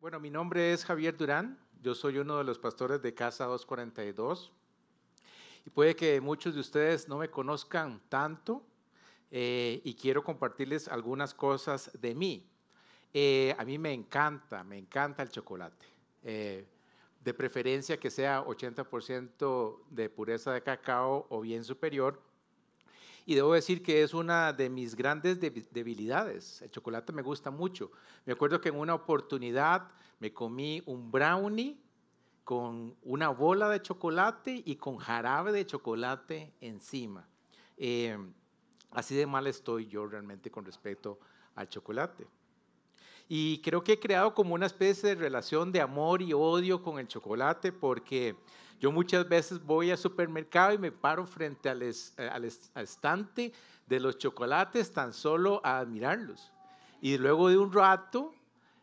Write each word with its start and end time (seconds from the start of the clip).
Bueno, 0.00 0.18
mi 0.18 0.30
nombre 0.30 0.72
es 0.72 0.86
Javier 0.86 1.14
Durán, 1.14 1.58
yo 1.82 1.94
soy 1.94 2.16
uno 2.16 2.38
de 2.38 2.44
los 2.44 2.58
pastores 2.58 3.02
de 3.02 3.12
Casa 3.12 3.44
242 3.44 4.50
y 5.66 5.68
puede 5.68 5.94
que 5.94 6.22
muchos 6.22 6.54
de 6.54 6.60
ustedes 6.60 7.06
no 7.06 7.18
me 7.18 7.28
conozcan 7.28 8.00
tanto 8.08 8.64
eh, 9.30 9.82
y 9.84 9.92
quiero 9.92 10.24
compartirles 10.24 10.88
algunas 10.88 11.34
cosas 11.34 11.90
de 12.00 12.14
mí. 12.14 12.48
Eh, 13.12 13.54
a 13.58 13.64
mí 13.66 13.76
me 13.76 13.92
encanta, 13.92 14.64
me 14.64 14.78
encanta 14.78 15.22
el 15.22 15.28
chocolate. 15.28 15.84
Eh, 16.22 16.66
de 17.22 17.34
preferencia 17.34 18.00
que 18.00 18.08
sea 18.08 18.42
80% 18.42 19.84
de 19.90 20.08
pureza 20.08 20.54
de 20.54 20.62
cacao 20.62 21.26
o 21.28 21.42
bien 21.42 21.62
superior. 21.62 22.22
Y 23.30 23.36
debo 23.36 23.54
decir 23.54 23.80
que 23.80 24.02
es 24.02 24.12
una 24.12 24.52
de 24.52 24.68
mis 24.68 24.96
grandes 24.96 25.38
debilidades. 25.38 26.62
El 26.62 26.70
chocolate 26.72 27.12
me 27.12 27.22
gusta 27.22 27.52
mucho. 27.52 27.92
Me 28.26 28.32
acuerdo 28.32 28.60
que 28.60 28.70
en 28.70 28.76
una 28.76 28.92
oportunidad 28.92 29.86
me 30.18 30.32
comí 30.32 30.82
un 30.86 31.12
brownie 31.12 31.80
con 32.42 32.96
una 33.04 33.28
bola 33.28 33.68
de 33.68 33.80
chocolate 33.82 34.64
y 34.66 34.74
con 34.74 34.96
jarabe 34.96 35.52
de 35.52 35.64
chocolate 35.64 36.52
encima. 36.60 37.24
Eh, 37.76 38.18
así 38.90 39.14
de 39.14 39.28
mal 39.28 39.46
estoy 39.46 39.86
yo 39.86 40.08
realmente 40.08 40.50
con 40.50 40.64
respecto 40.64 41.20
al 41.54 41.68
chocolate. 41.68 42.26
Y 43.32 43.58
creo 43.58 43.84
que 43.84 43.92
he 43.92 44.00
creado 44.00 44.34
como 44.34 44.54
una 44.54 44.66
especie 44.66 45.10
de 45.10 45.14
relación 45.14 45.70
de 45.70 45.80
amor 45.80 46.20
y 46.20 46.32
odio 46.32 46.82
con 46.82 46.98
el 46.98 47.06
chocolate 47.06 47.70
porque 47.70 48.34
yo 48.80 48.90
muchas 48.90 49.28
veces 49.28 49.64
voy 49.64 49.92
al 49.92 49.98
supermercado 49.98 50.74
y 50.74 50.78
me 50.78 50.90
paro 50.90 51.24
frente 51.28 51.68
al, 51.68 51.80
estante 51.80 53.52
de 53.86 54.00
los 54.00 54.18
chocolates 54.18 54.90
tan 54.92 55.12
solo 55.12 55.60
a 55.62 55.78
admirarlos. 55.78 56.50
Y 57.00 57.18
luego 57.18 57.48
de 57.48 57.56
un 57.56 57.72
rato 57.72 58.34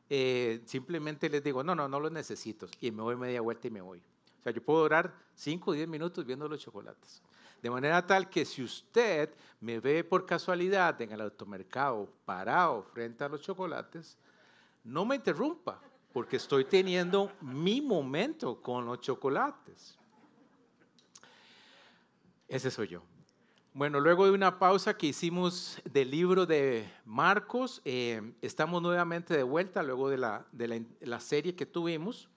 eh, 0.10 0.62
simplemente 0.66 1.30
les 1.30 1.44
digo, 1.44 1.62
no, 1.62 1.76
no, 1.76 1.90
no 1.90 2.00
los 2.00 2.14
necesito. 2.14 2.68
Y 2.80 2.90
me 2.92 3.02
voy 3.02 3.18
media 3.18 3.42
vuelta 3.42 3.68
y 3.68 3.72
me 3.72 3.82
voy. 3.82 4.00
O 4.00 4.44
sea, 4.44 4.54
yo 4.54 4.64
puedo 4.64 4.84
durar 4.84 5.14
5 5.36 5.72
o 5.72 5.74
10 5.74 5.90
minutos 5.90 6.26
viendo 6.26 6.48
los 6.48 6.62
chocolates. 6.62 7.22
De 7.62 7.70
manera 7.70 8.08
tal 8.08 8.30
que 8.30 8.46
si 8.46 8.64
usted 8.64 9.30
me 9.60 9.82
ve 9.82 10.06
por 10.06 10.26
casualidad 10.26 11.02
en 11.02 11.12
el 11.12 11.20
automercado 11.20 12.08
parado 12.24 12.84
frente 12.84 13.26
a 13.26 13.28
los 13.28 13.42
chocolates, 13.42 14.18
no 14.88 15.06
me 15.06 15.18
interrumpa, 15.18 15.82
porque 16.14 16.38
estoy 16.38 16.64
teniendo 16.64 17.32
mi 17.42 17.82
momento 17.82 18.62
con 18.62 18.86
los 18.86 19.02
chocolates. 19.02 19.98
Ese 22.48 22.72
soy 22.72 22.88
yo. 22.88 23.04
Bueno, 23.74 24.00
luego 24.00 24.26
de 24.26 24.32
una 24.32 24.58
pausa 24.58 24.98
que 24.98 25.08
hicimos 25.08 25.80
del 25.84 26.10
libro 26.10 26.46
de 26.46 26.90
Marcos, 27.04 27.82
eh, 27.84 28.34
estamos 28.42 28.82
nuevamente 28.82 29.36
de 29.36 29.44
vuelta 29.44 29.84
luego 29.84 30.10
de, 30.10 30.18
la, 30.18 30.48
de 30.54 30.86
la, 31.02 31.20
serie 31.20 31.54
que 31.54 31.66
tuvimos. 31.66 32.30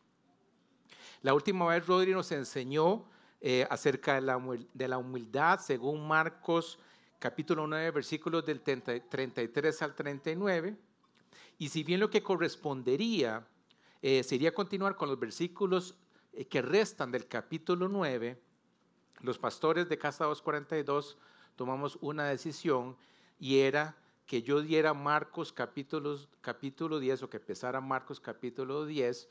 La 1.23 1.33
última 1.33 1.67
vez 1.67 1.87
Rodri 1.87 2.12
nos 2.12 2.33
enseñó 2.33 3.05
eh, 3.41 3.65
acerca 3.71 4.17
de 4.17 4.23
la, 4.23 4.43
de 4.75 4.89
la 4.89 4.98
humildad 4.98 5.61
según 5.61 6.06
Marcos 6.06 6.81
capítulo 7.21 7.67
9, 7.67 7.93
versículos 7.93 8.45
del 8.45 8.61
33 8.61 9.83
al 9.83 9.95
39. 9.95 10.89
Y 11.61 11.69
si 11.69 11.84
bien 11.84 12.00
lo 12.00 12.08
que 12.08 12.22
correspondería 12.22 13.47
eh, 14.00 14.22
sería 14.22 14.55
continuar 14.55 14.97
con 14.97 15.11
los 15.11 15.20
versículos 15.20 15.94
eh, 16.33 16.47
que 16.47 16.62
restan 16.62 17.12
del 17.12 17.28
capítulo 17.28 17.86
9, 17.86 18.41
los 19.20 19.39
pastores 19.39 19.86
de 19.86 19.98
Casa 19.98 20.25
242 20.25 21.19
tomamos 21.56 21.98
una 22.00 22.25
decisión 22.25 22.97
y 23.38 23.58
era 23.58 23.94
que 24.25 24.41
yo 24.41 24.62
diera 24.62 24.94
Marcos 24.94 25.53
capítulos, 25.53 26.31
capítulo 26.41 26.98
10 26.98 27.25
o 27.25 27.28
que 27.28 27.36
empezara 27.36 27.78
Marcos 27.83 28.20
capítulo 28.20 28.86
10 28.86 29.28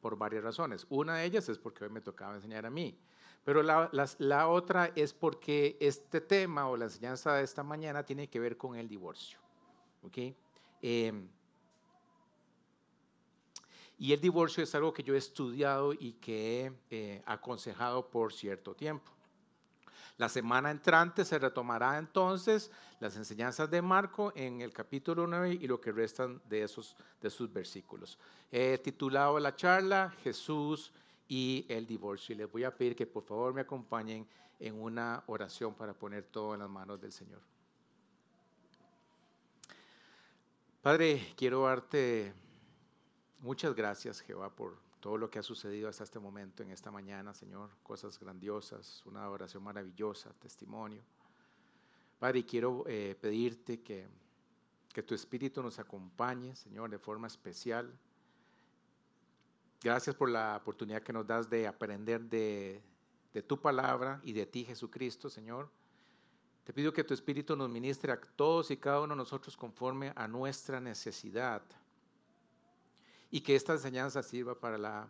por 0.00 0.18
varias 0.18 0.42
razones. 0.42 0.88
Una 0.88 1.18
de 1.18 1.26
ellas 1.26 1.48
es 1.48 1.56
porque 1.56 1.84
hoy 1.84 1.90
me 1.90 2.00
tocaba 2.00 2.34
enseñar 2.34 2.66
a 2.66 2.70
mí. 2.70 2.98
Pero 3.44 3.62
la, 3.62 3.88
la, 4.18 4.48
otra 4.48 4.90
es 4.96 5.14
porque 5.14 5.76
este 5.78 6.20
tema 6.20 6.68
o 6.68 6.76
la 6.76 6.86
enseñanza 6.86 7.34
de 7.34 7.44
esta 7.44 7.62
mañana 7.62 8.04
tiene 8.04 8.28
que 8.28 8.40
ver 8.40 8.56
con 8.56 8.74
el 8.74 8.88
divorcio. 8.88 9.38
¿okay? 10.02 10.36
Em, 10.82 11.28
y 13.98 14.12
el 14.12 14.20
divorcio 14.20 14.64
es 14.64 14.74
algo 14.74 14.92
que 14.92 15.04
yo 15.04 15.14
he 15.14 15.18
estudiado 15.18 15.92
y 15.92 16.14
que 16.14 16.66
he 16.66 16.72
eh, 16.90 17.22
aconsejado 17.24 18.10
por 18.10 18.32
cierto 18.32 18.74
tiempo. 18.74 19.12
La 20.18 20.28
semana 20.28 20.70
entrante 20.70 21.24
se 21.24 21.38
retomará 21.38 21.98
entonces 21.98 22.70
las 23.00 23.16
enseñanzas 23.16 23.70
de 23.70 23.80
Marco 23.80 24.32
en 24.34 24.60
el 24.60 24.72
capítulo 24.72 25.26
9 25.26 25.58
y 25.60 25.66
lo 25.66 25.80
que 25.80 25.92
restan 25.92 26.42
de 26.48 26.64
esos 26.64 26.96
de 27.20 27.30
sus 27.30 27.52
versículos. 27.52 28.18
He 28.50 28.78
titulado 28.78 29.38
la 29.38 29.54
charla 29.56 30.12
Jesús 30.22 30.92
y 31.28 31.64
el 31.68 31.86
divorcio 31.86 32.34
y 32.34 32.38
les 32.38 32.50
voy 32.50 32.64
a 32.64 32.76
pedir 32.76 32.94
que 32.94 33.06
por 33.06 33.22
favor 33.22 33.54
me 33.54 33.62
acompañen 33.62 34.26
en 34.58 34.80
una 34.80 35.22
oración 35.26 35.74
para 35.74 35.94
poner 35.94 36.24
todo 36.24 36.54
en 36.54 36.60
las 36.60 36.70
manos 36.70 37.00
del 37.00 37.12
Señor. 37.12 37.51
Padre, 40.82 41.32
quiero 41.36 41.62
darte 41.62 42.34
muchas 43.38 43.72
gracias, 43.72 44.20
Jehová, 44.20 44.50
por 44.50 44.76
todo 44.98 45.16
lo 45.16 45.30
que 45.30 45.38
ha 45.38 45.42
sucedido 45.44 45.88
hasta 45.88 46.02
este 46.02 46.18
momento, 46.18 46.64
en 46.64 46.72
esta 46.72 46.90
mañana, 46.90 47.32
Señor. 47.34 47.70
Cosas 47.84 48.18
grandiosas, 48.18 49.00
una 49.06 49.30
oración 49.30 49.62
maravillosa, 49.62 50.34
testimonio. 50.40 51.00
Padre, 52.18 52.44
quiero 52.44 52.82
eh, 52.88 53.16
pedirte 53.20 53.80
que, 53.80 54.08
que 54.92 55.04
tu 55.04 55.14
Espíritu 55.14 55.62
nos 55.62 55.78
acompañe, 55.78 56.56
Señor, 56.56 56.90
de 56.90 56.98
forma 56.98 57.28
especial. 57.28 57.96
Gracias 59.84 60.16
por 60.16 60.30
la 60.30 60.56
oportunidad 60.56 61.04
que 61.04 61.12
nos 61.12 61.24
das 61.24 61.48
de 61.48 61.68
aprender 61.68 62.22
de, 62.22 62.82
de 63.32 63.42
tu 63.42 63.60
palabra 63.60 64.20
y 64.24 64.32
de 64.32 64.46
ti, 64.46 64.64
Jesucristo, 64.64 65.30
Señor. 65.30 65.70
Te 66.64 66.72
pido 66.72 66.92
que 66.92 67.04
tu 67.04 67.12
Espíritu 67.12 67.56
nos 67.56 67.68
ministre 67.68 68.12
a 68.12 68.20
todos 68.20 68.70
y 68.70 68.76
cada 68.76 69.00
uno 69.00 69.14
de 69.14 69.18
nosotros 69.18 69.56
conforme 69.56 70.12
a 70.14 70.28
nuestra 70.28 70.80
necesidad 70.80 71.62
y 73.30 73.40
que 73.40 73.56
esta 73.56 73.72
enseñanza 73.72 74.22
sirva 74.22 74.54
para 74.54 74.78
la, 74.78 75.08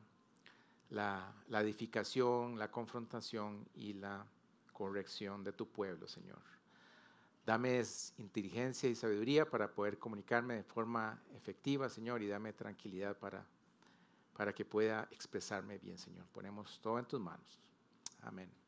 la, 0.90 1.60
edificación, 1.60 2.58
la 2.58 2.70
confrontación 2.70 3.66
y 3.74 3.94
la 3.94 4.24
corrección 4.72 5.42
de 5.44 5.52
tu 5.52 5.68
pueblo, 5.68 6.06
Señor. 6.06 6.40
Dame 7.44 7.82
inteligencia 8.18 8.88
y 8.88 8.94
sabiduría 8.94 9.50
para 9.50 9.72
poder 9.72 9.98
comunicarme 9.98 10.54
de 10.54 10.62
forma 10.62 11.20
efectiva, 11.34 11.88
Señor, 11.88 12.22
y 12.22 12.28
dame 12.28 12.52
tranquilidad 12.52 13.18
para, 13.18 13.44
para 14.36 14.54
que 14.54 14.64
pueda 14.64 15.08
expresarme 15.10 15.78
bien, 15.78 15.98
Señor. 15.98 16.24
Ponemos 16.32 16.78
todo 16.80 17.00
en 17.00 17.04
tus 17.04 17.20
manos. 17.20 17.58
Amén. 18.22 18.61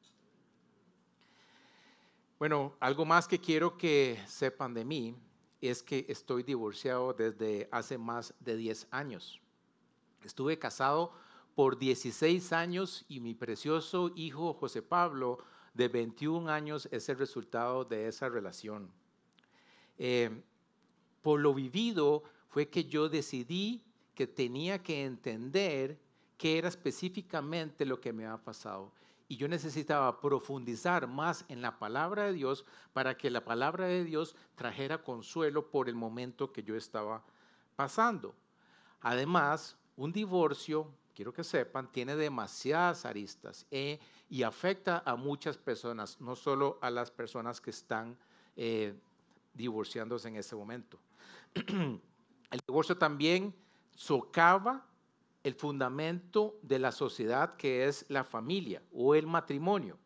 Bueno, 2.44 2.76
algo 2.78 3.06
más 3.06 3.26
que 3.26 3.40
quiero 3.40 3.78
que 3.78 4.20
sepan 4.26 4.74
de 4.74 4.84
mí 4.84 5.16
es 5.62 5.82
que 5.82 6.04
estoy 6.10 6.42
divorciado 6.42 7.14
desde 7.14 7.70
hace 7.72 7.96
más 7.96 8.34
de 8.38 8.54
10 8.58 8.86
años. 8.90 9.40
Estuve 10.22 10.58
casado 10.58 11.14
por 11.54 11.78
16 11.78 12.52
años 12.52 13.06
y 13.08 13.20
mi 13.20 13.34
precioso 13.34 14.12
hijo 14.14 14.52
José 14.52 14.82
Pablo 14.82 15.38
de 15.72 15.88
21 15.88 16.50
años 16.50 16.86
es 16.92 17.08
el 17.08 17.16
resultado 17.16 17.86
de 17.86 18.08
esa 18.08 18.28
relación. 18.28 18.90
Eh, 19.96 20.42
por 21.22 21.40
lo 21.40 21.54
vivido 21.54 22.24
fue 22.50 22.68
que 22.68 22.84
yo 22.84 23.08
decidí 23.08 23.82
que 24.14 24.26
tenía 24.26 24.82
que 24.82 25.06
entender 25.06 25.98
qué 26.36 26.58
era 26.58 26.68
específicamente 26.68 27.86
lo 27.86 28.02
que 28.02 28.12
me 28.12 28.26
ha 28.26 28.36
pasado 28.36 28.92
y 29.28 29.36
yo 29.36 29.48
necesitaba 29.48 30.20
profundizar 30.20 31.06
más 31.06 31.44
en 31.48 31.62
la 31.62 31.78
palabra 31.78 32.24
de 32.24 32.34
Dios 32.34 32.64
para 32.92 33.16
que 33.16 33.30
la 33.30 33.44
palabra 33.44 33.86
de 33.86 34.04
Dios 34.04 34.36
trajera 34.54 35.02
consuelo 35.02 35.70
por 35.70 35.88
el 35.88 35.94
momento 35.94 36.52
que 36.52 36.62
yo 36.62 36.76
estaba 36.76 37.24
pasando. 37.76 38.34
Además, 39.00 39.76
un 39.96 40.12
divorcio, 40.12 40.90
quiero 41.14 41.32
que 41.32 41.44
sepan, 41.44 41.90
tiene 41.90 42.16
demasiadas 42.16 43.04
aristas 43.06 43.66
eh, 43.70 43.98
y 44.28 44.42
afecta 44.42 45.02
a 45.06 45.16
muchas 45.16 45.56
personas, 45.56 46.20
no 46.20 46.36
solo 46.36 46.78
a 46.82 46.90
las 46.90 47.10
personas 47.10 47.60
que 47.60 47.70
están 47.70 48.16
eh, 48.56 48.94
divorciándose 49.54 50.28
en 50.28 50.36
ese 50.36 50.54
momento. 50.54 50.98
el 51.54 52.60
divorcio 52.66 52.96
también 52.96 53.54
socava 53.94 54.86
el 55.44 55.54
fundamento 55.54 56.58
de 56.62 56.78
la 56.78 56.90
sociedad 56.90 57.56
que 57.56 57.86
es 57.86 58.06
la 58.08 58.24
familia 58.24 58.82
o 58.92 59.14
el 59.14 59.26
matrimonio. 59.26 59.98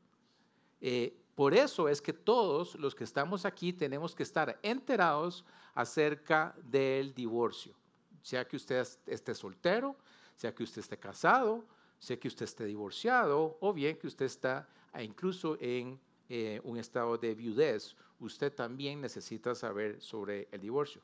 Eh, 0.81 1.17
por 1.35 1.55
eso 1.55 1.89
es 1.89 2.03
que 2.03 2.13
todos 2.13 2.75
los 2.75 2.95
que 2.97 3.05
estamos 3.05 3.45
aquí 3.45 3.73
tenemos 3.73 4.15
que 4.15 4.25
estar 4.25 4.59
enterados 4.63 5.45
acerca 5.75 6.57
del 6.65 7.15
divorcio. 7.15 7.77
Sea 8.21 8.47
que 8.47 8.57
usted 8.57 8.85
esté 9.07 9.35
soltero, 9.35 9.97
sea 10.35 10.53
que 10.53 10.65
usted 10.65 10.81
esté 10.81 10.99
casado, 10.99 11.65
sea 12.01 12.19
que 12.19 12.27
usted 12.27 12.45
esté 12.45 12.65
divorciado 12.65 13.57
o 13.61 13.73
bien 13.73 13.97
que 13.97 14.09
usted 14.09 14.27
está 14.27 14.69
ah, 14.93 15.03
incluso 15.03 15.57
en 15.61 16.01
eh, 16.29 16.61
un 16.65 16.77
estado 16.79 17.17
de 17.17 17.35
viudez, 17.37 17.95
usted 18.19 18.53
también 18.53 19.01
necesita 19.01 19.55
saber 19.55 20.01
sobre 20.01 20.49
el 20.51 20.61
divorcio. 20.61 21.01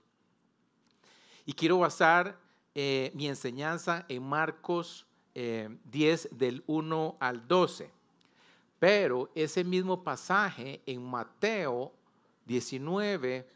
Y 1.47 1.53
quiero 1.53 1.79
basar 1.79 2.37
eh, 2.75 3.13
mi 3.15 3.29
enseñanza 3.29 4.05
en 4.09 4.23
Marcos 4.23 5.07
10 5.35 5.35
eh, 5.35 6.29
del 6.33 6.63
1 6.67 7.17
al 7.21 7.47
12. 7.47 7.91
Pero 8.79 9.31
ese 9.35 9.65
mismo 9.65 10.03
pasaje 10.03 10.83
en 10.87 11.03
Mateo 11.03 11.93
19 12.47 13.49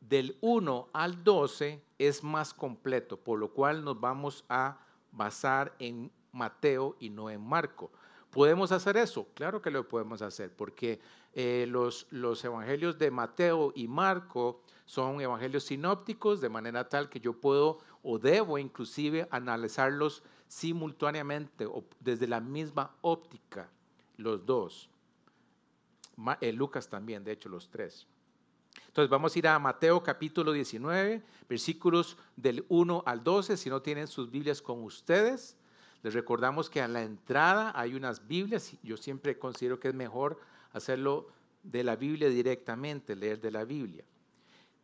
del 0.00 0.36
1 0.40 0.88
al 0.92 1.24
12 1.24 1.82
es 1.98 2.22
más 2.22 2.52
completo, 2.54 3.18
por 3.18 3.38
lo 3.38 3.52
cual 3.52 3.84
nos 3.84 4.00
vamos 4.00 4.44
a 4.48 4.78
basar 5.10 5.74
en 5.78 6.10
Mateo 6.32 6.96
y 7.00 7.10
no 7.10 7.30
en 7.30 7.40
Marco. 7.40 7.90
¿Podemos 8.30 8.72
hacer 8.72 8.96
eso? 8.96 9.28
Claro 9.34 9.60
que 9.60 9.70
lo 9.70 9.86
podemos 9.86 10.22
hacer, 10.22 10.54
porque 10.54 11.00
eh, 11.34 11.66
los, 11.68 12.06
evangelios 12.44 12.98
de 12.98 13.10
Mateo 13.10 13.72
y 13.74 13.88
Marco 13.88 14.62
son 14.84 15.20
evangelios 15.20 15.64
sinópticos, 15.64 16.40
de 16.40 16.50
manera 16.50 16.88
tal 16.88 17.08
que 17.08 17.20
yo 17.20 17.32
puedo 17.32 17.78
o 18.02 18.18
debo 18.18 18.58
inclusive 18.58 19.26
analizarlos 19.30 20.22
simultáneamente 20.46 21.64
o 21.64 21.84
desde 22.00 22.26
la 22.26 22.40
misma 22.40 22.94
óptica, 23.00 23.70
los 24.18 24.44
dos. 24.44 24.90
Eh, 26.40 26.52
Lucas 26.52 26.88
también, 26.88 27.24
de 27.24 27.32
hecho, 27.32 27.48
los 27.48 27.70
tres. 27.70 28.06
Entonces 28.88 29.08
vamos 29.08 29.34
a 29.34 29.38
ir 29.38 29.48
a 29.48 29.58
Mateo 29.58 30.02
capítulo 30.02 30.52
19, 30.52 31.22
versículos 31.48 32.18
del 32.36 32.64
1 32.68 33.04
al 33.06 33.24
12, 33.24 33.56
si 33.56 33.70
no 33.70 33.80
tienen 33.80 34.06
sus 34.06 34.30
Biblias 34.30 34.60
con 34.60 34.82
ustedes. 34.82 35.56
Les 36.02 36.12
recordamos 36.12 36.68
que 36.68 36.82
a 36.82 36.88
la 36.88 37.02
entrada 37.02 37.72
hay 37.74 37.94
unas 37.94 38.26
Biblias. 38.26 38.76
Yo 38.82 38.96
siempre 38.96 39.38
considero 39.38 39.78
que 39.80 39.88
es 39.88 39.94
mejor 39.94 40.38
hacerlo 40.72 41.28
de 41.62 41.84
la 41.84 41.96
Biblia 41.96 42.28
directamente, 42.28 43.14
leer 43.16 43.40
de 43.40 43.50
la 43.50 43.64
Biblia. 43.64 44.04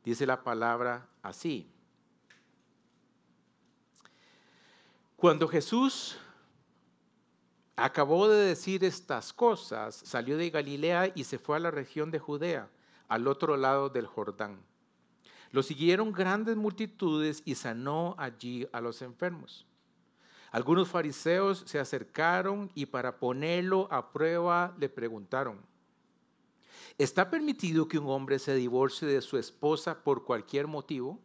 Dice 0.05 0.27
la 0.27 0.43
palabra 0.43 1.09
así. 1.23 1.71
Cuando 5.17 5.49
Jesús 5.49 6.17
acabó 7.75 8.29
de 8.29 8.47
decir 8.47 8.85
estas 8.85 9.33
cosas, 9.33 9.95
salió 9.95 10.37
de 10.37 10.51
Galilea 10.51 11.13
y 11.15 11.25
se 11.25 11.39
fue 11.39 11.57
a 11.57 11.61
la 11.61 11.71
región 11.71 12.11
de 12.11 12.19
Judea, 12.19 12.69
al 13.09 13.27
otro 13.27 13.57
lado 13.57 13.89
del 13.89 14.07
Jordán. 14.07 14.61
Lo 15.51 15.63
siguieron 15.63 16.13
grandes 16.13 16.57
multitudes 16.57 17.43
y 17.45 17.55
sanó 17.55 18.15
allí 18.19 18.69
a 18.73 18.81
los 18.81 19.03
enfermos. 19.03 19.67
Algunos 20.51 20.89
fariseos 20.89 21.65
se 21.67 21.79
acercaron 21.79 22.71
y 22.75 22.87
para 22.87 23.19
ponerlo 23.19 23.89
a 23.91 24.13
prueba 24.13 24.75
le 24.79 24.89
preguntaron, 24.89 25.61
¿está 26.99 27.31
permitido 27.31 27.89
que 27.89 27.99
un 27.99 28.09
hombre 28.09 28.39
se 28.39 28.55
divorcie 28.55 29.09
de 29.09 29.23
su 29.23 29.39
esposa 29.39 30.03
por 30.03 30.25
cualquier 30.25 30.67
motivo? 30.67 31.21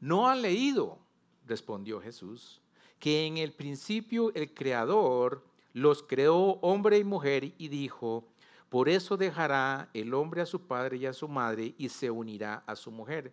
No 0.00 0.28
ha 0.28 0.34
leído, 0.34 0.98
respondió 1.46 2.00
Jesús, 2.00 2.60
que 2.98 3.26
en 3.26 3.38
el 3.38 3.52
principio 3.52 4.32
el 4.34 4.52
Creador 4.52 5.46
los 5.72 6.02
creó 6.02 6.58
hombre 6.62 6.98
y 6.98 7.04
mujer 7.04 7.54
y 7.56 7.68
dijo, 7.68 8.28
por 8.68 8.88
eso 8.88 9.16
dejará 9.16 9.90
el 9.94 10.12
hombre 10.14 10.42
a 10.42 10.46
su 10.46 10.66
padre 10.66 10.96
y 10.96 11.06
a 11.06 11.12
su 11.12 11.28
madre 11.28 11.74
y 11.78 11.88
se 11.88 12.10
unirá 12.10 12.64
a 12.66 12.74
su 12.76 12.90
mujer. 12.90 13.32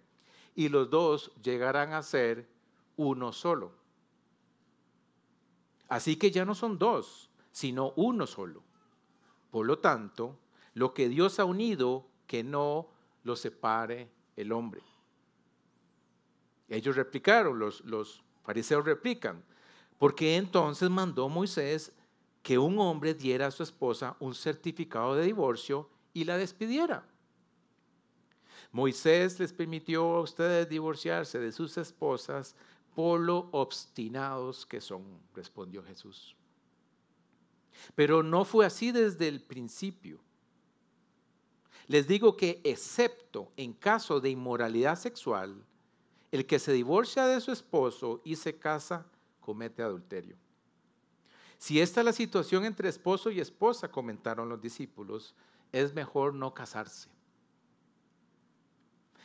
Y 0.56 0.70
los 0.70 0.90
dos 0.90 1.32
llegarán 1.42 1.94
a 1.94 2.04
ser 2.04 2.48
uno 2.96 3.34
solo. 3.34 3.72
Así 5.90 6.16
que 6.16 6.32
ya 6.32 6.46
no 6.46 6.54
son 6.54 6.78
dos, 6.78 7.30
sino 7.52 7.94
uno 7.96 8.28
solo. 8.28 8.64
Por 9.50 9.66
lo 9.66 9.80
tanto, 9.80 10.38
lo 10.74 10.94
que 10.94 11.10
Dios 11.10 11.40
ha 11.40 11.46
unido, 11.46 12.08
que 12.28 12.44
no 12.44 12.88
lo 13.24 13.36
separe 13.36 14.10
el 14.36 14.52
hombre. 14.52 14.82
Ellos 16.68 16.96
replicaron, 16.96 17.60
los, 17.60 18.24
fariseos 18.44 18.86
replican, 18.86 19.44
porque 19.98 20.36
entonces 20.38 20.90
mandó 20.90 21.30
Moisés 21.30 21.92
que 22.42 22.58
un 22.58 22.80
hombre 22.80 23.14
diera 23.14 23.48
a 23.48 23.52
su 23.52 23.64
esposa 23.64 24.18
un 24.20 24.34
certificado 24.34 25.16
de 25.16 25.26
divorcio 25.26 25.90
y 26.14 26.26
la 26.26 26.38
despidiera. 26.38 27.08
Moisés 28.72 29.40
les 29.40 29.54
permitió 29.54 30.04
a 30.16 30.22
ustedes 30.22 30.68
divorciarse 30.68 31.40
de 31.40 31.52
sus 31.52 31.78
esposas 31.78 32.56
por 32.96 33.20
lo 33.20 33.50
obstinados 33.52 34.66
que 34.66 34.82
son, 34.82 35.04
respondió 35.34 35.84
Jesús. 35.84 36.36
Pero 37.96 38.24
no 38.24 38.46
fue 38.46 38.66
así 38.66 38.92
desde 38.92 39.28
el 39.28 39.42
principio. 39.42 40.20
Les 41.88 42.08
digo 42.08 42.38
que 42.38 42.62
excepto 42.64 43.52
en 43.58 43.74
caso 43.74 44.20
de 44.20 44.30
inmoralidad 44.30 44.98
sexual, 44.98 45.64
el 46.32 46.46
que 46.46 46.60
se 46.60 46.74
divorcia 46.74 47.28
de 47.28 47.42
su 47.42 47.52
esposo 47.52 48.22
y 48.24 48.36
se 48.36 48.58
casa 48.58 49.06
comete 49.40 49.84
adulterio. 49.84 50.36
Si 51.58 51.80
esta 51.80 52.02
es 52.02 52.06
la 52.06 52.14
situación 52.14 52.66
entre 52.66 52.90
esposo 52.90 53.30
y 53.30 53.40
esposa, 53.40 53.90
comentaron 53.90 54.50
los 54.50 54.62
discípulos, 54.62 55.36
es 55.72 55.94
mejor 55.94 56.34
no 56.34 56.54
casarse. 56.54 57.10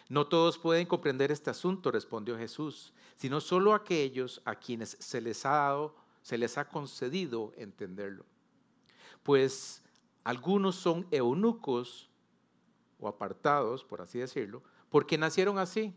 No 0.08 0.26
todos 0.26 0.58
pueden 0.58 0.86
comprender 0.86 1.30
este 1.30 1.50
asunto, 1.50 1.90
respondió 1.90 2.38
Jesús, 2.38 2.92
sino 3.16 3.40
solo 3.40 3.74
aquellos 3.74 4.40
a 4.44 4.54
quienes 4.54 4.96
se 5.00 5.20
les 5.20 5.44
ha 5.44 5.50
dado, 5.50 5.96
se 6.22 6.38
les 6.38 6.56
ha 6.56 6.68
concedido 6.68 7.52
entenderlo. 7.56 8.24
Pues 9.22 9.82
algunos 10.24 10.76
son 10.76 11.06
eunucos 11.10 12.07
o 12.98 13.08
apartados, 13.08 13.84
por 13.84 14.00
así 14.00 14.18
decirlo, 14.18 14.62
porque 14.90 15.18
nacieron 15.18 15.58
así. 15.58 15.94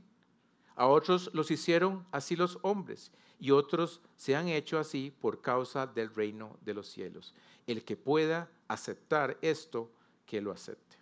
A 0.75 0.87
otros 0.87 1.29
los 1.33 1.51
hicieron 1.51 2.05
así 2.11 2.35
los 2.35 2.57
hombres 2.61 3.11
y 3.39 3.51
otros 3.51 4.01
se 4.15 4.35
han 4.35 4.47
hecho 4.47 4.79
así 4.79 5.11
por 5.19 5.41
causa 5.41 5.87
del 5.87 6.13
reino 6.13 6.57
de 6.61 6.73
los 6.73 6.87
cielos. 6.87 7.33
El 7.67 7.83
que 7.83 7.97
pueda 7.97 8.49
aceptar 8.67 9.37
esto, 9.41 9.91
que 10.25 10.39
lo 10.41 10.51
acepte. 10.51 10.97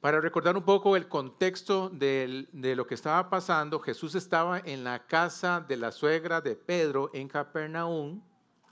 Para 0.00 0.20
recordar 0.20 0.54
un 0.56 0.64
poco 0.64 0.96
el 0.96 1.08
contexto 1.08 1.88
de 1.88 2.46
lo 2.52 2.86
que 2.86 2.94
estaba 2.94 3.30
pasando, 3.30 3.80
Jesús 3.80 4.14
estaba 4.14 4.58
en 4.58 4.84
la 4.84 5.06
casa 5.06 5.64
de 5.66 5.78
la 5.78 5.90
suegra 5.90 6.42
de 6.42 6.56
Pedro 6.56 7.10
en 7.14 7.26
Capernaum, 7.26 8.20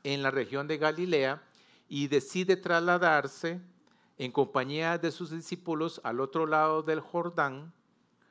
en 0.03 0.23
la 0.23 0.31
región 0.31 0.69
de 0.69 0.77
Galilea, 0.77 1.43
y 1.89 2.09
decide 2.09 2.57
trasladarse 2.57 3.63
en 4.25 4.31
compañía 4.31 4.99
de 4.99 5.11
sus 5.11 5.31
discípulos 5.31 6.01
al 6.05 6.21
otro 6.21 6.47
lado 6.47 6.85
del 6.85 7.01
Jordán, 7.01 7.73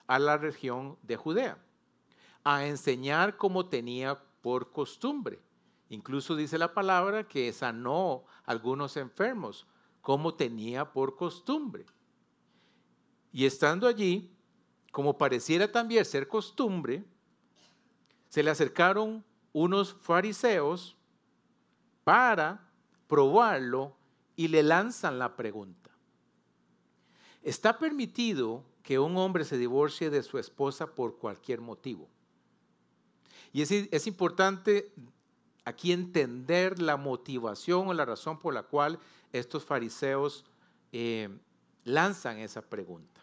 a 0.07 0.19
la 0.19 0.37
región 0.37 0.97
de 1.01 1.17
Judea, 1.17 1.57
a 2.45 2.65
enseñar 2.65 3.35
como 3.35 3.65
tenía 3.65 4.17
por 4.41 4.71
costumbre. 4.71 5.41
Incluso 5.89 6.37
dice 6.37 6.57
la 6.57 6.73
palabra 6.73 7.27
que 7.27 7.51
sanó 7.51 8.23
a 8.45 8.51
algunos 8.51 8.95
enfermos, 8.95 9.67
como 9.99 10.33
tenía 10.33 10.89
por 10.93 11.17
costumbre. 11.17 11.85
Y 13.33 13.45
estando 13.45 13.85
allí, 13.85 14.33
como 14.93 15.17
pareciera 15.17 15.69
también 15.69 16.05
ser 16.05 16.25
costumbre, 16.29 17.03
se 18.29 18.41
le 18.41 18.49
acercaron 18.49 19.25
unos 19.51 19.93
fariseos 19.93 20.95
para 22.05 22.65
probarlo 23.09 23.93
y 24.37 24.47
le 24.47 24.63
lanzan 24.63 25.19
la 25.19 25.35
pregunta. 25.35 25.80
¿Está 27.43 27.79
permitido 27.79 28.63
que 28.83 28.99
un 28.99 29.17
hombre 29.17 29.45
se 29.45 29.57
divorcie 29.57 30.09
de 30.09 30.23
su 30.23 30.37
esposa 30.37 30.93
por 30.93 31.17
cualquier 31.17 31.61
motivo? 31.61 32.07
Y 33.53 33.61
es, 33.61 34.07
importante 34.07 34.93
aquí 35.65 35.91
entender 35.91 36.81
la 36.81 36.97
motivación 36.97 37.87
o 37.87 37.93
la 37.93 38.05
razón 38.05 38.39
por 38.39 38.53
la 38.53 38.63
cual 38.63 38.99
estos 39.33 39.65
fariseos 39.65 40.45
eh, 40.91 41.29
lanzan 41.83 42.37
esa 42.37 42.61
pregunta. 42.61 43.21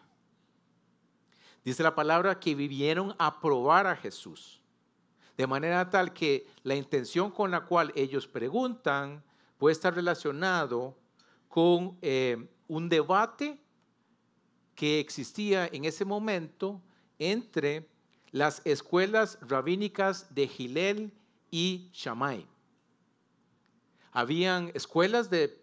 Dice 1.63 1.83
la 1.83 1.95
palabra 1.95 2.39
que 2.39 2.55
vivieron 2.55 3.15
a 3.17 3.39
probar 3.41 3.87
a 3.87 3.95
Jesús. 3.95 4.61
De 5.37 5.47
manera 5.47 5.89
tal 5.89 6.13
que 6.13 6.47
la 6.63 6.75
intención 6.75 7.31
con 7.31 7.51
la 7.51 7.65
cual 7.65 7.91
ellos 7.95 8.27
preguntan 8.27 9.23
puede 9.57 9.73
estar 9.73 9.95
relacionado 9.95 10.97
con 11.47 11.97
eh, 12.01 12.49
un 12.67 12.89
debate 12.89 13.59
que 14.79 15.01
existía 15.01 15.67
en 15.73 15.83
ese 15.83 16.05
momento 16.05 16.81
entre 17.17 17.89
las 18.31 18.61
escuelas 18.65 19.37
rabínicas 19.41 20.33
de 20.33 20.47
Gilel 20.47 21.11
y 21.51 21.89
Shammai. 21.91 22.47
Habían 24.13 24.71
escuelas 24.73 25.29
de 25.29 25.61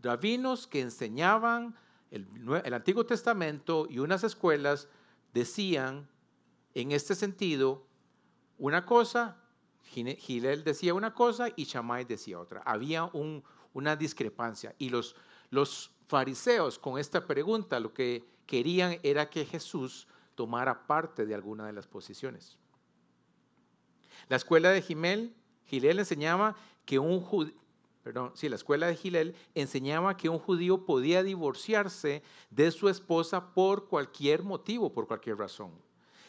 rabinos 0.00 0.66
que 0.66 0.82
enseñaban 0.82 1.74
el, 2.10 2.74
Antiguo 2.74 3.06
Testamento 3.06 3.86
y 3.88 4.00
unas 4.00 4.22
escuelas 4.22 4.86
decían 5.32 6.06
en 6.74 6.92
este 6.92 7.14
sentido 7.14 7.86
una 8.58 8.84
cosa, 8.84 9.38
Gilel 9.82 10.62
decía 10.62 10.92
una 10.92 11.14
cosa 11.14 11.48
y 11.56 11.64
Shammai 11.64 12.04
decía 12.04 12.38
otra. 12.38 12.60
Había 12.66 13.10
una 13.72 13.96
discrepancia 13.96 14.74
y 14.76 14.90
los, 14.90 15.16
los 15.48 15.90
fariseos 16.12 16.78
con 16.78 16.98
esta 16.98 17.26
pregunta 17.26 17.80
lo 17.80 17.94
que 17.94 18.22
querían 18.44 18.98
era 19.02 19.30
que 19.30 19.46
Jesús 19.46 20.06
tomara 20.34 20.86
parte 20.86 21.24
de 21.24 21.34
alguna 21.34 21.64
de 21.66 21.72
las 21.72 21.86
posiciones. 21.86 22.58
La 24.28 24.36
escuela 24.36 24.68
de 24.68 24.82
Gimel, 24.82 25.34
Gilel 25.64 26.00
enseñaba 26.00 26.54
que 26.84 26.98
un 26.98 27.18
judío, 27.22 27.54
perdón, 28.02 28.34
la 28.42 28.56
escuela 28.56 28.88
de 28.88 28.96
Gilel 28.96 29.34
enseñaba 29.54 30.18
que 30.18 30.28
un 30.28 30.38
judío 30.38 30.84
podía 30.84 31.22
divorciarse 31.22 32.22
de 32.50 32.70
su 32.72 32.90
esposa 32.90 33.54
por 33.54 33.88
cualquier 33.88 34.42
motivo, 34.42 34.92
por 34.92 35.06
cualquier 35.06 35.38
razón. 35.38 35.72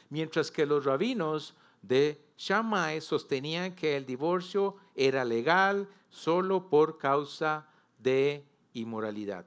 Mientras 0.10 0.50
que 0.50 0.66
los 0.66 0.86
rabinos 0.86 1.56
de 1.82 2.24
Shammai 2.38 3.02
sostenían 3.02 3.76
que 3.76 3.98
el 3.98 4.06
divorcio 4.06 4.78
era 4.96 5.26
legal 5.26 5.90
solo 6.10 6.70
por 6.70 6.98
causa 6.98 7.68
de 7.98 8.46
inmoralidad. 8.72 9.46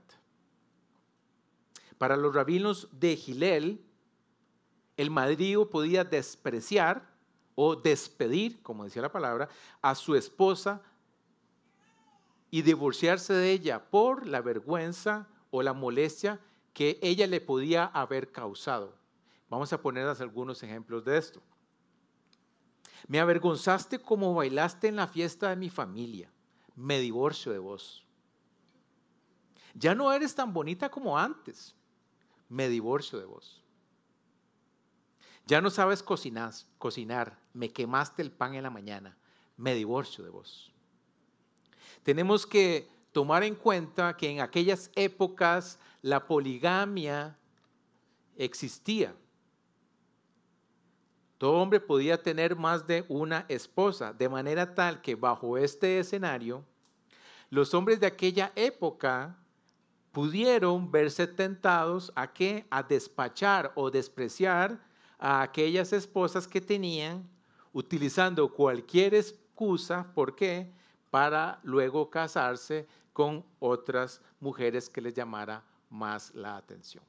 Para 1.98 2.16
los 2.16 2.34
rabinos 2.34 2.88
de 2.92 3.16
Gilel, 3.16 3.84
el 4.96 5.10
marido 5.10 5.70
podía 5.70 6.04
despreciar 6.04 7.08
o 7.54 7.76
despedir, 7.76 8.62
como 8.62 8.84
decía 8.84 9.02
la 9.02 9.12
palabra, 9.12 9.48
a 9.82 9.94
su 9.94 10.14
esposa 10.14 10.82
y 12.50 12.62
divorciarse 12.62 13.32
de 13.32 13.50
ella 13.50 13.90
por 13.90 14.26
la 14.26 14.40
vergüenza 14.40 15.28
o 15.50 15.62
la 15.62 15.72
molestia 15.72 16.40
que 16.72 16.98
ella 17.02 17.26
le 17.26 17.40
podía 17.40 17.86
haber 17.86 18.30
causado. 18.30 18.94
Vamos 19.48 19.72
a 19.72 19.80
poner 19.80 20.06
algunos 20.06 20.62
ejemplos 20.62 21.04
de 21.04 21.16
esto. 21.16 21.40
Me 23.08 23.20
avergonzaste 23.20 23.98
como 23.98 24.34
bailaste 24.34 24.88
en 24.88 24.96
la 24.96 25.06
fiesta 25.06 25.50
de 25.50 25.56
mi 25.56 25.70
familia. 25.70 26.30
Me 26.74 26.98
divorcio 26.98 27.52
de 27.52 27.58
vos. 27.58 28.04
Ya 29.74 29.94
no 29.94 30.12
eres 30.12 30.34
tan 30.34 30.52
bonita 30.52 30.90
como 30.90 31.18
antes. 31.18 31.74
Me 32.48 32.68
divorcio 32.68 33.18
de 33.18 33.26
vos. 33.26 33.62
Ya 35.46 35.60
no 35.60 35.70
sabes 35.70 36.02
cocinar, 36.02 36.52
cocinar, 36.78 37.38
me 37.52 37.70
quemaste 37.70 38.20
el 38.20 38.32
pan 38.32 38.54
en 38.54 38.64
la 38.64 38.70
mañana, 38.70 39.16
me 39.56 39.74
divorcio 39.74 40.24
de 40.24 40.30
vos. 40.30 40.72
Tenemos 42.02 42.46
que 42.46 42.88
tomar 43.12 43.44
en 43.44 43.54
cuenta 43.54 44.16
que 44.16 44.28
en 44.28 44.40
aquellas 44.40 44.90
épocas 44.96 45.78
la 46.02 46.26
poligamia 46.26 47.38
existía. 48.36 49.14
Todo 51.38 51.52
hombre 51.54 51.80
podía 51.80 52.22
tener 52.22 52.56
más 52.56 52.86
de 52.86 53.04
una 53.08 53.44
esposa, 53.48 54.12
de 54.12 54.28
manera 54.28 54.74
tal 54.74 55.00
que 55.00 55.14
bajo 55.14 55.58
este 55.58 55.98
escenario, 55.98 56.64
los 57.50 57.74
hombres 57.74 58.00
de 58.00 58.06
aquella 58.06 58.52
época 58.56 59.36
pudieron 60.16 60.90
verse 60.90 61.26
tentados 61.26 62.10
a 62.14 62.32
que 62.32 62.64
a 62.70 62.82
despachar 62.82 63.70
o 63.74 63.90
despreciar 63.90 64.80
a 65.18 65.42
aquellas 65.42 65.92
esposas 65.92 66.48
que 66.48 66.58
tenían 66.58 67.28
utilizando 67.74 68.48
cualquier 68.48 69.14
excusa, 69.14 70.10
¿por 70.14 70.34
qué? 70.34 70.72
Para 71.10 71.60
luego 71.64 72.08
casarse 72.08 72.86
con 73.12 73.44
otras 73.58 74.22
mujeres 74.40 74.88
que 74.88 75.02
les 75.02 75.12
llamara 75.12 75.62
más 75.90 76.34
la 76.34 76.56
atención. 76.56 77.04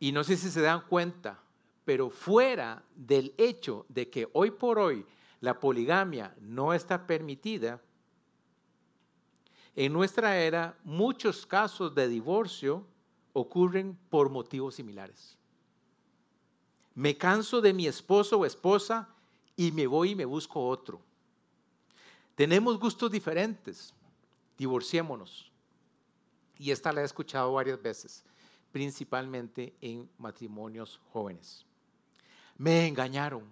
Y 0.00 0.10
no 0.10 0.24
sé 0.24 0.36
si 0.36 0.50
se 0.50 0.62
dan 0.62 0.80
cuenta, 0.88 1.38
pero 1.84 2.10
fuera 2.10 2.82
del 2.96 3.32
hecho 3.38 3.86
de 3.88 4.10
que 4.10 4.28
hoy 4.32 4.50
por 4.50 4.80
hoy 4.80 5.06
la 5.40 5.60
poligamia 5.60 6.34
no 6.40 6.74
está 6.74 7.06
permitida, 7.06 7.80
en 9.74 9.92
nuestra 9.92 10.38
era 10.38 10.76
muchos 10.84 11.46
casos 11.46 11.94
de 11.94 12.08
divorcio 12.08 12.84
ocurren 13.32 13.98
por 14.10 14.28
motivos 14.28 14.74
similares. 14.74 15.36
Me 16.94 17.16
canso 17.16 17.60
de 17.62 17.72
mi 17.72 17.86
esposo 17.86 18.38
o 18.38 18.44
esposa 18.44 19.08
y 19.56 19.72
me 19.72 19.86
voy 19.86 20.10
y 20.10 20.14
me 20.14 20.26
busco 20.26 20.66
otro. 20.66 21.00
Tenemos 22.34 22.78
gustos 22.78 23.10
diferentes, 23.10 23.94
divorciémonos. 24.58 25.50
Y 26.58 26.70
esta 26.70 26.92
la 26.92 27.00
he 27.00 27.04
escuchado 27.04 27.54
varias 27.54 27.80
veces, 27.80 28.24
principalmente 28.72 29.74
en 29.80 30.08
matrimonios 30.18 31.00
jóvenes. 31.12 31.64
Me 32.58 32.86
engañaron. 32.86 33.44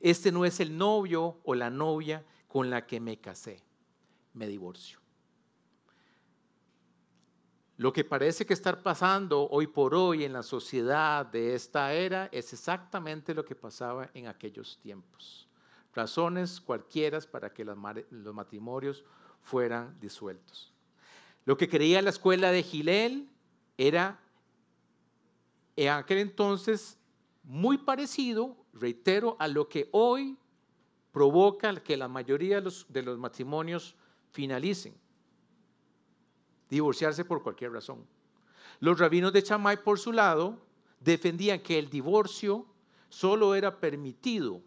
Este 0.00 0.30
no 0.30 0.44
es 0.44 0.60
el 0.60 0.76
novio 0.78 1.38
o 1.42 1.54
la 1.56 1.70
novia 1.70 2.24
con 2.46 2.70
la 2.70 2.86
que 2.86 3.00
me 3.00 3.18
casé. 3.18 3.60
Me 4.32 4.46
divorcio. 4.46 5.00
Lo 7.78 7.92
que 7.92 8.02
parece 8.02 8.44
que 8.44 8.54
estar 8.54 8.82
pasando 8.82 9.48
hoy 9.50 9.68
por 9.68 9.94
hoy 9.94 10.24
en 10.24 10.32
la 10.32 10.42
sociedad 10.42 11.24
de 11.24 11.54
esta 11.54 11.94
era 11.94 12.28
es 12.32 12.52
exactamente 12.52 13.32
lo 13.32 13.44
que 13.44 13.54
pasaba 13.54 14.10
en 14.14 14.26
aquellos 14.26 14.80
tiempos. 14.82 15.46
Razones 15.94 16.60
cualquiera 16.60 17.20
para 17.20 17.54
que 17.54 17.64
los 17.64 18.34
matrimonios 18.34 19.04
fueran 19.42 19.96
disueltos. 20.00 20.72
Lo 21.44 21.56
que 21.56 21.68
creía 21.68 22.02
la 22.02 22.10
escuela 22.10 22.50
de 22.50 22.64
Gilel 22.64 23.30
era 23.76 24.18
en 25.76 25.90
aquel 25.90 26.18
entonces 26.18 26.98
muy 27.44 27.78
parecido, 27.78 28.56
reitero, 28.72 29.36
a 29.38 29.46
lo 29.46 29.68
que 29.68 29.88
hoy 29.92 30.36
provoca 31.12 31.72
que 31.76 31.96
la 31.96 32.08
mayoría 32.08 32.56
de 32.56 32.62
los, 32.62 32.86
de 32.88 33.02
los 33.04 33.18
matrimonios 33.18 33.94
finalicen 34.32 34.96
divorciarse 36.68 37.24
por 37.24 37.42
cualquier 37.42 37.72
razón. 37.72 38.06
Los 38.80 38.98
rabinos 38.98 39.32
de 39.32 39.42
Chamay, 39.42 39.82
por 39.82 39.98
su 39.98 40.12
lado, 40.12 40.58
defendían 41.00 41.60
que 41.60 41.78
el 41.78 41.90
divorcio 41.90 42.66
solo 43.08 43.54
era 43.54 43.80
permitido 43.80 44.62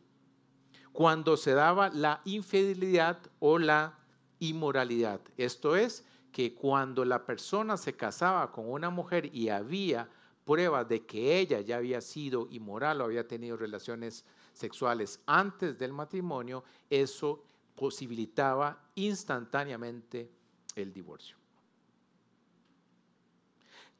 cuando 0.91 1.37
se 1.37 1.53
daba 1.53 1.89
la 1.89 2.21
infidelidad 2.25 3.19
o 3.39 3.57
la 3.57 3.97
inmoralidad. 4.39 5.21
Esto 5.37 5.75
es, 5.75 6.05
que 6.31 6.55
cuando 6.55 7.03
la 7.05 7.25
persona 7.25 7.77
se 7.77 7.93
casaba 7.93 8.51
con 8.51 8.69
una 8.69 8.89
mujer 8.89 9.33
y 9.35 9.49
había 9.49 10.09
pruebas 10.45 10.87
de 10.87 11.05
que 11.05 11.39
ella 11.39 11.61
ya 11.61 11.77
había 11.77 12.01
sido 12.01 12.47
inmoral 12.49 13.01
o 13.01 13.05
había 13.05 13.27
tenido 13.27 13.57
relaciones 13.57 14.25
sexuales 14.53 15.19
antes 15.25 15.77
del 15.77 15.93
matrimonio, 15.93 16.63
eso 16.89 17.43
posibilitaba 17.75 18.81
instantáneamente 18.95 20.31
el 20.75 20.93
divorcio. 20.93 21.40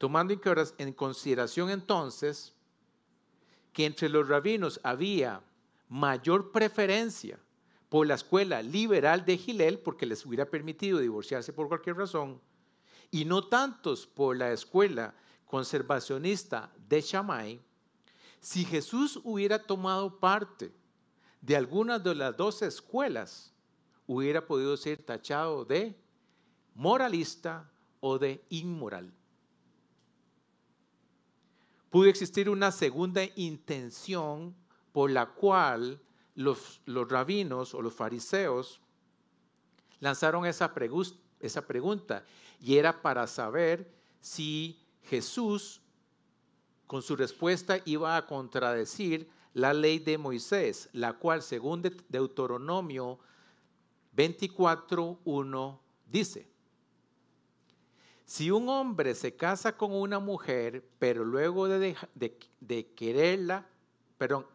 Tomando 0.02 0.34
en 0.78 0.92
consideración 0.94 1.70
entonces 1.70 2.52
que 3.72 3.86
entre 3.86 4.08
los 4.08 4.26
rabinos 4.26 4.80
había 4.82 5.40
mayor 5.88 6.50
preferencia 6.50 7.38
por 7.88 8.08
la 8.08 8.14
escuela 8.14 8.62
liberal 8.62 9.24
de 9.24 9.38
Gilel, 9.38 9.78
porque 9.78 10.04
les 10.04 10.26
hubiera 10.26 10.44
permitido 10.44 10.98
divorciarse 10.98 11.52
por 11.52 11.68
cualquier 11.68 11.98
razón, 11.98 12.40
y 13.12 13.24
no 13.24 13.46
tantos 13.46 14.04
por 14.08 14.36
la 14.36 14.50
escuela 14.50 15.14
conservacionista 15.46 16.72
de 16.88 17.00
Shammai, 17.00 17.60
si 18.40 18.64
Jesús 18.64 19.20
hubiera 19.22 19.62
tomado 19.62 20.18
parte 20.18 20.72
de 21.40 21.54
alguna 21.54 22.00
de 22.00 22.16
las 22.16 22.36
dos 22.36 22.60
escuelas, 22.62 23.52
hubiera 24.08 24.44
podido 24.44 24.76
ser 24.76 25.00
tachado 25.00 25.64
de 25.64 25.96
moralista 26.74 27.70
o 28.00 28.18
de 28.18 28.44
inmoral 28.48 29.14
pudo 31.92 32.06
existir 32.06 32.48
una 32.48 32.72
segunda 32.72 33.22
intención 33.36 34.56
por 34.92 35.10
la 35.10 35.26
cual 35.26 36.00
los, 36.34 36.80
los 36.86 37.06
rabinos 37.06 37.74
o 37.74 37.82
los 37.82 37.92
fariseos 37.92 38.80
lanzaron 40.00 40.46
esa, 40.46 40.72
esa 41.38 41.66
pregunta 41.66 42.24
y 42.62 42.78
era 42.78 43.02
para 43.02 43.26
saber 43.26 43.92
si 44.22 44.80
Jesús 45.02 45.82
con 46.86 47.02
su 47.02 47.14
respuesta 47.14 47.78
iba 47.84 48.16
a 48.16 48.26
contradecir 48.26 49.28
la 49.52 49.74
ley 49.74 49.98
de 49.98 50.16
Moisés, 50.16 50.88
la 50.94 51.12
cual 51.12 51.42
según 51.42 51.82
Deuteronomio 52.08 53.18
24.1 54.16 55.78
dice, 56.06 56.51
si 58.32 58.50
un 58.50 58.66
hombre 58.70 59.14
se 59.14 59.36
casa 59.36 59.76
con 59.76 59.92
una 59.92 60.18
mujer, 60.18 60.82
pero 60.98 61.22
luego 61.22 61.68
de, 61.68 61.94
quererla, 62.96 63.66
perdón, 64.16 64.46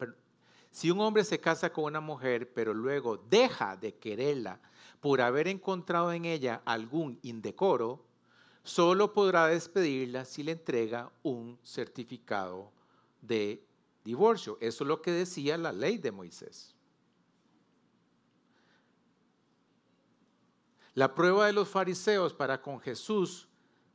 si 0.68 0.90
un 0.90 1.00
hombre 1.00 1.22
se 1.22 1.38
casa 1.38 1.72
con 1.72 1.84
una 1.84 2.00
mujer, 2.00 2.52
pero 2.52 2.74
luego 2.74 3.18
deja 3.30 3.76
de 3.76 3.94
quererla 3.94 4.58
por 5.00 5.20
haber 5.20 5.46
encontrado 5.46 6.12
en 6.12 6.24
ella 6.24 6.60
algún 6.64 7.20
indecoro, 7.22 8.04
solo 8.64 9.12
podrá 9.12 9.46
despedirla 9.46 10.24
si 10.24 10.42
le 10.42 10.50
entrega 10.50 11.12
un 11.22 11.56
certificado 11.62 12.72
de 13.22 13.64
divorcio. 14.02 14.58
Eso 14.60 14.82
es 14.82 14.88
lo 14.88 15.00
que 15.00 15.12
decía 15.12 15.56
la 15.56 15.70
ley 15.70 15.98
de 15.98 16.10
Moisés. 16.10 16.74
La 20.94 21.14
prueba 21.14 21.46
de 21.46 21.52
los 21.52 21.68
fariseos 21.68 22.34
para 22.34 22.60
con 22.60 22.80
Jesús 22.80 23.47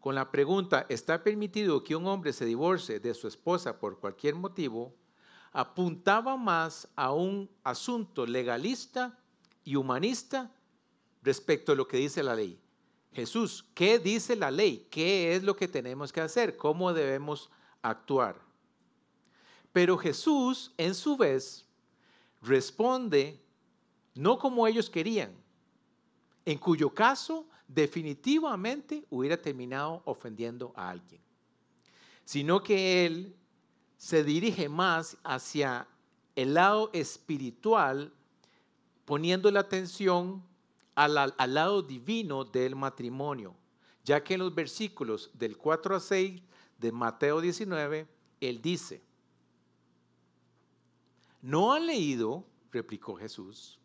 con 0.04 0.16
la 0.16 0.30
pregunta, 0.30 0.86
¿está 0.90 1.24
permitido 1.24 1.82
que 1.82 1.96
un 1.96 2.06
hombre 2.08 2.34
se 2.34 2.44
divorcie 2.44 3.00
de 3.00 3.14
su 3.14 3.26
esposa 3.26 3.80
por 3.80 4.02
cualquier 4.02 4.36
motivo? 4.36 4.94
apuntaba 5.54 6.36
más 6.36 6.90
a 6.96 7.14
un 7.14 7.50
asunto 7.64 8.26
legalista 8.26 9.18
y 9.64 9.76
humanista 9.76 10.52
respecto 11.22 11.72
a 11.72 11.76
lo 11.76 11.88
que 11.88 11.98
dice 11.98 12.24
la 12.24 12.36
ley. 12.36 12.60
Jesús, 13.14 13.64
¿qué 13.76 14.00
dice 14.00 14.36
la 14.36 14.50
ley? 14.50 14.88
¿Qué 14.90 15.36
es 15.36 15.44
lo 15.44 15.56
que 15.56 15.68
tenemos 15.68 16.12
que 16.12 16.22
hacer? 16.22 16.58
¿Cómo 16.58 16.92
debemos 16.92 17.52
actuar? 17.84 18.42
Pero 19.72 19.98
Jesús, 19.98 20.74
en 20.78 20.96
su 20.96 21.16
vez, 21.16 21.66
responde 22.42 23.40
no 24.16 24.38
como 24.38 24.68
ellos 24.68 24.90
querían, 24.90 25.43
en 26.46 26.58
cuyo 26.58 26.94
caso 26.94 27.48
definitivamente 27.68 29.06
hubiera 29.10 29.42
terminado 29.42 30.02
ofendiendo 30.06 30.74
a 30.76 30.90
alguien, 30.90 31.22
sino 32.26 32.62
que 32.62 33.06
él 33.06 33.36
se 33.98 34.24
dirige 34.24 34.68
más 34.68 35.18
hacia 35.24 35.88
el 36.36 36.56
lado 36.56 36.90
espiritual, 36.94 38.12
poniendo 39.06 39.50
la 39.52 39.62
atención 39.62 40.44
al, 40.96 41.18
al, 41.18 41.54
lado 41.54 41.82
divino 41.82 42.44
del 42.44 42.76
matrimonio, 42.76 43.56
ya 44.04 44.24
que 44.24 44.34
en 44.34 44.42
los 44.42 44.54
versículos 44.54 45.32
del 45.34 45.58
4 45.58 45.96
a 45.96 46.00
6 46.00 46.42
de 46.78 46.92
Mateo 46.92 47.40
19, 47.40 48.08
él 48.42 48.62
dice, 48.62 49.02
¿no 51.42 51.74
han 51.74 51.88
leído, 51.88 52.46
replicó 52.72 53.16
Jesús, 53.16 53.80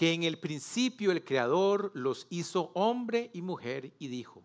que 0.00 0.14
en 0.14 0.22
el 0.22 0.38
principio 0.38 1.12
el 1.12 1.22
Creador 1.22 1.90
los 1.92 2.26
hizo 2.30 2.70
hombre 2.72 3.30
y 3.34 3.42
mujer 3.42 3.92
y 3.98 4.08
dijo, 4.08 4.42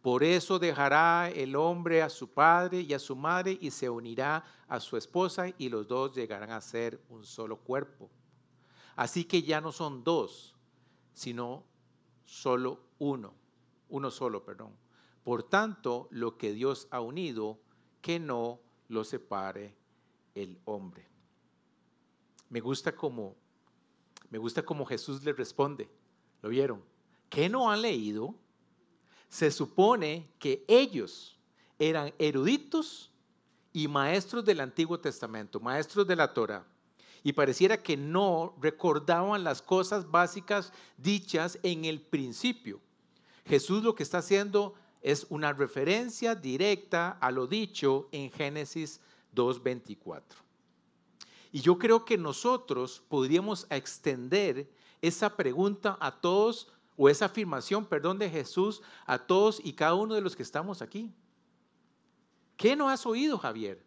por 0.00 0.24
eso 0.24 0.58
dejará 0.58 1.30
el 1.30 1.54
hombre 1.54 2.02
a 2.02 2.10
su 2.10 2.28
padre 2.28 2.80
y 2.80 2.92
a 2.92 2.98
su 2.98 3.14
madre 3.14 3.56
y 3.60 3.70
se 3.70 3.88
unirá 3.88 4.44
a 4.66 4.80
su 4.80 4.96
esposa 4.96 5.46
y 5.56 5.68
los 5.68 5.86
dos 5.86 6.16
llegarán 6.16 6.50
a 6.50 6.60
ser 6.60 7.00
un 7.10 7.24
solo 7.24 7.58
cuerpo. 7.58 8.10
Así 8.96 9.24
que 9.24 9.44
ya 9.44 9.60
no 9.60 9.70
son 9.70 10.02
dos, 10.02 10.56
sino 11.14 11.62
solo 12.24 12.80
uno, 12.98 13.34
uno 13.88 14.10
solo, 14.10 14.44
perdón. 14.44 14.72
Por 15.22 15.44
tanto, 15.44 16.08
lo 16.10 16.36
que 16.36 16.52
Dios 16.52 16.88
ha 16.90 17.00
unido, 17.00 17.60
que 18.00 18.18
no 18.18 18.58
lo 18.88 19.04
separe 19.04 19.76
el 20.34 20.58
hombre. 20.64 21.06
Me 22.48 22.58
gusta 22.58 22.96
como 22.96 23.36
me 24.32 24.38
gusta 24.38 24.64
como 24.64 24.84
Jesús 24.84 25.22
le 25.22 25.32
responde. 25.32 25.88
¿Lo 26.42 26.48
vieron? 26.48 26.82
¿Qué 27.30 27.48
no 27.48 27.70
han 27.70 27.82
leído? 27.82 28.34
se 29.32 29.50
supone 29.50 30.28
que 30.38 30.62
ellos 30.68 31.38
eran 31.78 32.12
eruditos 32.18 33.10
y 33.72 33.88
maestros 33.88 34.44
del 34.44 34.60
Antiguo 34.60 35.00
Testamento, 35.00 35.58
maestros 35.58 36.06
de 36.06 36.16
la 36.16 36.34
Torah. 36.34 36.66
Y 37.22 37.32
pareciera 37.32 37.82
que 37.82 37.96
no 37.96 38.54
recordaban 38.60 39.42
las 39.42 39.62
cosas 39.62 40.10
básicas 40.10 40.70
dichas 40.98 41.58
en 41.62 41.86
el 41.86 42.02
principio. 42.02 42.78
Jesús 43.46 43.82
lo 43.82 43.94
que 43.94 44.02
está 44.02 44.18
haciendo 44.18 44.74
es 45.00 45.26
una 45.30 45.54
referencia 45.54 46.34
directa 46.34 47.12
a 47.12 47.30
lo 47.30 47.46
dicho 47.46 48.10
en 48.12 48.30
Génesis 48.30 49.00
2.24. 49.34 50.20
Y 51.52 51.60
yo 51.60 51.78
creo 51.78 52.06
que 52.06 52.16
nosotros 52.16 53.02
podríamos 53.08 53.66
extender 53.68 54.68
esa 55.02 55.36
pregunta 55.36 55.98
a 56.00 56.20
todos 56.20 56.72
o 56.96 57.10
esa 57.10 57.26
afirmación, 57.26 57.84
perdón, 57.84 58.18
de 58.18 58.30
Jesús 58.30 58.82
a 59.06 59.18
todos 59.18 59.60
y 59.62 59.74
cada 59.74 59.94
uno 59.94 60.14
de 60.14 60.22
los 60.22 60.34
que 60.34 60.42
estamos 60.42 60.80
aquí. 60.80 61.12
¿Qué 62.56 62.74
no 62.74 62.88
has 62.88 63.04
oído, 63.04 63.38
Javier? 63.38 63.84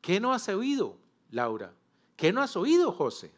¿Qué 0.00 0.18
no 0.18 0.32
has 0.32 0.48
oído, 0.48 0.98
Laura? 1.30 1.72
¿Qué 2.16 2.32
no 2.32 2.42
has 2.42 2.56
oído, 2.56 2.90
José? 2.90 3.32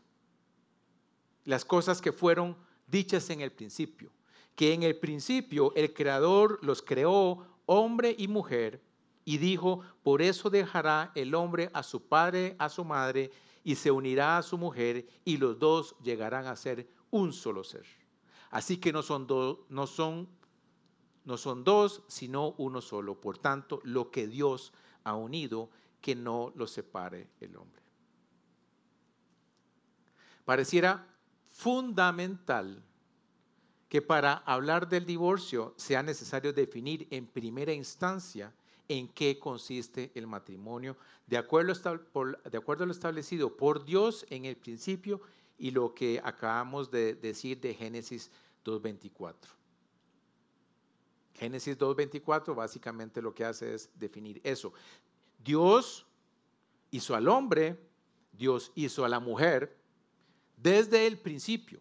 Las 1.45 1.65
cosas 1.65 2.01
que 2.01 2.13
fueron 2.13 2.57
dichas 2.87 3.29
en 3.29 3.43
el 3.43 3.53
principio. 3.53 4.11
Que 4.55 4.73
en 4.73 4.83
el 4.83 4.97
principio 4.97 5.75
el 5.75 5.93
Creador 5.93 6.59
los 6.63 6.81
creó 6.83 7.47
hombre 7.67 8.15
y 8.17 8.29
mujer 8.29 8.83
y 9.25 9.39
dijo, 9.39 9.81
por 10.03 10.23
eso 10.23 10.51
dejará 10.51 11.13
el 11.15 11.35
hombre 11.35 11.71
a 11.73 11.83
su 11.83 12.03
padre, 12.03 12.57
a 12.59 12.69
su 12.69 12.85
madre, 12.85 13.31
y 13.63 13.75
se 13.75 13.91
unirá 13.91 14.39
a 14.39 14.43
su 14.43 14.59
mujer, 14.59 15.07
y 15.25 15.37
los 15.37 15.59
dos 15.59 15.97
llegarán 16.03 16.47
a 16.47 16.57
ser 16.57 16.89
un 17.11 17.33
solo 17.33 17.65
ser. 17.65 17.85
Así 18.51 18.79
que 18.79 18.93
no 18.93 19.03
son, 19.03 19.27
no 19.69 19.87
son, 19.87 20.29
no 21.25 21.37
son 21.37 21.65
dos, 21.65 22.03
sino 22.09 22.55
uno 22.59 22.81
solo. 22.81 23.21
Por 23.21 23.39
tanto, 23.39 23.81
lo 23.85 24.11
que 24.11 24.27
Dios 24.27 24.73
ha 25.05 25.15
unido, 25.15 25.71
que 26.01 26.15
no 26.15 26.53
lo 26.57 26.67
separe 26.67 27.29
el 27.41 27.57
hombre. 27.57 27.83
Pareciera 30.45 31.07
fundamental 31.51 32.83
que 33.89 34.01
para 34.01 34.35
hablar 34.47 34.89
del 34.89 35.05
divorcio 35.05 35.75
sea 35.77 36.03
necesario 36.03 36.53
definir 36.53 37.07
en 37.11 37.27
primera 37.27 37.73
instancia 37.73 38.55
en 38.91 39.07
qué 39.07 39.39
consiste 39.39 40.11
el 40.17 40.27
matrimonio, 40.27 40.97
de 41.29 41.37
acuerdo, 41.37 41.73
a 41.73 42.87
lo 42.87 42.91
establecido 42.91 43.57
por 43.57 43.85
Dios 43.85 44.27
en 44.31 44.47
el 44.47 44.57
principio 44.57 45.21
y 45.59 45.71
lo 45.71 45.95
que 45.95 46.21
acabamos 46.25 46.91
de 46.91 47.15
decir 47.15 47.61
de 47.61 47.73
Génesis 47.73 48.33
2.24. 48.65 49.35
Génesis 51.35 51.79
2.24 51.79 52.53
básicamente 52.57 53.23
lo 53.23 53.33
que 53.33 53.45
hace 53.45 53.75
es 53.75 53.91
definir 53.95 54.41
eso. 54.43 54.73
Dios 55.39 56.05
hizo 56.91 57.15
al 57.15 57.29
hombre, 57.29 57.79
Dios 58.33 58.73
hizo 58.75 59.05
a 59.05 59.09
la 59.09 59.21
mujer 59.21 59.79
desde 60.57 61.07
el 61.07 61.17
principio 61.17 61.81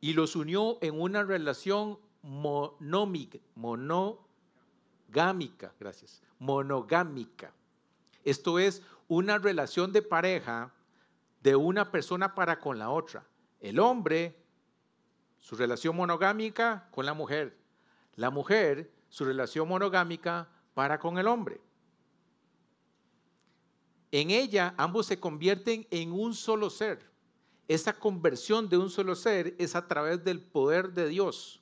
y 0.00 0.12
los 0.12 0.34
unió 0.34 0.76
en 0.82 1.00
una 1.00 1.22
relación 1.22 2.00
monómica, 2.20 3.38
monogámica, 5.08 5.72
gracias, 5.78 6.22
monogámica. 6.38 7.52
Esto 8.24 8.58
es 8.58 8.82
una 9.08 9.38
relación 9.38 9.92
de 9.92 10.02
pareja 10.02 10.72
de 11.42 11.56
una 11.56 11.90
persona 11.90 12.34
para 12.34 12.58
con 12.58 12.78
la 12.78 12.90
otra. 12.90 13.26
El 13.60 13.78
hombre, 13.78 14.36
su 15.38 15.56
relación 15.56 15.94
monogámica 15.96 16.88
con 16.90 17.04
la 17.06 17.14
mujer. 17.14 17.56
La 18.14 18.30
mujer, 18.30 18.90
su 19.08 19.24
relación 19.24 19.68
monogámica 19.68 20.48
para 20.72 20.98
con 20.98 21.18
el 21.18 21.26
hombre. 21.26 21.60
En 24.10 24.30
ella 24.30 24.74
ambos 24.76 25.06
se 25.06 25.20
convierten 25.20 25.86
en 25.90 26.12
un 26.12 26.34
solo 26.34 26.70
ser. 26.70 27.10
Esa 27.66 27.98
conversión 27.98 28.68
de 28.68 28.78
un 28.78 28.90
solo 28.90 29.16
ser 29.16 29.54
es 29.58 29.74
a 29.74 29.86
través 29.86 30.24
del 30.24 30.40
poder 30.40 30.92
de 30.92 31.08
Dios. 31.08 31.60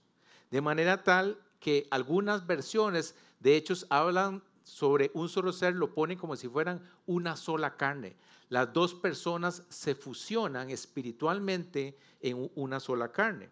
De 0.50 0.60
manera 0.60 1.02
tal 1.02 1.40
que 1.60 1.86
algunas 1.90 2.46
versiones 2.46 3.14
de 3.42 3.56
hechos 3.56 3.86
hablan 3.90 4.42
sobre 4.62 5.10
un 5.14 5.28
solo 5.28 5.52
ser, 5.52 5.74
lo 5.74 5.92
ponen 5.92 6.16
como 6.16 6.36
si 6.36 6.48
fueran 6.48 6.82
una 7.06 7.36
sola 7.36 7.76
carne 7.76 8.16
las 8.52 8.70
dos 8.70 8.92
personas 8.92 9.62
se 9.70 9.94
fusionan 9.94 10.68
espiritualmente 10.68 11.96
en 12.20 12.50
una 12.54 12.80
sola 12.80 13.10
carne. 13.10 13.48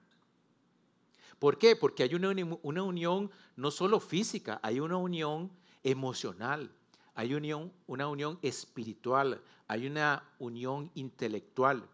¿Por 1.39 1.57
qué? 1.57 1.75
Porque 1.75 2.03
hay 2.03 2.15
una, 2.15 2.35
una 2.61 2.83
unión 2.83 3.31
no 3.57 3.71
solo 3.71 3.99
física, 3.99 4.61
hay 4.63 4.79
una 4.79 4.99
unión 4.99 5.51
emocional, 5.83 6.71
hay 7.15 7.33
unión, 7.33 7.73
una 7.87 8.09
unión 8.09 8.39
espiritual, 8.43 9.41
hay 9.69 9.87
una 9.87 10.23
unión 10.39 10.91
intelectual 10.95 11.89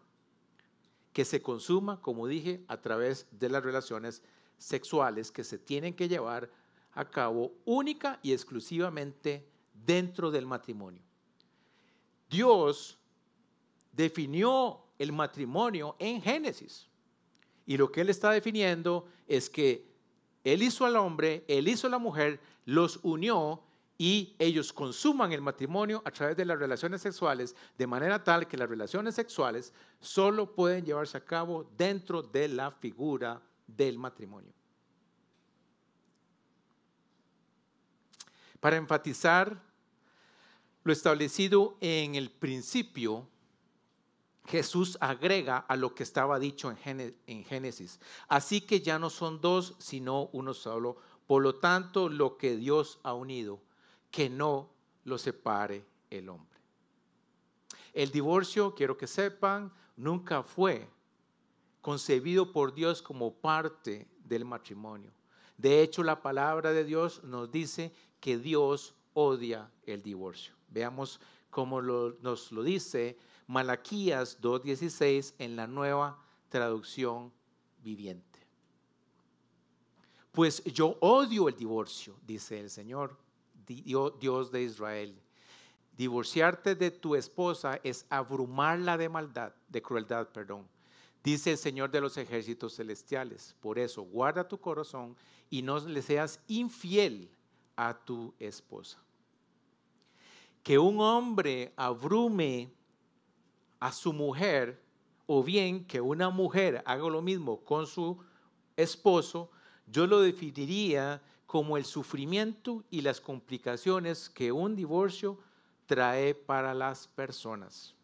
que 1.13 1.23
se 1.23 1.41
consuma, 1.41 2.01
como 2.01 2.27
dije, 2.27 2.65
a 2.67 2.81
través 2.81 3.25
de 3.31 3.47
las 3.47 3.63
relaciones 3.63 4.21
sexuales 4.57 5.31
que 5.31 5.45
se 5.45 5.57
tienen 5.57 5.93
que 5.93 6.09
llevar 6.09 6.49
a 6.97 7.05
cabo 7.05 7.53
única 7.65 8.19
y 8.23 8.33
exclusivamente 8.33 9.47
dentro 9.71 10.31
del 10.31 10.47
matrimonio. 10.47 11.03
Dios 12.27 12.97
definió 13.91 14.81
el 14.97 15.11
matrimonio 15.11 15.95
en 15.99 16.21
Génesis. 16.21 16.87
Y 17.67 17.77
lo 17.77 17.91
que 17.91 18.01
él 18.01 18.09
está 18.09 18.31
definiendo 18.31 19.07
es 19.27 19.47
que 19.47 19.87
él 20.43 20.63
hizo 20.63 20.85
al 20.85 20.95
hombre, 20.95 21.45
él 21.47 21.67
hizo 21.67 21.85
a 21.85 21.91
la 21.91 21.99
mujer, 21.99 22.39
los 22.65 22.99
unió 23.03 23.61
y 23.99 24.35
ellos 24.39 24.73
consuman 24.73 25.31
el 25.31 25.41
matrimonio 25.41 26.01
a 26.03 26.09
través 26.09 26.35
de 26.35 26.45
las 26.45 26.57
relaciones 26.57 27.01
sexuales, 27.01 27.55
de 27.77 27.85
manera 27.85 28.23
tal 28.23 28.47
que 28.47 28.57
las 28.57 28.69
relaciones 28.69 29.13
sexuales 29.13 29.71
solo 29.99 30.55
pueden 30.55 30.83
llevarse 30.83 31.17
a 31.17 31.25
cabo 31.25 31.69
dentro 31.77 32.23
de 32.23 32.47
la 32.47 32.71
figura 32.71 33.39
del 33.67 33.99
matrimonio. 33.99 34.53
Para 38.59 38.77
enfatizar 38.77 39.61
lo 40.83 40.93
establecido 40.93 41.77
en 41.81 42.15
el 42.15 42.31
principio, 42.31 43.27
Jesús 44.45 44.97
agrega 45.01 45.57
a 45.57 45.75
lo 45.75 45.93
que 45.93 46.03
estaba 46.03 46.39
dicho 46.39 46.73
en 46.85 47.43
Génesis. 47.43 47.99
Así 48.29 48.61
que 48.61 48.79
ya 48.79 48.97
no 48.97 49.09
son 49.09 49.41
dos, 49.41 49.75
sino 49.77 50.29
uno 50.31 50.53
solo. 50.53 50.97
Por 51.27 51.43
lo 51.43 51.55
tanto, 51.55 52.07
lo 52.07 52.37
que 52.37 52.55
Dios 52.55 52.99
ha 53.03 53.13
unido, 53.13 53.59
que 54.09 54.29
no 54.29 54.69
lo 55.03 55.17
separe 55.17 55.85
el 56.09 56.29
hombre. 56.29 56.57
El 57.93 58.11
divorcio, 58.11 58.73
quiero 58.73 58.97
que 58.97 59.07
sepan, 59.07 59.73
nunca 59.97 60.43
fue 60.43 60.87
concebido 61.81 62.51
por 62.53 62.73
Dios 62.73 63.01
como 63.01 63.33
parte 63.33 64.07
del 64.23 64.45
matrimonio. 64.45 65.11
De 65.57 65.81
hecho, 65.81 66.03
la 66.03 66.21
palabra 66.21 66.71
de 66.71 66.83
Dios 66.85 67.23
nos 67.23 67.51
dice 67.51 67.91
que 68.19 68.37
Dios 68.37 68.95
odia 69.13 69.71
el 69.85 70.01
divorcio. 70.01 70.53
Veamos 70.69 71.19
cómo 71.49 71.81
nos 71.81 72.51
lo 72.51 72.63
dice 72.63 73.17
Malaquías 73.47 74.41
2.16 74.41 75.33
en 75.39 75.55
la 75.55 75.67
nueva 75.67 76.21
traducción 76.49 77.31
viviente. 77.83 78.39
Pues 80.31 80.63
yo 80.65 80.97
odio 80.99 81.47
el 81.47 81.55
divorcio, 81.55 82.15
dice 82.25 82.59
el 82.59 82.69
Señor, 82.69 83.17
Dios 83.65 84.51
de 84.51 84.61
Israel. 84.61 85.19
Divorciarte 85.95 86.75
de 86.75 86.91
tu 86.91 87.15
esposa 87.15 87.79
es 87.83 88.05
abrumarla 88.09 88.97
de 88.97 89.09
maldad, 89.09 89.51
de 89.67 89.81
crueldad, 89.81 90.27
perdón. 90.27 90.67
Dice 91.23 91.51
el 91.51 91.57
Señor 91.57 91.89
de 91.89 92.01
los 92.01 92.17
ejércitos 92.17 92.75
celestiales. 92.75 93.55
Por 93.59 93.79
eso, 93.79 94.03
guarda 94.03 94.47
tu 94.47 94.59
corazón 94.59 95.17
y 95.49 95.63
no 95.63 95.79
le 95.79 96.01
seas 96.03 96.39
infiel 96.47 97.31
a 97.77 97.93
tu 97.93 98.33
esposa. 98.39 99.01
Que 100.63 100.77
un 100.77 100.99
hombre 100.99 101.71
abrume 101.77 102.69
a 103.79 103.91
su 103.93 104.11
mujer 104.11 104.83
o 105.27 105.43
bien 105.43 105.85
que 105.85 106.01
una 106.01 106.29
mujer 106.29 106.81
haga 106.85 107.07
lo 107.09 107.21
mismo 107.21 107.63
con 107.63 107.87
su 107.87 108.17
esposo, 108.75 109.49
yo 109.85 110.07
lo 110.07 110.19
definiría 110.19 111.21
como 111.45 111.77
el 111.77 111.85
sufrimiento 111.85 112.83
y 112.89 113.01
las 113.01 113.21
complicaciones 113.21 114.29
que 114.29 114.51
un 114.51 114.75
divorcio 114.75 115.39
trae 115.85 116.35
para 116.35 116.73
las 116.73 117.07
personas. 117.07 117.96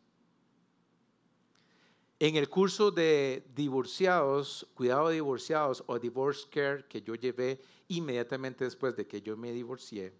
En 2.23 2.37
el 2.37 2.47
curso 2.47 2.89
de 2.89 3.45
divorciados, 3.53 4.65
cuidado 4.75 5.09
de 5.09 5.15
divorciados 5.15 5.83
o 5.87 5.99
divorce 5.99 6.47
care 6.49 6.85
que 6.87 7.01
yo 7.01 7.15
llevé 7.15 7.59
inmediatamente 7.89 8.63
después 8.63 8.95
de 8.95 9.05
que 9.05 9.21
yo 9.21 9.35
me 9.35 9.51
divorcié, 9.51 10.13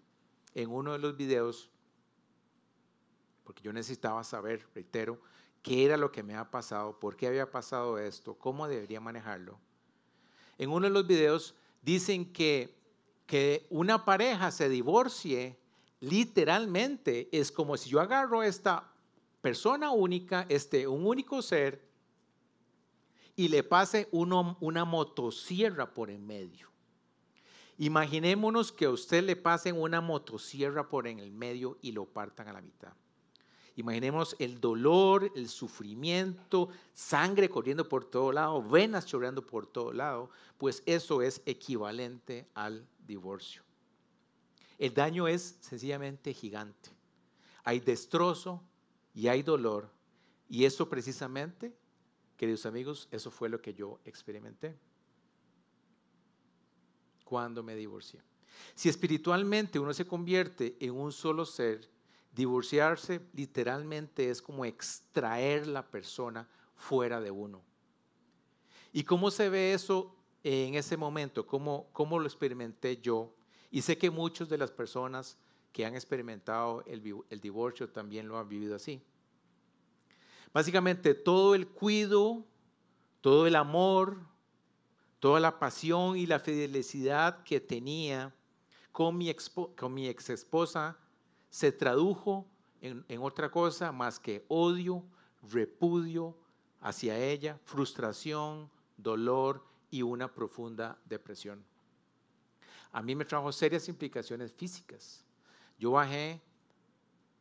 en 0.54 0.70
uno 0.70 0.92
de 0.92 0.98
los 0.98 1.16
videos, 1.16 1.70
porque 3.42 3.62
yo 3.62 3.72
necesitaba 3.72 4.22
saber, 4.22 4.66
reitero, 4.74 5.18
qué 5.62 5.86
era 5.86 5.96
lo 5.96 6.12
que 6.12 6.22
me 6.22 6.34
había 6.34 6.50
pasado, 6.50 7.00
por 7.00 7.16
qué 7.16 7.26
había 7.26 7.50
pasado 7.50 7.96
esto, 7.96 8.34
cómo 8.34 8.68
debería 8.68 9.00
manejarlo. 9.00 9.58
En 10.58 10.68
uno 10.68 10.86
de 10.86 10.92
los 10.92 11.06
videos 11.06 11.54
dicen 11.80 12.34
que, 12.34 12.76
que 13.26 13.66
una 13.70 14.04
pareja 14.04 14.50
se 14.50 14.68
divorcie 14.68 15.58
literalmente 16.00 17.30
es 17.32 17.50
como 17.50 17.78
si 17.78 17.88
yo 17.88 17.98
agarro 17.98 18.42
esta 18.42 18.92
persona 19.40 19.90
única, 19.90 20.44
este, 20.50 20.86
un 20.86 21.06
único 21.06 21.40
ser, 21.40 21.83
y 23.36 23.48
le 23.48 23.62
pase 23.62 24.08
una 24.12 24.84
motosierra 24.84 25.92
por 25.92 26.10
en 26.10 26.26
medio. 26.26 26.68
Imaginémonos 27.78 28.70
que 28.70 28.84
a 28.84 28.90
usted 28.90 29.24
le 29.24 29.34
pasen 29.34 29.80
una 29.80 30.00
motosierra 30.00 30.88
por 30.88 31.08
en 31.08 31.18
el 31.18 31.32
medio 31.32 31.78
y 31.82 31.92
lo 31.92 32.04
partan 32.06 32.48
a 32.48 32.52
la 32.52 32.60
mitad. 32.60 32.92
Imaginemos 33.76 34.36
el 34.38 34.60
dolor, 34.60 35.32
el 35.34 35.48
sufrimiento, 35.48 36.68
sangre 36.92 37.48
corriendo 37.48 37.88
por 37.88 38.04
todo 38.04 38.30
lado, 38.30 38.62
venas 38.62 39.06
chorreando 39.06 39.44
por 39.44 39.66
todo 39.66 39.92
lado, 39.92 40.30
pues 40.58 40.84
eso 40.86 41.22
es 41.22 41.42
equivalente 41.44 42.46
al 42.54 42.86
divorcio. 43.04 43.62
El 44.78 44.94
daño 44.94 45.26
es 45.26 45.56
sencillamente 45.60 46.32
gigante. 46.32 46.90
Hay 47.64 47.80
destrozo 47.80 48.62
y 49.12 49.26
hay 49.26 49.42
dolor. 49.42 49.90
Y 50.48 50.64
eso 50.64 50.88
precisamente, 50.88 51.74
queridos 52.36 52.66
amigos, 52.66 53.08
eso 53.10 53.30
fue 53.30 53.48
lo 53.48 53.60
que 53.60 53.74
yo 53.74 54.00
experimenté 54.04 54.76
cuando 57.24 57.62
me 57.62 57.74
divorcié. 57.74 58.20
Si 58.74 58.88
espiritualmente 58.88 59.78
uno 59.78 59.92
se 59.92 60.06
convierte 60.06 60.76
en 60.80 60.92
un 60.92 61.12
solo 61.12 61.44
ser, 61.44 61.90
Divorciarse 62.34 63.20
literalmente 63.32 64.28
es 64.28 64.42
como 64.42 64.64
extraer 64.64 65.68
la 65.68 65.88
persona 65.88 66.48
fuera 66.74 67.20
de 67.20 67.30
uno. 67.30 67.62
¿Y 68.92 69.04
cómo 69.04 69.30
se 69.30 69.48
ve 69.48 69.72
eso 69.72 70.16
en 70.42 70.74
ese 70.74 70.96
momento? 70.96 71.46
¿Cómo, 71.46 71.88
cómo 71.92 72.18
lo 72.18 72.26
experimenté 72.26 73.00
yo? 73.00 73.32
Y 73.70 73.82
sé 73.82 73.96
que 73.96 74.10
muchas 74.10 74.48
de 74.48 74.58
las 74.58 74.72
personas 74.72 75.36
que 75.72 75.86
han 75.86 75.94
experimentado 75.94 76.82
el, 76.86 77.02
el 77.30 77.40
divorcio 77.40 77.88
también 77.88 78.26
lo 78.26 78.36
han 78.36 78.48
vivido 78.48 78.74
así. 78.74 79.00
Básicamente 80.54 81.14
todo 81.14 81.56
el 81.56 81.66
cuido, 81.66 82.46
todo 83.20 83.48
el 83.48 83.56
amor, 83.56 84.18
toda 85.18 85.40
la 85.40 85.58
pasión 85.58 86.16
y 86.16 86.26
la 86.26 86.38
fidelidad 86.38 87.42
que 87.42 87.60
tenía 87.60 88.32
con 88.92 89.18
mi, 89.18 89.34
mi 89.90 90.06
ex 90.06 90.30
esposa 90.30 90.96
se 91.50 91.72
tradujo 91.72 92.46
en, 92.80 93.04
otra 93.20 93.50
cosa 93.50 93.90
más 93.90 94.20
que 94.20 94.44
odio, 94.46 95.02
repudio 95.50 96.36
hacia 96.80 97.18
ella, 97.18 97.58
frustración, 97.64 98.70
dolor 98.96 99.64
y 99.90 100.02
una 100.02 100.32
profunda 100.32 100.96
depresión. 101.04 101.64
A 102.92 103.02
mí 103.02 103.16
me 103.16 103.24
trajo 103.24 103.50
serias 103.50 103.88
implicaciones 103.88 104.52
físicas. 104.52 105.24
Yo 105.80 105.92
bajé 105.92 106.40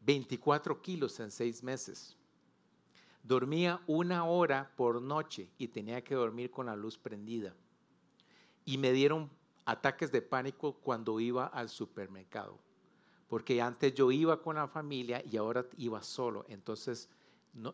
24 0.02 0.82
kilos 0.82 1.20
en 1.20 1.30
seis 1.30 1.62
meses. 1.62 2.18
Dormía 3.24 3.82
una 3.88 4.26
hora 4.26 4.72
por 4.76 5.02
noche 5.02 5.50
y 5.58 5.70
tenía 5.70 6.04
que 6.04 6.16
dormir 6.16 6.52
con 6.52 6.68
la 6.68 6.76
luz 6.76 6.98
prendida. 6.98 7.56
Y 8.66 8.78
me 8.78 8.92
dieron 8.92 9.30
ataques 9.66 10.12
de 10.12 10.22
pánico 10.22 10.74
cuando 10.74 11.20
iba 11.20 11.48
al 11.48 11.70
supermercado 11.70 12.60
porque 13.34 13.64
antes 13.64 13.96
yo 13.96 14.12
iba 14.12 14.40
con 14.44 14.58
la 14.58 14.68
familia 14.68 15.24
y 15.26 15.38
ahora 15.38 15.66
iba 15.78 16.04
solo. 16.04 16.46
Entonces, 16.50 17.10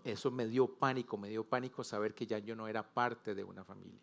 eso 0.06 0.32
me 0.32 0.48
dio 0.48 0.68
pánico, 0.74 1.18
me 1.18 1.28
dio 1.28 1.44
pánico 1.44 1.84
saber 1.84 2.16
que 2.16 2.26
ya 2.26 2.40
yo 2.40 2.56
no 2.56 2.70
era 2.70 2.82
parte 2.82 3.36
de 3.36 3.44
una 3.44 3.66
familia. 3.66 4.00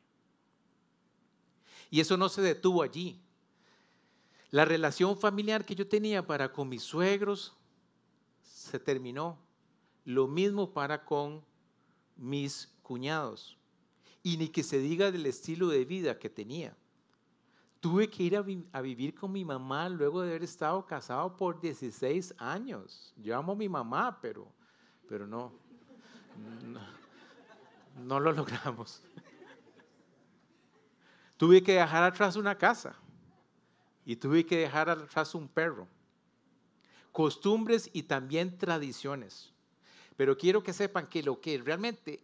Y 1.90 2.00
eso 2.00 2.18
no 2.18 2.28
se 2.28 2.42
detuvo 2.42 2.82
allí. 2.82 3.22
La 4.50 4.66
relación 4.66 5.16
familiar 5.16 5.64
que 5.64 5.74
yo 5.74 5.88
tenía 5.88 6.26
para 6.26 6.52
con 6.52 6.68
mis 6.68 6.82
suegros 6.82 7.54
se 8.42 8.78
terminó. 8.78 9.38
Lo 10.06 10.28
mismo 10.28 10.72
para 10.72 11.04
con 11.04 11.44
mis 12.14 12.72
cuñados. 12.82 13.58
Y 14.22 14.36
ni 14.36 14.48
que 14.48 14.62
se 14.62 14.78
diga 14.78 15.10
del 15.10 15.26
estilo 15.26 15.66
de 15.66 15.84
vida 15.84 16.18
que 16.18 16.30
tenía. 16.30 16.76
Tuve 17.80 18.08
que 18.08 18.22
ir 18.22 18.36
a, 18.36 18.80
vivir 18.80 19.16
con 19.16 19.32
mi 19.32 19.44
mamá 19.44 19.88
luego 19.88 20.22
de 20.22 20.30
haber 20.30 20.44
estado 20.44 20.86
casado 20.86 21.36
por 21.36 21.60
16 21.60 22.36
años. 22.38 23.12
Yo 23.16 23.36
amo 23.36 23.52
a 23.52 23.56
mi 23.56 23.68
mamá, 23.68 24.20
pero, 24.22 24.48
pero 25.08 25.26
no, 25.26 25.52
no, 27.96 28.20
lo 28.20 28.32
logramos. 28.32 29.02
tuve 31.36 31.64
que 31.64 31.74
dejar 31.74 32.04
atrás 32.04 32.36
una 32.36 32.56
casa 32.56 32.94
y 34.04 34.14
tuve 34.14 34.46
que 34.46 34.58
dejar 34.58 34.88
atrás 34.88 35.34
un 35.34 35.48
perro. 35.48 35.88
Costumbres 37.10 37.90
y 37.92 38.04
también 38.04 38.56
tradiciones. 38.56 39.55
Pero 40.16 40.36
quiero 40.36 40.62
que 40.62 40.72
sepan 40.72 41.06
que 41.06 41.22
lo 41.22 41.40
que 41.40 41.58
realmente 41.58 42.20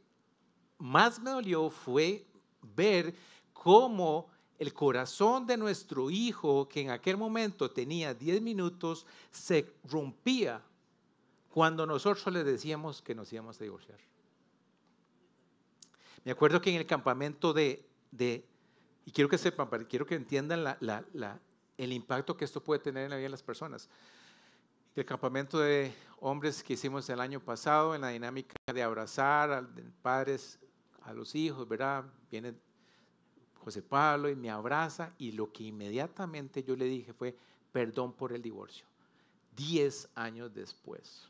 más 0.78 1.20
me 1.20 1.31
dolió 1.31 1.70
fue 1.70 2.26
ver 2.74 3.14
cómo 3.52 4.31
el 4.59 4.72
corazón 4.72 5.46
de 5.46 5.57
nuestro 5.57 6.11
hijo, 6.11 6.68
que 6.68 6.81
en 6.81 6.90
aquel 6.90 7.16
momento 7.16 7.70
tenía 7.70 8.14
10 8.14 8.40
minutos, 8.42 9.07
se 9.31 9.72
rompía 9.85 10.62
cuando 11.50 11.85
nosotros 11.85 12.33
le 12.33 12.44
decíamos 12.44 13.02
que 13.02 13.14
nos 13.14 13.33
íbamos 13.33 13.61
a 13.61 13.64
divorciar. 13.64 13.98
Me 16.24 16.33
acuerdo 16.33 16.61
que 16.61 16.70
en 16.70 16.76
el 16.76 16.87
campamento 16.87 17.52
de, 17.52 17.85
y 19.05 19.11
quiero 19.11 19.28
que 19.28 19.37
sepan, 19.37 19.68
quiero 19.88 20.07
que 20.07 20.14
entiendan 20.14 20.76
el 21.76 21.92
impacto 21.92 22.37
que 22.37 22.44
esto 22.44 22.62
puede 22.62 22.81
tener 22.81 23.05
en 23.05 23.11
la 23.11 23.16
vida 23.16 23.24
de 23.24 23.31
las 23.31 23.42
personas. 23.42 23.88
El 24.94 25.07
campamento 25.07 25.59
de 25.59 25.90
hombres 26.20 26.62
que 26.62 26.74
hicimos 26.74 27.09
el 27.09 27.20
año 27.20 27.40
pasado, 27.40 27.94
en 27.94 28.02
la 28.02 28.11
dinámica 28.11 28.55
de 28.72 28.83
abrazar 28.83 29.50
a 29.50 29.66
padres 30.02 30.59
a 31.00 31.14
los 31.14 31.35
hijos, 31.35 31.66
¿verdad? 31.66 32.05
Vienen 32.31 32.61
José 33.55 33.81
Pablo 33.81 34.28
y 34.28 34.37
me 34.37 34.50
abraza 34.50 35.14
y 35.16 35.33
lo 35.33 35.50
que 35.50 35.64
inmediatamente 35.64 36.62
yo 36.62 36.76
le 36.76 36.85
dije 36.85 37.14
fue 37.14 37.35
perdón 37.72 38.12
por 38.12 38.35
el 38.35 38.42
divorcio. 38.42 38.85
Diez 39.57 40.11
años 40.14 40.52
después. 40.52 41.26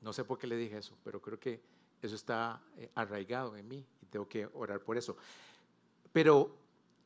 No 0.00 0.14
sé 0.14 0.24
por 0.24 0.38
qué 0.38 0.46
le 0.46 0.56
dije 0.56 0.78
eso, 0.78 0.96
pero 1.04 1.20
creo 1.20 1.38
que 1.38 1.60
eso 2.00 2.14
está 2.14 2.62
eh, 2.78 2.90
arraigado 2.94 3.54
en 3.54 3.68
mí 3.68 3.84
y 4.00 4.06
tengo 4.06 4.26
que 4.26 4.48
orar 4.54 4.80
por 4.80 4.96
eso. 4.96 5.14
Pero 6.10 6.56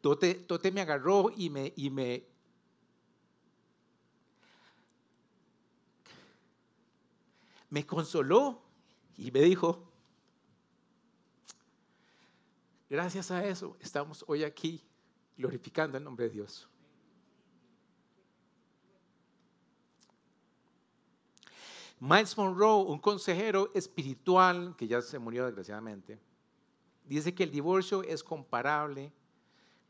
Tote, 0.01 0.35
Tote 0.35 0.71
me 0.71 0.81
agarró 0.81 1.33
y 1.37 1.51
me, 1.51 1.73
y 1.75 1.91
me, 1.91 2.25
me 7.75 7.85
consoló 7.85 8.63
y 9.17 9.33
me 9.33 9.41
dijo, 9.41 9.83
gracias 12.89 13.33
a 13.33 13.45
eso 13.45 13.77
estamos 13.81 14.25
hoy 14.29 14.45
aquí 14.45 14.81
glorificando 15.37 15.99
el 15.99 16.05
nombre 16.05 16.27
de 16.27 16.35
Dios. 16.35 16.69
Miles 21.99 22.39
Monroe, 22.39 22.85
un 22.85 23.01
consejero 23.01 23.73
espiritual 23.75 24.77
que 24.77 24.87
ya 24.87 25.03
se 25.03 25.19
murió 25.19 25.45
desgraciadamente, 25.45 26.21
dice 27.05 27.35
que 27.35 27.43
el 27.43 27.51
divorcio 27.51 28.05
es 28.05 28.23
comparable 28.23 29.11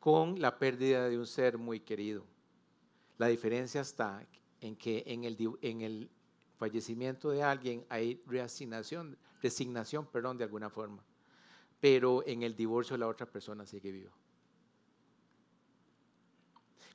con 0.01 0.40
la 0.40 0.59
pérdida 0.59 1.07
de 1.11 1.18
un 1.18 1.27
ser 1.27 1.59
muy 1.59 1.81
querido. 1.81 2.25
La 3.18 3.27
diferencia 3.27 3.83
está 3.83 4.27
en 4.62 4.75
que 4.75 5.03
en 5.07 5.25
el, 5.25 5.37
en 5.61 5.83
el 5.83 6.11
fallecimiento 6.56 7.30
de 7.30 7.42
alguien 7.42 7.84
hay 7.88 8.22
reasignación, 8.26 9.16
resignación, 9.42 10.06
perdón, 10.06 10.38
de 10.38 10.44
alguna 10.44 10.70
forma. 10.70 11.02
Pero 11.80 12.22
en 12.26 12.42
el 12.42 12.56
divorcio 12.56 12.96
la 12.96 13.08
otra 13.08 13.26
persona 13.26 13.66
sigue 13.66 13.92
viva. 13.92 14.12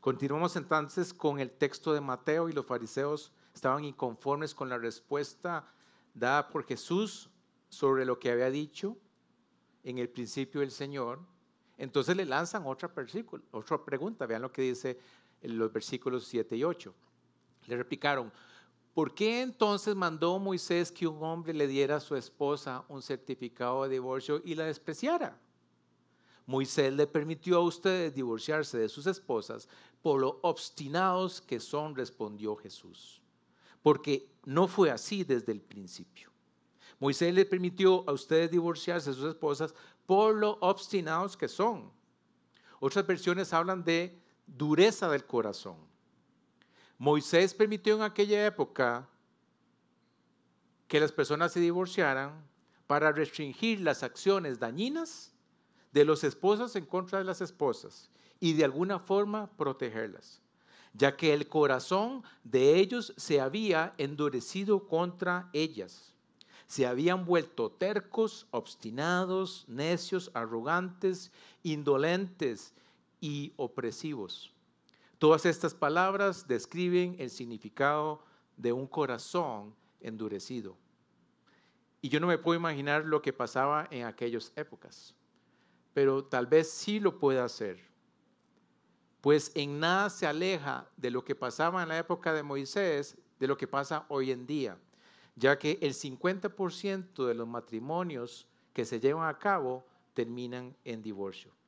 Continuamos 0.02 0.56
entonces 0.56 1.14
con 1.14 1.40
el 1.40 1.52
texto 1.52 1.94
de 1.94 2.00
Mateo 2.00 2.48
y 2.48 2.54
los 2.54 2.66
fariseos 2.66 3.34
estaban 3.54 3.84
inconformes 3.84 4.56
con 4.56 4.70
la 4.70 4.78
respuesta 4.78 5.68
dada 6.14 6.48
por 6.48 6.66
Jesús 6.66 7.30
sobre 7.68 8.06
lo 8.06 8.18
que 8.18 8.32
había 8.32 8.50
dicho 8.50 8.98
en 9.84 9.98
el 9.98 10.10
principio 10.10 10.62
del 10.62 10.72
Señor. 10.72 11.20
Entonces 11.78 12.16
le 12.16 12.26
lanzan 12.26 12.64
otra, 12.66 12.92
otra 13.52 13.84
pregunta. 13.84 14.26
Vean 14.26 14.42
lo 14.42 14.52
que 14.52 14.62
dice 14.62 15.00
en 15.42 15.58
los 15.58 15.72
versículos 15.72 16.26
7 16.28 16.56
y 16.56 16.64
8. 16.64 16.94
Le 17.68 17.78
replicaron, 17.78 18.32
¿Por 19.00 19.14
qué 19.14 19.42
entonces 19.42 19.96
mandó 19.96 20.38
Moisés 20.40 20.92
que 20.92 21.08
un 21.08 21.24
hombre 21.24 21.54
le 21.54 21.68
diera 21.68 21.96
a 21.96 22.00
su 22.02 22.18
esposa 22.18 22.84
un 22.90 23.02
certificado 23.02 23.84
de 23.84 23.92
divorcio 23.92 24.42
y 24.44 24.56
la 24.56 24.66
despreciara? 24.66 25.40
Moisés 26.46 26.92
le 26.92 27.08
permitió 27.08 27.56
a 27.56 27.62
ustedes 27.62 28.14
divorciarse 28.14 28.78
de 28.78 28.90
sus 28.90 29.08
esposas 29.08 29.70
por 30.02 30.20
lo 30.20 30.42
obstinados 30.42 31.40
que 31.40 31.62
son, 31.62 31.96
respondió 31.96 32.58
Jesús. 32.58 33.22
Porque 33.82 34.30
no 34.44 34.68
fue 34.68 34.92
así 34.92 35.24
desde 35.24 35.54
el 35.54 35.62
principio. 35.62 36.30
Moisés 37.00 37.34
le 37.34 37.46
permitió 37.46 38.04
a 38.06 38.12
ustedes 38.12 38.52
divorciarse 38.52 39.12
de 39.12 39.16
sus 39.16 39.30
esposas 39.30 39.74
por 40.06 40.36
lo 40.36 40.58
obstinados 40.60 41.38
que 41.38 41.48
son. 41.48 41.90
Otras 42.82 43.08
versiones 43.08 43.54
hablan 43.54 43.82
de 43.82 44.22
dureza 44.46 45.10
del 45.10 45.26
corazón. 45.26 45.89
Moisés 47.00 47.54
permitió 47.54 47.96
en 47.96 48.02
aquella 48.02 48.46
época 48.46 49.08
que 50.90 51.00
las 51.00 51.14
personas 51.14 51.54
se 51.54 51.62
divorciaran 51.62 52.46
para 52.88 53.14
restringir 53.14 53.80
las 53.80 54.04
acciones 54.04 54.60
dañinas 54.60 55.32
de 55.94 56.04
los 56.04 56.26
esposos 56.26 56.76
en 56.76 56.86
contra 56.86 57.20
de 57.20 57.24
las 57.24 57.40
esposas 57.40 58.10
y 58.42 58.52
de 58.52 58.66
alguna 58.66 59.00
forma 59.00 59.50
protegerlas, 59.56 60.42
ya 60.94 61.16
que 61.16 61.34
el 61.34 61.48
corazón 61.48 62.22
de 62.44 62.76
ellos 62.76 63.14
se 63.16 63.40
había 63.40 63.94
endurecido 63.98 64.86
contra 64.86 65.50
ellas. 65.54 66.14
Se 66.68 66.86
habían 66.86 67.26
vuelto 67.26 67.72
tercos, 67.72 68.46
obstinados, 68.52 69.64
necios, 69.70 70.32
arrogantes, 70.34 71.32
indolentes 71.64 72.74
y 73.22 73.54
opresivos. 73.56 74.54
Todas 75.20 75.46
estas 75.46 75.74
palabras 75.74 76.48
describen 76.48 77.18
el 77.20 77.30
significado 77.30 78.24
de 78.56 78.72
un 78.72 78.88
corazón 78.88 79.76
endurecido. 80.00 80.78
Y 82.02 82.08
yo 82.08 82.22
no 82.22 82.28
me 82.28 82.38
puedo 82.38 82.58
imaginar 82.58 83.04
lo 83.04 83.22
que 83.22 83.34
pasaba 83.34 83.86
en 83.92 84.06
aquellas 84.06 84.54
épocas, 84.56 85.14
pero 85.94 86.24
tal 86.24 86.48
vez 86.48 86.70
sí 86.70 87.02
lo 87.02 87.20
pueda 87.20 87.44
hacer, 87.44 87.82
pues 89.20 89.52
en 89.56 89.82
nada 89.82 90.10
se 90.10 90.26
aleja 90.26 90.90
de 90.96 91.12
lo 91.12 91.26
que 91.26 91.36
pasaba 91.36 91.84
en 91.84 91.90
la 91.90 91.98
época 91.98 92.34
de 92.34 92.42
Moisés, 92.42 93.18
de 93.40 93.48
lo 93.48 93.58
que 93.58 93.68
pasa 93.68 94.06
hoy 94.08 94.32
en 94.32 94.48
día, 94.48 94.78
ya 95.36 95.60
que 95.60 95.78
el 95.82 95.94
50% 95.94 97.26
de 97.26 97.34
los 97.34 97.46
matrimonios 97.46 98.48
que 98.72 98.86
se 98.86 99.02
llevan 99.02 99.28
a 99.28 99.38
cabo 99.38 99.86
terminan 100.14 100.78
en 100.86 101.02
divorcio. 101.02 101.59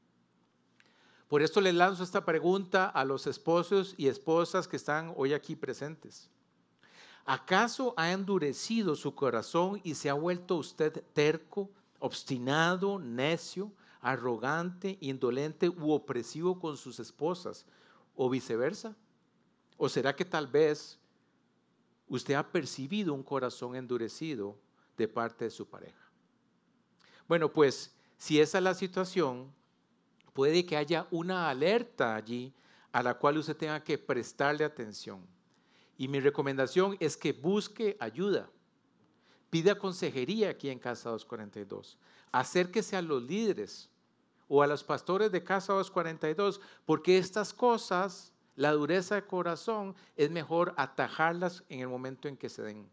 Por 1.32 1.42
esto 1.42 1.62
le 1.62 1.72
lanzo 1.72 2.04
esta 2.04 2.26
pregunta 2.26 2.88
a 2.88 3.06
los 3.06 3.26
esposos 3.26 3.96
y 3.96 4.10
esposas 4.10 4.68
que 4.68 4.76
están 4.76 5.14
hoy 5.16 5.32
aquí 5.32 5.56
presentes. 5.56 6.30
¿Acaso 7.24 7.94
ha 7.96 8.12
endurecido 8.12 8.98
su 8.98 9.16
corazón 9.16 9.80
y 9.86 9.96
se 9.96 10.10
ha 10.10 10.14
vuelto 10.14 10.58
usted 10.58 11.02
terco, 11.14 11.70
obstinado, 12.00 13.00
necio, 13.00 13.72
arrogante, 14.02 14.98
indolente 15.00 15.70
u 15.70 15.94
opresivo 15.94 16.60
con 16.60 16.76
sus 16.76 17.00
esposas 17.00 17.66
o 18.18 18.30
viceversa? 18.30 18.94
¿O 19.78 19.88
será 19.88 20.14
que 20.14 20.26
tal 20.26 20.48
vez 20.48 21.00
usted 22.10 22.34
ha 22.34 22.52
percibido 22.52 23.14
un 23.14 23.24
corazón 23.24 23.78
endurecido 23.78 24.58
de 24.98 25.08
parte 25.08 25.46
de 25.46 25.52
su 25.52 25.66
pareja? 25.66 26.12
Bueno, 27.26 27.54
pues 27.54 27.96
si 28.18 28.42
esa 28.42 28.58
es 28.58 28.64
la 28.66 28.74
situación, 28.74 29.50
puede 30.34 30.66
que 30.66 30.78
haya 30.78 31.08
una 31.12 31.50
alerta 31.50 32.16
allí 32.16 32.54
a 32.92 33.04
la 33.04 33.14
cual 33.14 33.38
usted 33.38 33.56
tenga 33.56 33.84
que 33.84 33.98
prestarle 33.98 34.64
atención. 34.64 35.26
Y 35.98 36.08
mi 36.08 36.20
recomendación 36.20 36.98
es 37.00 37.16
que 37.16 37.32
busque 37.34 37.96
ayuda. 38.00 38.50
Pida 39.50 39.78
consejería 39.78 40.50
aquí 40.50 40.70
en 40.70 40.80
Casa 40.80 41.10
242. 41.10 41.98
Acérquese 42.32 42.96
a 42.96 43.02
los 43.02 43.22
líderes 43.24 43.90
o 44.48 44.62
a 44.62 44.68
los 44.68 44.84
pastores 44.84 45.32
de 45.32 45.44
Casa 45.44 45.74
242, 45.74 46.60
porque 46.86 47.18
estas 47.18 47.54
cosas, 47.54 48.34
la 48.56 48.72
dureza 48.72 49.16
de 49.16 49.26
corazón, 49.26 49.96
es 50.16 50.32
mejor 50.32 50.74
atajarlas 50.78 51.64
en 51.70 51.82
el 51.82 51.88
momento 51.88 52.28
en 52.28 52.38
que 52.38 52.50
se 52.50 52.62
den. 52.62 52.90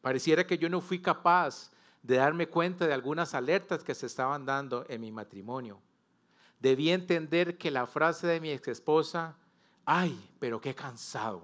Pareciera 0.00 0.46
que 0.46 0.56
yo 0.56 0.68
no 0.68 0.80
fui 0.80 1.00
capaz 1.00 1.70
de 2.02 2.16
darme 2.16 2.48
cuenta 2.48 2.86
de 2.86 2.94
algunas 2.94 3.34
alertas 3.34 3.84
que 3.84 3.94
se 3.94 4.06
estaban 4.06 4.46
dando 4.46 4.84
en 4.88 5.00
mi 5.00 5.12
matrimonio. 5.12 5.80
Debí 6.58 6.90
entender 6.90 7.58
que 7.58 7.70
la 7.70 7.86
frase 7.86 8.26
de 8.26 8.40
mi 8.40 8.50
ex 8.50 8.68
esposa, 8.68 9.36
ay, 9.84 10.18
pero 10.38 10.60
qué 10.60 10.74
cansado, 10.74 11.42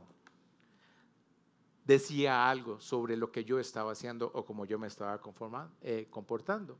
decía 1.84 2.48
algo 2.48 2.80
sobre 2.80 3.16
lo 3.16 3.30
que 3.30 3.44
yo 3.44 3.58
estaba 3.58 3.92
haciendo 3.92 4.30
o 4.34 4.44
cómo 4.44 4.64
yo 4.64 4.78
me 4.78 4.86
estaba 4.86 5.20
eh, 5.82 6.06
comportando. 6.10 6.78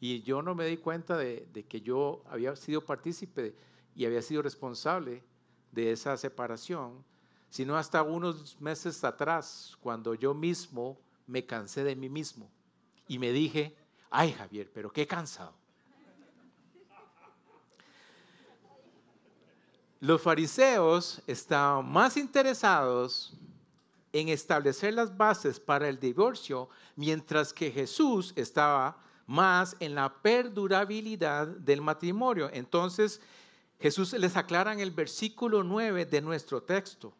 Y 0.00 0.22
yo 0.22 0.42
no 0.42 0.54
me 0.54 0.66
di 0.66 0.76
cuenta 0.76 1.16
de 1.16 1.66
que 1.68 1.80
yo 1.80 2.22
había 2.28 2.54
sido 2.56 2.84
partícipe 2.84 3.54
y 3.94 4.04
había 4.04 4.22
sido 4.22 4.42
responsable 4.42 5.22
de 5.72 5.92
esa 5.92 6.16
separación, 6.16 7.04
sino 7.50 7.76
hasta 7.76 8.02
unos 8.02 8.60
meses 8.60 9.02
atrás, 9.02 9.76
cuando 9.80 10.14
yo 10.14 10.34
mismo 10.34 11.00
me 11.26 11.44
cansé 11.44 11.82
de 11.82 11.96
mí 11.96 12.08
mismo 12.08 12.50
y 13.08 13.18
me 13.18 13.32
dije, 13.32 13.74
ay 14.10 14.32
Javier, 14.32 14.70
pero 14.72 14.92
qué 14.92 15.06
cansado. 15.06 15.54
Los 20.00 20.22
fariseos 20.22 21.20
estaban 21.26 21.90
más 21.90 22.16
interesados 22.16 23.32
en 24.12 24.28
establecer 24.28 24.94
las 24.94 25.16
bases 25.16 25.58
para 25.58 25.88
el 25.88 25.98
divorcio, 25.98 26.68
mientras 26.94 27.52
que 27.52 27.72
Jesús 27.72 28.32
estaba 28.36 28.96
más 29.26 29.76
en 29.80 29.94
la 29.94 30.22
perdurabilidad 30.22 31.48
del 31.48 31.80
matrimonio. 31.80 32.48
Entonces, 32.52 33.20
Jesús 33.80 34.12
les 34.12 34.36
aclara 34.36 34.72
en 34.72 34.80
el 34.80 34.90
versículo 34.90 35.62
9 35.62 36.06
de 36.06 36.20
nuestro 36.20 36.62
texto. 36.62 37.12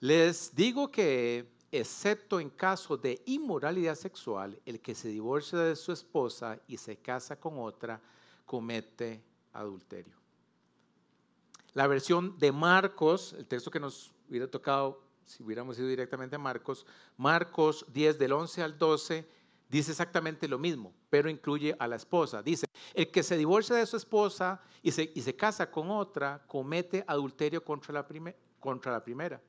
Les 0.00 0.54
digo 0.54 0.90
que 0.90 1.48
excepto 1.70 2.40
en 2.40 2.50
caso 2.50 2.96
de 2.96 3.22
inmoralidad 3.26 3.94
sexual, 3.94 4.60
el 4.64 4.80
que 4.80 4.94
se 4.94 5.08
divorcia 5.08 5.58
de 5.58 5.76
su 5.76 5.92
esposa 5.92 6.58
y 6.66 6.76
se 6.76 6.96
casa 6.96 7.38
con 7.38 7.58
otra, 7.58 8.00
comete 8.46 9.22
adulterio. 9.52 10.16
La 11.74 11.86
versión 11.86 12.38
de 12.38 12.50
Marcos, 12.50 13.34
el 13.34 13.46
texto 13.46 13.70
que 13.70 13.80
nos 13.80 14.12
hubiera 14.28 14.50
tocado 14.50 15.08
si 15.28 15.42
hubiéramos 15.42 15.78
ido 15.78 15.88
directamente 15.88 16.36
a 16.36 16.38
Marcos, 16.38 16.86
Marcos 17.16 17.84
10 17.92 18.18
del 18.18 18.32
11 18.32 18.62
al 18.62 18.78
12, 18.78 19.28
dice 19.68 19.90
exactamente 19.90 20.48
lo 20.48 20.58
mismo, 20.58 20.92
pero 21.10 21.28
incluye 21.28 21.76
a 21.78 21.86
la 21.86 21.96
esposa. 21.96 22.42
Dice, 22.42 22.66
el 22.94 23.10
que 23.10 23.22
se 23.22 23.36
divorcia 23.36 23.76
de 23.76 23.86
su 23.86 23.96
esposa 23.96 24.60
y 24.82 24.90
se, 24.90 25.12
y 25.14 25.20
se 25.20 25.36
casa 25.36 25.70
con 25.70 25.90
otra, 25.90 26.42
comete 26.46 27.04
adulterio 27.06 27.62
contra 27.62 27.92
la, 27.92 28.06
contra 28.58 28.92
la 28.92 29.04
primera. 29.04 29.40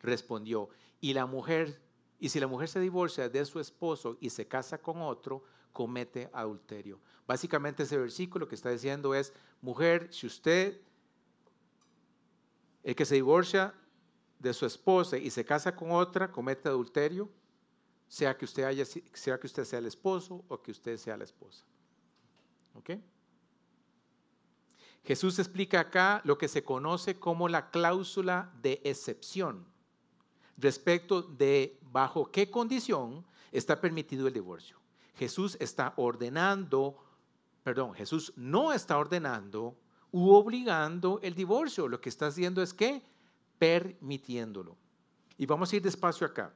Respondió, 0.00 0.70
y 1.00 1.12
la 1.12 1.26
mujer, 1.26 1.80
y 2.18 2.28
si 2.28 2.40
la 2.40 2.46
mujer 2.46 2.68
se 2.68 2.80
divorcia 2.80 3.28
de 3.28 3.44
su 3.44 3.60
esposo 3.60 4.16
y 4.20 4.30
se 4.30 4.46
casa 4.46 4.78
con 4.78 5.00
otro, 5.00 5.44
comete 5.72 6.28
adulterio. 6.32 7.00
Básicamente 7.26 7.82
ese 7.82 7.98
versículo 7.98 8.48
que 8.48 8.54
está 8.54 8.70
diciendo 8.70 9.14
es, 9.14 9.32
mujer, 9.60 10.12
si 10.12 10.26
usted, 10.26 10.80
el 12.82 12.96
que 12.96 13.04
se 13.04 13.16
divorcia 13.16 13.74
de 14.38 14.52
su 14.54 14.66
esposa 14.66 15.18
y 15.18 15.30
se 15.30 15.44
casa 15.44 15.74
con 15.76 15.90
otra, 15.90 16.32
comete 16.32 16.68
adulterio, 16.68 17.28
sea 18.08 18.36
que 18.36 18.46
usted, 18.46 18.64
haya, 18.64 18.84
sea, 18.84 19.38
que 19.38 19.46
usted 19.46 19.64
sea 19.64 19.78
el 19.78 19.86
esposo 19.86 20.44
o 20.48 20.62
que 20.62 20.70
usted 20.70 20.96
sea 20.96 21.16
la 21.16 21.24
esposa. 21.24 21.64
¿Ok? 22.74 22.90
Jesús 25.04 25.38
explica 25.38 25.80
acá 25.80 26.22
lo 26.24 26.38
que 26.38 26.48
se 26.48 26.64
conoce 26.64 27.18
como 27.18 27.48
la 27.48 27.70
cláusula 27.70 28.52
de 28.62 28.80
excepción 28.84 29.66
respecto 30.58 31.22
de 31.22 31.78
bajo 31.80 32.30
qué 32.30 32.50
condición 32.50 33.24
está 33.52 33.80
permitido 33.80 34.26
el 34.26 34.34
divorcio. 34.34 34.76
Jesús 35.14 35.56
está 35.60 35.94
ordenando, 35.96 36.96
perdón, 37.62 37.94
Jesús 37.94 38.32
no 38.36 38.72
está 38.72 38.98
ordenando 38.98 39.76
u 40.12 40.30
obligando 40.30 41.20
el 41.22 41.34
divorcio. 41.34 41.88
Lo 41.88 42.00
que 42.00 42.08
está 42.08 42.26
haciendo 42.26 42.62
es 42.62 42.74
que 42.74 43.02
permitiéndolo. 43.58 44.76
Y 45.36 45.46
vamos 45.46 45.72
a 45.72 45.76
ir 45.76 45.82
despacio 45.82 46.26
acá, 46.26 46.52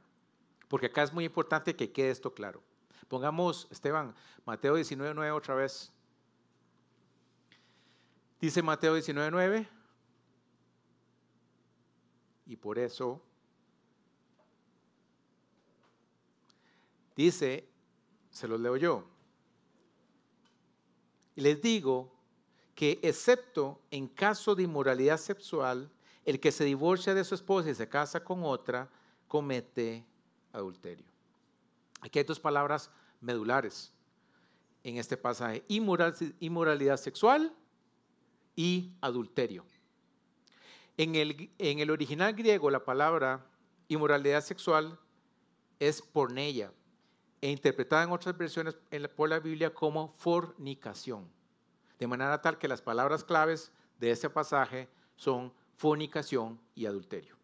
porque 0.69 0.87
acá 0.87 1.03
es 1.03 1.13
muy 1.13 1.25
importante 1.25 1.75
que 1.75 1.93
quede 1.93 2.11
esto 2.11 2.35
claro. 2.35 2.63
Pongamos, 3.09 3.69
Esteban, 3.71 4.15
Mateo 4.45 4.77
19.9 4.77 5.37
otra 5.37 5.55
vez. 5.55 5.93
Dice 8.41 8.63
Mateo 8.63 8.97
19.9. 8.97 9.69
Y 12.47 12.57
por 12.57 12.79
eso 12.79 13.23
dice, 17.17 17.69
se 18.31 18.49
los 18.49 18.61
leo 18.61 18.77
yo. 18.77 19.05
Y 21.35 21.41
les 21.41 21.61
digo 21.61 22.13
que 22.75 22.99
excepto 23.03 23.81
en 23.91 24.09
caso 24.09 24.55
de 24.55 24.65
inmoralidad 24.65 25.19
sexual, 25.19 25.91
el 26.25 26.41
que 26.41 26.53
se 26.53 26.65
divorcia 26.65 27.15
de 27.15 27.25
su 27.25 27.35
esposa 27.35 27.71
y 27.71 27.75
se 27.75 27.89
casa 27.89 28.23
con 28.23 28.45
otra, 28.45 28.91
comete 29.29 30.05
adulterio. 30.53 31.07
Aquí 32.01 32.19
hay 32.19 32.25
dos 32.25 32.41
palabras 32.41 32.91
medulares 33.21 33.93
en 34.85 34.97
este 34.97 35.17
pasaje, 35.17 35.65
inmoralidad 35.69 36.97
sexual 36.97 37.55
y 38.57 38.93
adulterio. 39.01 39.65
En 40.97 41.15
el, 41.15 41.51
en 41.59 41.79
el 41.79 41.91
original 41.91 42.35
griego 42.35 42.71
la 42.71 42.85
palabra 42.85 43.47
inmoralidad 43.89 44.43
sexual 44.43 44.99
es 45.79 46.03
porneia 46.03 46.73
e 47.43 47.51
interpretada 47.51 48.05
en 48.05 48.13
otras 48.13 48.39
versiones 48.39 48.77
por 49.17 49.29
la 49.29 49.41
Biblia 49.41 49.75
como 49.75 50.15
fornicación. 50.17 51.29
De 51.99 52.07
manera 52.07 52.41
tal 52.41 52.57
que 52.57 52.69
las 52.69 52.81
palabras 52.81 53.25
claves 53.25 53.73
de 53.99 54.13
este 54.13 54.31
pasaje 54.31 54.89
son 55.17 55.53
fornicación 55.77 56.59
y 56.75 56.87
adulterio. 56.87 57.37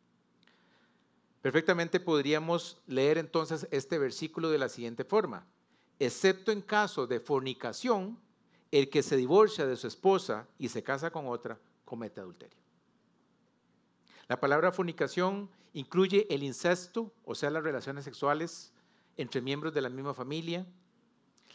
Perfectamente 1.42 1.98
podríamos 1.98 2.80
leer 2.86 3.18
entonces 3.18 3.66
este 3.72 3.98
versículo 3.98 4.50
de 4.50 4.58
la 4.58 4.68
siguiente 4.68 5.04
forma. 5.04 5.46
Excepto 5.98 6.52
en 6.52 6.62
caso 6.62 7.06
de 7.08 7.18
fornicación, 7.18 8.18
el 8.70 8.90
que 8.90 9.02
se 9.02 9.16
divorcia 9.16 9.66
de 9.66 9.76
su 9.76 9.88
esposa 9.88 10.46
y 10.58 10.68
se 10.68 10.82
casa 10.82 11.10
con 11.10 11.26
otra, 11.26 11.58
comete 11.84 12.20
adulterio. 12.20 12.58
La 14.28 14.38
palabra 14.38 14.70
fornicación 14.70 15.50
incluye 15.72 16.26
el 16.30 16.44
incesto, 16.44 17.12
o 17.24 17.34
sea, 17.34 17.50
las 17.50 17.64
relaciones 17.64 18.04
sexuales 18.04 18.72
entre 19.18 19.42
miembros 19.42 19.74
de 19.74 19.82
la 19.82 19.90
misma 19.90 20.14
familia, 20.14 20.64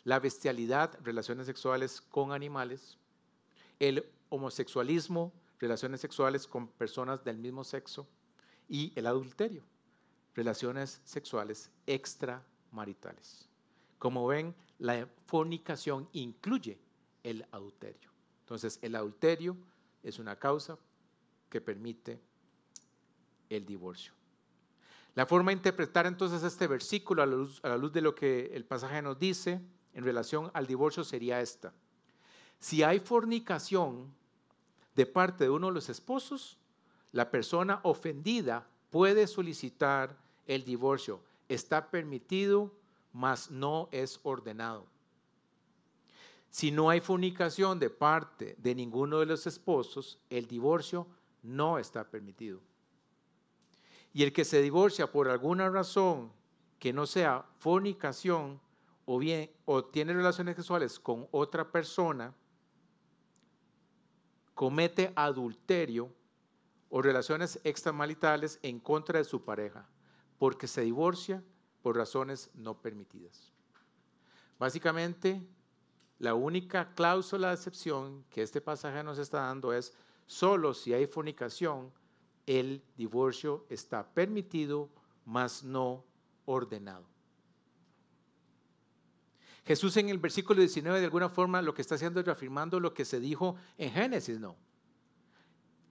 la 0.04 0.19
bestialidad, 0.19 0.99
relaciones 1.02 1.47
sexuales 1.47 2.02
con 2.02 2.32
animales, 2.32 2.97
el 3.80 4.06
homosexualismo, 4.30 5.34
relaciones 5.60 6.02
sexuales 6.02 6.45
con 6.45 6.67
personas 6.67 7.23
del 7.23 7.38
mismo 7.38 7.63
sexo, 7.63 8.08
y 8.67 8.91
el 8.95 9.08
adulterio, 9.08 9.63
relaciones 10.36 11.02
sexuales 11.06 11.71
extramaritales. 11.88 13.47
Como 13.97 14.28
ven, 14.28 14.54
la 14.80 15.08
fornicación 15.26 16.10
incluye 16.12 16.78
el 17.23 17.45
adulterio. 17.52 18.10
Entonces, 18.41 18.80
el 18.82 18.95
adulterio 18.95 19.56
es 20.04 20.19
una 20.19 20.38
causa 20.38 20.78
que 21.49 21.62
permite 21.62 22.19
el 23.49 23.65
divorcio. 23.65 24.13
La 25.15 25.26
forma 25.28 25.52
de 25.52 25.58
interpretar 25.58 26.08
entonces 26.08 26.43
este 26.43 26.67
versículo 26.67 27.21
a 27.21 27.26
la, 27.26 27.78
luz, 27.78 27.93
de 27.93 28.02
lo 28.02 28.15
que 28.15 28.52
el 28.54 28.65
pasaje 28.65 29.02
nos 29.02 29.19
dice 29.19 29.62
en 29.93 30.04
relación 30.04 30.49
al 30.54 30.65
divorcio 30.65 31.04
sería 31.04 31.39
esta. 31.39 31.71
Si 32.60 32.82
hay 32.82 32.99
fornicación 32.99 34.12
de 34.95 35.06
parte 35.06 35.43
de 35.43 35.49
uno 35.52 35.67
de 35.67 35.73
los 35.73 35.89
esposos, 35.89 36.58
la 37.12 37.30
persona 37.30 37.80
ofendida 37.84 38.67
puede 38.89 39.28
solicitar 39.28 40.17
el 40.47 40.63
divorcio. 40.63 41.21
Está 41.47 41.91
permitido, 41.91 42.73
mas 43.12 43.52
no 43.52 43.89
es 43.91 44.19
ordenado. 44.23 44.88
Si 46.49 46.71
no 46.71 46.89
hay 46.89 47.02
fornicación 47.02 47.80
de 47.80 47.89
parte 47.89 48.56
de 48.58 48.73
ninguno 48.73 49.19
de 49.19 49.28
los 49.28 49.45
esposos, 49.45 50.19
el 50.30 50.47
divorcio 50.47 51.08
no 51.43 51.78
está 51.78 52.10
permitido. 52.10 52.62
Y 54.13 54.23
el 54.23 54.32
que 54.32 54.45
se 54.45 54.62
divorcia 54.62 55.12
por 55.12 55.28
alguna 55.28 55.69
razón 55.69 56.32
que 56.80 56.93
no 56.93 57.06
sea 57.08 57.45
fornicación 57.58 58.62
o 59.06 59.17
bien 59.17 59.52
o 59.65 59.84
tiene 59.84 60.13
relaciones 60.13 60.56
sexuales 60.56 60.99
con 60.99 61.28
otra 61.32 61.71
persona, 61.71 62.34
comete 64.54 65.12
adulterio 65.15 66.13
o 66.89 67.02
relaciones 67.02 67.60
extramaritales 67.63 68.60
en 68.62 68.80
contra 68.80 69.17
de 69.17 69.26
su 69.26 69.43
pareja, 69.43 69.89
porque 70.38 70.67
se 70.67 70.82
divorcia 70.82 71.43
por 71.82 71.97
razones 71.97 72.52
no 72.54 72.80
permitidas. 72.80 73.52
Básicamente, 74.60 75.41
la 76.19 76.36
única 76.36 76.93
cláusula 76.93 77.47
de 77.49 77.56
excepción 77.56 78.23
que 78.30 78.43
este 78.43 78.62
pasaje 78.62 79.04
nos 79.04 79.17
está 79.17 79.39
dando 79.39 79.73
es 79.73 79.93
solo 80.28 80.73
si 80.73 80.93
hay 80.93 81.08
fornicación 81.08 81.91
el 82.45 82.84
divorcio 82.97 83.65
está 83.69 84.13
permitido, 84.13 84.89
mas 85.25 85.63
no 85.63 86.03
ordenado. 86.45 87.06
Jesús 89.65 89.95
en 89.95 90.10
el 90.10 90.17
versículo 90.17 90.60
19 90.60 90.99
de 90.99 91.06
alguna 91.06 91.29
forma 91.29 91.62
lo 91.62 91.73
que 91.73 91.82
está 91.82 91.95
haciendo 91.95 92.19
es 92.19 92.25
reafirmando 92.25 92.79
lo 92.79 92.93
que 92.93 93.06
se 93.06 93.19
dijo 93.19 93.56
en 93.77 93.91
Génesis, 93.91 94.39
¿no? 94.39 94.58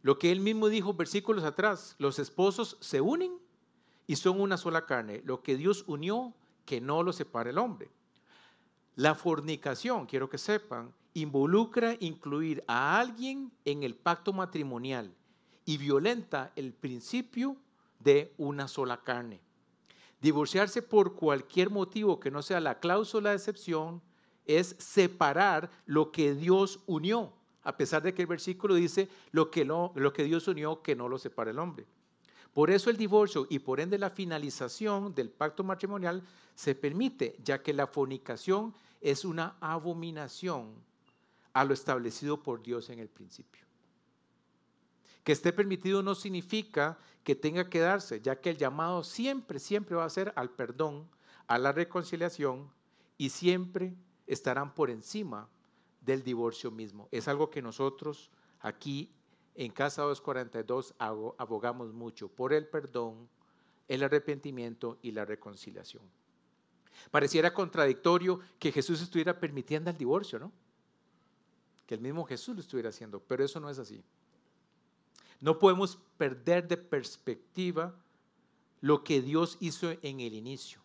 Lo 0.02 0.18
que 0.18 0.30
él 0.30 0.40
mismo 0.40 0.68
dijo 0.68 0.94
versículos 0.94 1.44
atrás, 1.44 1.94
los 1.98 2.18
esposos 2.18 2.76
se 2.80 3.00
unen 3.00 3.38
y 4.06 4.16
son 4.16 4.40
una 4.40 4.56
sola 4.56 4.84
carne. 4.84 5.22
Lo 5.24 5.42
que 5.42 5.56
Dios 5.56 5.84
unió, 5.86 6.34
que 6.66 6.80
no 6.80 7.02
lo 7.02 7.12
separe 7.12 7.50
el 7.50 7.58
hombre. 7.58 7.90
La 8.96 9.14
fornicación, 9.14 10.06
quiero 10.06 10.28
que 10.28 10.38
sepan, 10.38 10.92
involucra 11.14 11.96
incluir 12.00 12.62
a 12.66 12.98
alguien 12.98 13.52
en 13.64 13.84
el 13.84 13.94
pacto 13.94 14.32
matrimonial 14.32 15.14
y 15.64 15.78
violenta 15.78 16.52
el 16.56 16.72
principio 16.72 17.56
de 18.00 18.32
una 18.38 18.68
sola 18.68 19.02
carne. 19.02 19.40
Divorciarse 20.20 20.82
por 20.82 21.14
cualquier 21.14 21.70
motivo 21.70 22.20
que 22.20 22.30
no 22.30 22.42
sea 22.42 22.60
la 22.60 22.78
cláusula 22.78 23.30
de 23.30 23.36
excepción 23.36 24.02
es 24.46 24.76
separar 24.78 25.70
lo 25.86 26.12
que 26.12 26.34
Dios 26.34 26.80
unió, 26.86 27.32
a 27.62 27.76
pesar 27.76 28.02
de 28.02 28.14
que 28.14 28.22
el 28.22 28.28
versículo 28.28 28.74
dice 28.74 29.08
lo 29.30 29.50
que, 29.50 29.64
lo 29.64 30.12
que 30.12 30.24
Dios 30.24 30.46
unió 30.48 30.82
que 30.82 30.96
no 30.96 31.08
lo 31.08 31.18
separa 31.18 31.50
el 31.50 31.58
hombre. 31.58 31.86
Por 32.52 32.70
eso 32.70 32.90
el 32.90 32.96
divorcio 32.96 33.46
y 33.48 33.60
por 33.60 33.80
ende 33.80 33.98
la 33.98 34.10
finalización 34.10 35.14
del 35.14 35.30
pacto 35.30 35.64
matrimonial 35.64 36.22
se 36.54 36.74
permite, 36.74 37.36
ya 37.42 37.62
que 37.62 37.72
la 37.72 37.86
fornicación 37.86 38.74
es 39.00 39.24
una 39.24 39.56
abominación 39.60 40.74
a 41.54 41.64
lo 41.64 41.72
establecido 41.72 42.42
por 42.42 42.62
Dios 42.62 42.90
en 42.90 42.98
el 42.98 43.08
principio. 43.08 43.64
Que 45.24 45.32
esté 45.32 45.52
permitido 45.52 46.02
no 46.02 46.14
significa 46.14 46.98
que 47.24 47.36
tenga 47.36 47.68
que 47.68 47.78
darse, 47.78 48.20
ya 48.20 48.40
que 48.40 48.50
el 48.50 48.58
llamado 48.58 49.04
siempre, 49.04 49.58
siempre 49.58 49.94
va 49.94 50.04
a 50.04 50.10
ser 50.10 50.32
al 50.36 50.50
perdón, 50.50 51.08
a 51.46 51.58
la 51.58 51.72
reconciliación 51.72 52.70
y 53.16 53.30
siempre 53.30 53.94
estarán 54.26 54.74
por 54.74 54.90
encima 54.90 55.48
del 56.00 56.22
divorcio 56.22 56.70
mismo. 56.70 57.08
Es 57.12 57.28
algo 57.28 57.50
que 57.50 57.62
nosotros 57.62 58.30
aquí 58.60 59.12
en 59.54 59.70
Casa 59.70 60.02
242 60.02 60.94
abogamos 60.98 61.92
mucho 61.92 62.28
por 62.28 62.52
el 62.52 62.66
perdón, 62.66 63.28
el 63.88 64.02
arrepentimiento 64.02 64.98
y 65.02 65.12
la 65.12 65.24
reconciliación. 65.24 66.02
Pareciera 67.10 67.52
contradictorio 67.52 68.40
que 68.58 68.72
Jesús 68.72 69.02
estuviera 69.02 69.38
permitiendo 69.38 69.90
el 69.90 69.96
divorcio, 69.96 70.38
¿no? 70.38 70.52
Que 71.86 71.94
el 71.94 72.00
mismo 72.00 72.24
Jesús 72.24 72.54
lo 72.54 72.60
estuviera 72.60 72.88
haciendo, 72.88 73.20
pero 73.20 73.44
eso 73.44 73.60
no 73.60 73.68
es 73.68 73.78
así. 73.78 74.02
No 75.42 75.58
podemos 75.58 75.98
perder 76.16 76.68
de 76.68 76.76
perspectiva 76.76 77.92
lo 78.80 79.02
que 79.02 79.20
Dios 79.20 79.56
hizo 79.58 79.90
en 79.90 80.20
el 80.20 80.34
inicio. 80.34 80.80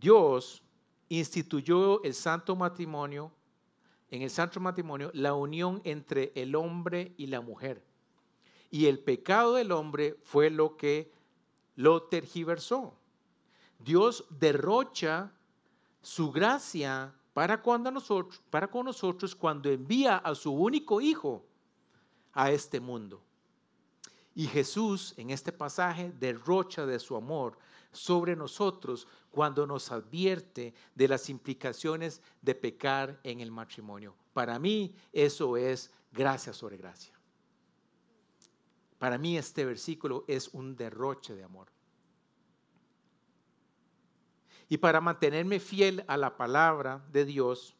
Dios 0.00 0.62
instituyó 1.10 2.02
el 2.04 2.14
santo 2.14 2.56
matrimonio, 2.56 3.30
en 4.10 4.22
el 4.22 4.30
santo 4.30 4.60
matrimonio, 4.60 5.10
la 5.12 5.34
unión 5.34 5.82
entre 5.84 6.32
el 6.34 6.54
hombre 6.54 7.12
y 7.18 7.26
la 7.26 7.42
mujer. 7.42 7.84
Y 8.70 8.86
el 8.86 8.98
pecado 8.98 9.54
del 9.56 9.72
hombre 9.72 10.16
fue 10.22 10.48
lo 10.48 10.78
que 10.78 11.12
lo 11.76 12.04
tergiversó. 12.04 12.94
Dios 13.78 14.24
derrocha 14.30 15.30
su 16.00 16.32
gracia 16.32 17.14
para, 17.34 17.60
cuando 17.60 17.90
nosotros, 17.90 18.40
para 18.48 18.70
con 18.70 18.86
nosotros 18.86 19.34
cuando 19.34 19.68
envía 19.68 20.16
a 20.16 20.34
su 20.34 20.50
único 20.50 21.02
hijo 21.02 21.44
a 22.32 22.50
este 22.50 22.80
mundo. 22.80 23.20
Y 24.34 24.46
Jesús 24.46 25.14
en 25.16 25.30
este 25.30 25.52
pasaje 25.52 26.12
derrocha 26.18 26.86
de 26.86 26.98
su 26.98 27.16
amor 27.16 27.56
sobre 27.92 28.34
nosotros 28.34 29.06
cuando 29.30 29.66
nos 29.66 29.92
advierte 29.92 30.74
de 30.94 31.08
las 31.08 31.28
implicaciones 31.28 32.20
de 32.42 32.54
pecar 32.54 33.20
en 33.22 33.40
el 33.40 33.50
matrimonio. 33.50 34.14
Para 34.32 34.58
mí 34.58 34.94
eso 35.12 35.56
es 35.56 35.92
gracia 36.12 36.52
sobre 36.52 36.76
gracia. 36.76 37.14
Para 38.98 39.18
mí 39.18 39.36
este 39.36 39.64
versículo 39.64 40.24
es 40.26 40.48
un 40.48 40.74
derroche 40.74 41.34
de 41.34 41.44
amor. 41.44 41.68
Y 44.68 44.78
para 44.78 45.00
mantenerme 45.00 45.60
fiel 45.60 46.04
a 46.08 46.16
la 46.16 46.36
palabra 46.36 47.04
de 47.12 47.24
Dios, 47.24 47.76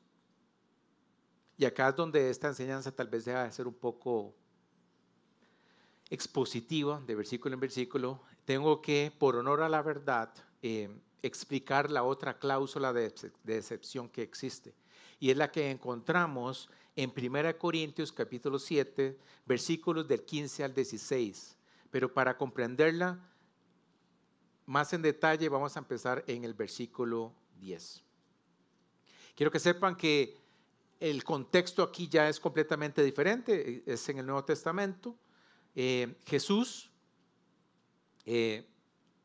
y 1.56 1.64
acá 1.64 1.88
es 1.88 1.96
donde 1.96 2.30
esta 2.30 2.48
enseñanza 2.48 2.92
tal 2.92 3.08
vez 3.08 3.24
deja 3.24 3.44
de 3.44 3.52
ser 3.52 3.66
un 3.66 3.74
poco 3.74 4.34
expositiva, 6.10 7.00
de 7.06 7.14
versículo 7.14 7.54
en 7.54 7.60
versículo, 7.60 8.22
tengo 8.44 8.80
que, 8.80 9.12
por 9.18 9.36
honor 9.36 9.62
a 9.62 9.68
la 9.68 9.82
verdad, 9.82 10.32
eh, 10.62 10.90
explicar 11.22 11.90
la 11.90 12.02
otra 12.02 12.38
cláusula 12.38 12.92
de, 12.92 13.12
de 13.42 13.56
excepción 13.56 14.08
que 14.08 14.22
existe. 14.22 14.74
Y 15.18 15.30
es 15.30 15.36
la 15.36 15.50
que 15.50 15.70
encontramos 15.70 16.68
en 16.96 17.12
1 17.16 17.58
Corintios 17.58 18.12
capítulo 18.12 18.58
7, 18.58 19.18
versículos 19.46 20.06
del 20.06 20.24
15 20.24 20.64
al 20.64 20.74
16. 20.74 21.56
Pero 21.90 22.12
para 22.12 22.36
comprenderla 22.36 23.18
más 24.66 24.92
en 24.92 25.02
detalle, 25.02 25.48
vamos 25.48 25.76
a 25.76 25.80
empezar 25.80 26.24
en 26.26 26.44
el 26.44 26.54
versículo 26.54 27.32
10. 27.60 28.02
Quiero 29.34 29.50
que 29.50 29.58
sepan 29.58 29.96
que 29.96 30.36
el 31.00 31.24
contexto 31.24 31.82
aquí 31.82 32.08
ya 32.08 32.28
es 32.28 32.38
completamente 32.38 33.02
diferente, 33.02 33.82
es 33.86 34.08
en 34.08 34.18
el 34.18 34.26
Nuevo 34.26 34.44
Testamento. 34.44 35.16
Eh, 35.74 36.16
Jesús, 36.26 36.90
eh, 38.24 38.68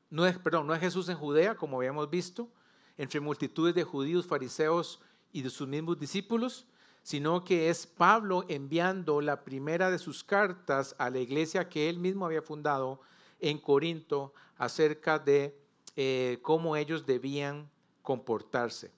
no 0.10 0.26
es, 0.26 0.38
perdón, 0.39 0.68
no 0.68 0.74
es 0.74 0.82
Jesús 0.82 1.08
en 1.10 1.18
Judea, 1.18 1.56
como 1.56 1.78
habíamos 1.78 2.10
visto, 2.10 2.50
entre 2.97 3.20
multitudes 3.20 3.76
de 3.76 3.84
judíos, 3.84 4.26
fariseos 4.26 5.00
y 5.32 5.41
de 5.43 5.50
sus 5.50 5.68
mismos 5.68 6.00
discípulos, 6.00 6.66
sino 7.04 7.43
que 7.43 7.70
es 7.70 7.86
Pablo 7.86 8.45
enviando 8.50 9.22
la 9.22 9.43
primera 9.43 9.89
de 9.91 10.00
sus 10.00 10.24
cartas 10.24 10.95
a 10.97 11.10
la 11.10 11.20
iglesia 11.20 11.70
que 11.70 11.89
él 11.89 12.00
mismo 12.00 12.26
había 12.26 12.41
fundado 12.41 13.00
en 13.39 13.60
Corinto 13.60 14.34
acerca 14.58 15.20
de 15.20 15.58
eh, 15.95 16.39
cómo 16.41 16.76
ellos 16.76 17.06
debían 17.06 17.70
comportarse. 18.02 18.91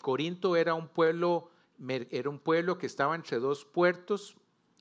Corinto 0.00 0.56
era 0.56 0.72
un 0.72 0.88
pueblo, 0.88 1.50
era 2.10 2.30
un 2.30 2.38
pueblo 2.38 2.78
que 2.78 2.86
estaba 2.86 3.14
entre 3.14 3.38
dos 3.38 3.66
puertos 3.66 4.34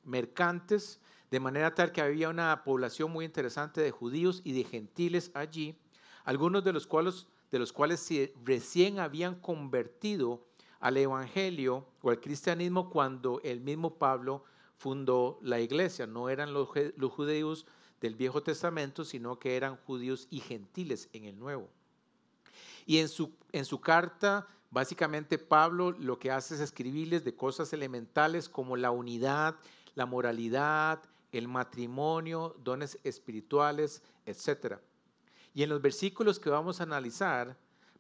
mercantes, 0.06 1.02
de 1.32 1.40
manera 1.40 1.76
tal 1.76 1.92
que 1.92 2.02
había 2.02 2.30
una 2.30 2.64
población 2.64 3.12
muy 3.12 3.26
interesante 3.26 3.82
de 3.82 3.92
judíos 3.92 4.42
y 4.44 4.54
de 4.54 4.64
gentiles 4.64 5.32
allí, 5.34 5.78
algunos 6.24 6.64
de 6.64 6.74
los 6.74 6.88
cuales, 6.88 7.28
de 7.52 7.60
los 7.60 7.72
cuales 7.72 8.08
recién 8.44 9.00
habían 9.00 9.36
convertido 9.36 10.46
al 10.80 10.98
evangelio 10.98 11.86
o 12.02 12.10
al 12.10 12.20
cristianismo 12.20 12.90
cuando 12.90 13.42
el 13.44 13.62
mismo 13.62 13.96
Pablo 13.96 14.44
fundó 14.78 15.40
la 15.42 15.60
iglesia. 15.60 16.08
No 16.08 16.30
eran 16.30 16.54
los, 16.54 16.70
judíos 16.70 17.66
del 18.02 18.16
Viejo 18.16 18.42
Testamento, 18.42 19.04
sino 19.04 19.38
que 19.38 19.56
eran 19.56 19.76
judíos 19.86 20.28
y 20.30 20.40
gentiles 20.40 21.10
en 21.14 21.26
el 21.26 21.38
Nuevo. 21.38 21.70
Y 22.86 22.98
en 23.00 23.10
su 23.66 23.82
carta, 23.82 24.48
básicamente 24.72 25.38
Pablo 25.38 25.92
lo 25.92 26.18
que 26.18 26.32
hace 26.32 26.56
es 26.56 26.62
escribirles 26.62 27.24
de 27.24 27.36
cosas 27.36 27.72
elementales 27.74 28.50
como 28.50 28.78
la 28.78 28.90
unidad, 28.90 29.56
la 29.96 30.06
moralidad, 30.06 31.04
el 31.32 31.48
matrimonio, 31.48 32.56
dones 32.64 33.00
espirituales, 33.04 34.02
etc. 34.26 34.78
Y 35.54 35.64
en 35.64 35.70
los 35.70 35.82
versículos 35.82 36.40
que 36.40 36.50
vamos 36.50 36.80
a 36.80 36.84
analizar, 36.84 37.58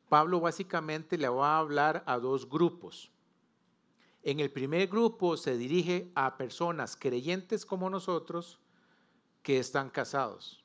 Pablo 0.07 0.39
básicamente 0.39 1.17
le 1.17 1.29
va 1.29 1.55
a 1.55 1.59
hablar 1.59 2.03
a 2.05 2.17
dos 2.17 2.49
grupos. 2.49 3.11
En 4.23 4.39
el 4.39 4.51
primer 4.51 4.87
grupo 4.87 5.37
se 5.37 5.57
dirige 5.57 6.11
a 6.15 6.35
personas 6.37 6.97
creyentes 6.97 7.65
como 7.65 7.89
nosotros 7.89 8.59
que 9.43 9.59
están 9.59 9.89
casados. 9.89 10.63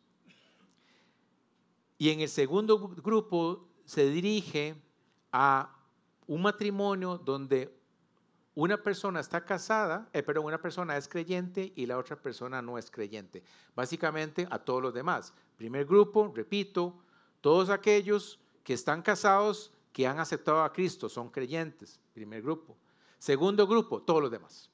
Y 1.99 2.11
en 2.11 2.21
el 2.21 2.29
segundo 2.29 2.79
grupo 2.79 3.69
se 3.85 4.09
dirige 4.11 4.75
a 5.31 5.77
un 6.27 6.43
matrimonio 6.43 7.19
donde 7.19 7.79
una 8.55 8.83
persona 8.83 9.21
está 9.21 9.45
casada, 9.45 10.09
eh, 10.13 10.23
pero 10.23 10.43
una 10.43 10.61
persona 10.61 10.97
es 10.97 11.09
creyente 11.09 11.73
y 11.75 11.87
la 11.87 11.99
otra 11.99 12.17
persona 12.17 12.63
no 12.63 12.79
es 12.79 12.91
creyente. 12.91 13.43
Básicamente 13.75 14.47
a 14.51 14.59
todos 14.59 14.81
los 14.81 14.95
demás. 14.95 15.35
Primer 15.57 15.87
grupo, 15.87 16.33
repito, 16.35 17.03
todos 17.41 17.69
aquellos 17.69 18.39
que 18.63 18.75
están 18.75 19.03
casados, 19.03 19.73
que 19.93 20.07
han 20.07 20.21
aceptado 20.21 20.63
a 20.63 20.73
Cristo, 20.73 21.09
son 21.09 21.31
creyentes. 21.31 22.01
Primer 22.13 22.43
grupo. 22.43 22.77
Segundo 23.19 23.67
grupo, 23.67 24.03
todos 24.03 24.23
los 24.23 24.31
demás. 24.31 24.71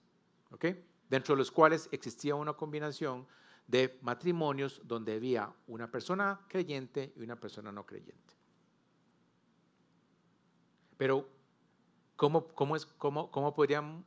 ¿Ok? 0.51 0.67
Dentro 1.09 1.35
de 1.35 1.39
los 1.39 1.51
cuales 1.51 1.89
existía 1.91 2.35
una 2.35 2.53
combinación 2.53 3.27
de 3.67 3.99
matrimonios 4.03 4.83
donde 4.85 5.15
había 5.15 5.53
una 5.69 5.91
persona 5.91 6.41
creyente 6.49 7.13
y 7.17 7.23
una 7.23 7.39
persona 7.39 7.73
no 7.73 7.87
creyente. 7.87 8.35
Pero, 10.97 11.29
¿cómo, 12.21 12.49
cómo, 12.49 12.77
es, 12.77 12.85
cómo, 12.85 13.31
cómo, 13.31 13.55
podrían, 13.55 14.05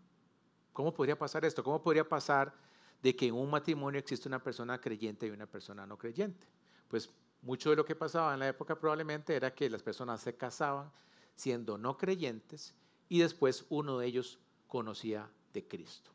¿cómo 0.71 0.93
podría 0.93 1.17
pasar 1.17 1.45
esto? 1.45 1.63
¿Cómo 1.63 1.81
podría 1.81 2.07
pasar 2.07 2.53
de 3.01 3.15
que 3.15 3.25
en 3.25 3.33
un 3.33 3.49
matrimonio 3.49 3.99
existe 3.99 4.27
una 4.27 4.37
persona 4.37 4.79
creyente 4.79 5.25
y 5.25 5.31
una 5.31 5.47
persona 5.47 5.87
no 5.87 5.97
creyente? 5.97 6.45
Pues 6.89 7.09
mucho 7.41 7.71
de 7.71 7.75
lo 7.75 7.83
que 7.83 7.95
pasaba 7.95 8.35
en 8.35 8.41
la 8.41 8.47
época 8.47 8.79
probablemente 8.79 9.35
era 9.35 9.55
que 9.55 9.67
las 9.67 9.81
personas 9.81 10.21
se 10.21 10.37
casaban 10.37 10.91
siendo 11.33 11.79
no 11.79 11.97
creyentes 11.97 12.75
y 13.09 13.17
después 13.17 13.65
uno 13.69 13.97
de 13.97 14.05
ellos 14.05 14.37
conocía 14.67 15.27
de 15.51 15.67
Cristo. 15.67 16.11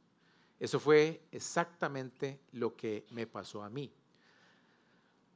Eso 0.60 0.78
fue 0.78 1.26
exactamente 1.32 2.38
lo 2.52 2.76
que 2.76 3.08
me 3.10 3.26
pasó 3.26 3.64
a 3.64 3.70
mí. 3.70 3.92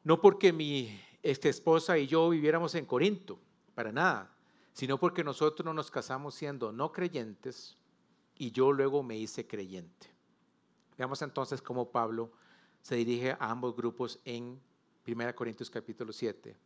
No 0.04 0.20
porque 0.20 0.52
mi 0.52 0.96
ex 1.24 1.44
esposa 1.44 1.98
y 1.98 2.06
yo 2.06 2.30
viviéramos 2.30 2.76
en 2.76 2.86
Corinto, 2.86 3.40
para 3.74 3.90
nada, 3.90 4.32
sino 4.72 4.98
porque 4.98 5.24
nosotros 5.24 5.74
nos 5.74 5.90
casamos 5.90 6.34
siendo 6.34 6.72
no 6.72 6.92
creyentes 6.92 7.76
y 8.36 8.50
yo 8.50 8.72
luego 8.72 9.02
me 9.02 9.16
hice 9.16 9.46
creyente. 9.46 10.10
Veamos 10.96 11.22
entonces 11.22 11.60
cómo 11.60 11.90
Pablo 11.90 12.32
se 12.80 12.96
dirige 12.96 13.32
a 13.32 13.50
ambos 13.50 13.76
grupos 13.76 14.18
en 14.24 14.60
1 15.06 15.34
Corintios 15.34 15.70
capítulo 15.70 16.12
7. 16.12 16.56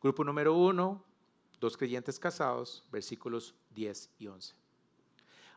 Grupo 0.00 0.24
número 0.24 0.54
uno, 0.54 1.02
dos 1.60 1.76
creyentes 1.76 2.18
casados, 2.18 2.84
versículos 2.92 3.54
10 3.74 4.10
y 4.18 4.26
11. 4.26 4.54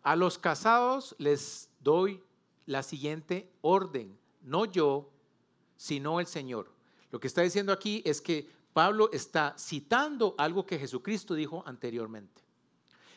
A 0.03 0.15
los 0.15 0.37
casados 0.37 1.15
les 1.17 1.69
doy 1.79 2.23
la 2.65 2.83
siguiente 2.83 3.51
orden, 3.61 4.17
no 4.41 4.65
yo, 4.65 5.09
sino 5.75 6.19
el 6.19 6.27
Señor. 6.27 6.71
Lo 7.11 7.19
que 7.19 7.27
está 7.27 7.41
diciendo 7.41 7.71
aquí 7.71 8.01
es 8.05 8.21
que 8.21 8.49
Pablo 8.77 9.09
está 9.11 9.55
citando 9.57 10.35
algo 10.37 10.63
que 10.67 10.77
Jesucristo 10.77 11.33
dijo 11.33 11.63
anteriormente, 11.65 12.43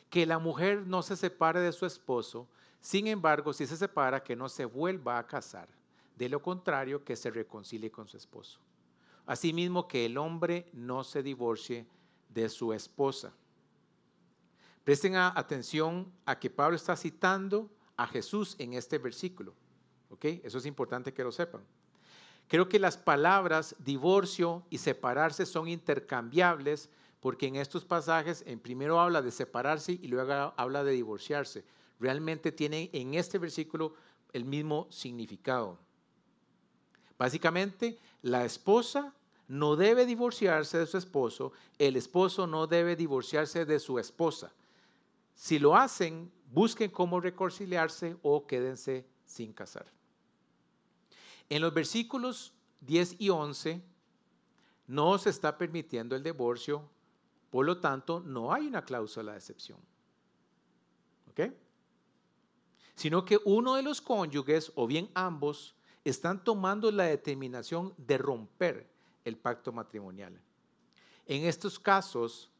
que 0.08 0.24
la 0.24 0.38
mujer 0.38 0.86
no 0.86 1.02
se 1.02 1.16
separe 1.16 1.60
de 1.60 1.72
su 1.72 1.84
esposo, 1.84 2.48
sin 2.80 3.08
embargo, 3.08 3.52
si 3.52 3.66
se 3.66 3.76
separa, 3.76 4.22
que 4.22 4.34
no 4.34 4.48
se 4.48 4.64
vuelva 4.64 5.18
a 5.18 5.26
casar, 5.26 5.68
de 6.16 6.30
lo 6.30 6.40
contrario, 6.40 7.04
que 7.04 7.14
se 7.14 7.30
reconcilie 7.30 7.90
con 7.90 8.08
su 8.08 8.16
esposo. 8.16 8.58
Asimismo, 9.26 9.86
que 9.86 10.06
el 10.06 10.16
hombre 10.16 10.70
no 10.72 11.04
se 11.04 11.22
divorcie 11.22 11.86
de 12.30 12.48
su 12.48 12.72
esposa. 12.72 13.30
Presten 14.82 15.16
atención 15.16 16.10
a 16.24 16.38
que 16.38 16.48
Pablo 16.48 16.76
está 16.76 16.96
citando 16.96 17.68
a 17.98 18.06
Jesús 18.06 18.56
en 18.58 18.72
este 18.72 18.96
versículo. 18.96 19.52
¿Ok? 20.08 20.24
Eso 20.42 20.56
es 20.56 20.64
importante 20.64 21.12
que 21.12 21.22
lo 21.22 21.30
sepan. 21.30 21.62
Creo 22.50 22.68
que 22.68 22.80
las 22.80 22.96
palabras 22.96 23.76
divorcio 23.78 24.64
y 24.70 24.78
separarse 24.78 25.46
son 25.46 25.68
intercambiables 25.68 26.90
porque 27.20 27.46
en 27.46 27.54
estos 27.54 27.84
pasajes 27.84 28.42
en 28.44 28.58
primero 28.58 28.98
habla 28.98 29.22
de 29.22 29.30
separarse 29.30 29.92
y 29.92 30.08
luego 30.08 30.52
habla 30.56 30.82
de 30.82 30.90
divorciarse. 30.90 31.64
Realmente 32.00 32.50
tienen 32.50 32.90
en 32.92 33.14
este 33.14 33.38
versículo 33.38 33.94
el 34.32 34.44
mismo 34.44 34.88
significado. 34.90 35.78
Básicamente, 37.16 38.00
la 38.20 38.44
esposa 38.44 39.14
no 39.46 39.76
debe 39.76 40.04
divorciarse 40.04 40.76
de 40.76 40.86
su 40.86 40.98
esposo, 40.98 41.52
el 41.78 41.94
esposo 41.94 42.48
no 42.48 42.66
debe 42.66 42.96
divorciarse 42.96 43.64
de 43.64 43.78
su 43.78 44.00
esposa. 44.00 44.52
Si 45.36 45.60
lo 45.60 45.76
hacen, 45.76 46.32
busquen 46.50 46.90
cómo 46.90 47.20
reconciliarse 47.20 48.16
o 48.22 48.44
quédense 48.44 49.06
sin 49.24 49.52
casar. 49.52 49.99
En 51.50 51.60
los 51.60 51.74
versículos 51.74 52.54
10 52.80 53.16
y 53.18 53.28
11 53.28 53.82
no 54.86 55.18
se 55.18 55.30
está 55.30 55.58
permitiendo 55.58 56.16
el 56.16 56.22
divorcio, 56.22 56.88
por 57.50 57.66
lo 57.66 57.78
tanto 57.78 58.20
no 58.20 58.52
hay 58.52 58.66
una 58.66 58.84
cláusula 58.84 59.32
de 59.32 59.38
excepción. 59.38 59.78
¿Ok? 61.30 61.52
Sino 62.94 63.24
que 63.24 63.38
uno 63.44 63.74
de 63.74 63.82
los 63.82 64.00
cónyuges 64.00 64.72
o 64.76 64.86
bien 64.86 65.10
ambos 65.14 65.74
están 66.04 66.42
tomando 66.42 66.90
la 66.90 67.04
determinación 67.04 67.94
de 67.98 68.16
romper 68.16 68.88
el 69.24 69.36
pacto 69.36 69.72
matrimonial. 69.72 70.40
En 71.26 71.44
estos 71.44 71.78
casos, 71.78 72.50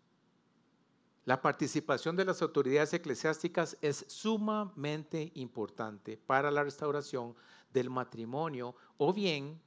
la 1.24 1.40
participación 1.40 2.16
de 2.16 2.24
las 2.24 2.42
autoridades 2.42 2.92
eclesiásticas 2.92 3.76
es 3.80 4.04
sumamente 4.08 5.30
importante 5.34 6.16
para 6.16 6.50
la 6.50 6.64
restauración 6.64 7.36
del 7.72 7.90
matrimonio 7.90 8.74
o 8.96 9.12
bien 9.12 9.60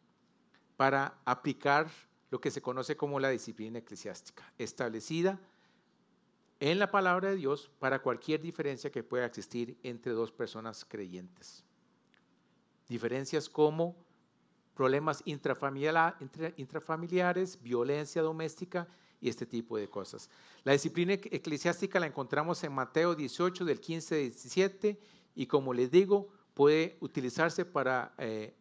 para 0.77 1.19
aplicar 1.25 1.89
lo 2.29 2.39
que 2.41 2.51
se 2.51 2.61
conoce 2.61 2.97
como 2.97 3.19
la 3.19 3.29
disciplina 3.29 3.79
eclesiástica, 3.79 4.51
establecida 4.57 5.39
en 6.59 6.79
la 6.79 6.89
palabra 6.89 7.29
de 7.29 7.35
Dios 7.35 7.69
para 7.79 8.01
cualquier 8.01 8.41
diferencia 8.41 8.91
que 8.91 9.03
pueda 9.03 9.25
existir 9.25 9.77
entre 9.83 10.13
dos 10.13 10.31
personas 10.31 10.85
creyentes. 10.85 11.63
Diferencias 12.87 13.49
como 13.49 13.95
problemas 14.73 15.21
intrafamiliares, 15.25 17.61
violencia 17.61 18.21
doméstica 18.21 18.87
y 19.19 19.27
este 19.29 19.45
tipo 19.45 19.77
de 19.77 19.89
cosas. 19.89 20.29
La 20.63 20.71
disciplina 20.73 21.13
eclesiástica 21.13 21.99
la 21.99 22.07
encontramos 22.07 22.63
en 22.63 22.73
Mateo 22.73 23.13
18 23.15 23.65
del 23.65 23.79
15 23.79 24.15
al 24.15 24.21
17 24.21 24.99
y 25.35 25.47
como 25.47 25.73
les 25.73 25.91
digo, 25.91 26.29
puede 26.53 26.97
utilizarse 26.99 27.65
para, 27.65 28.13
eh, 28.17 28.53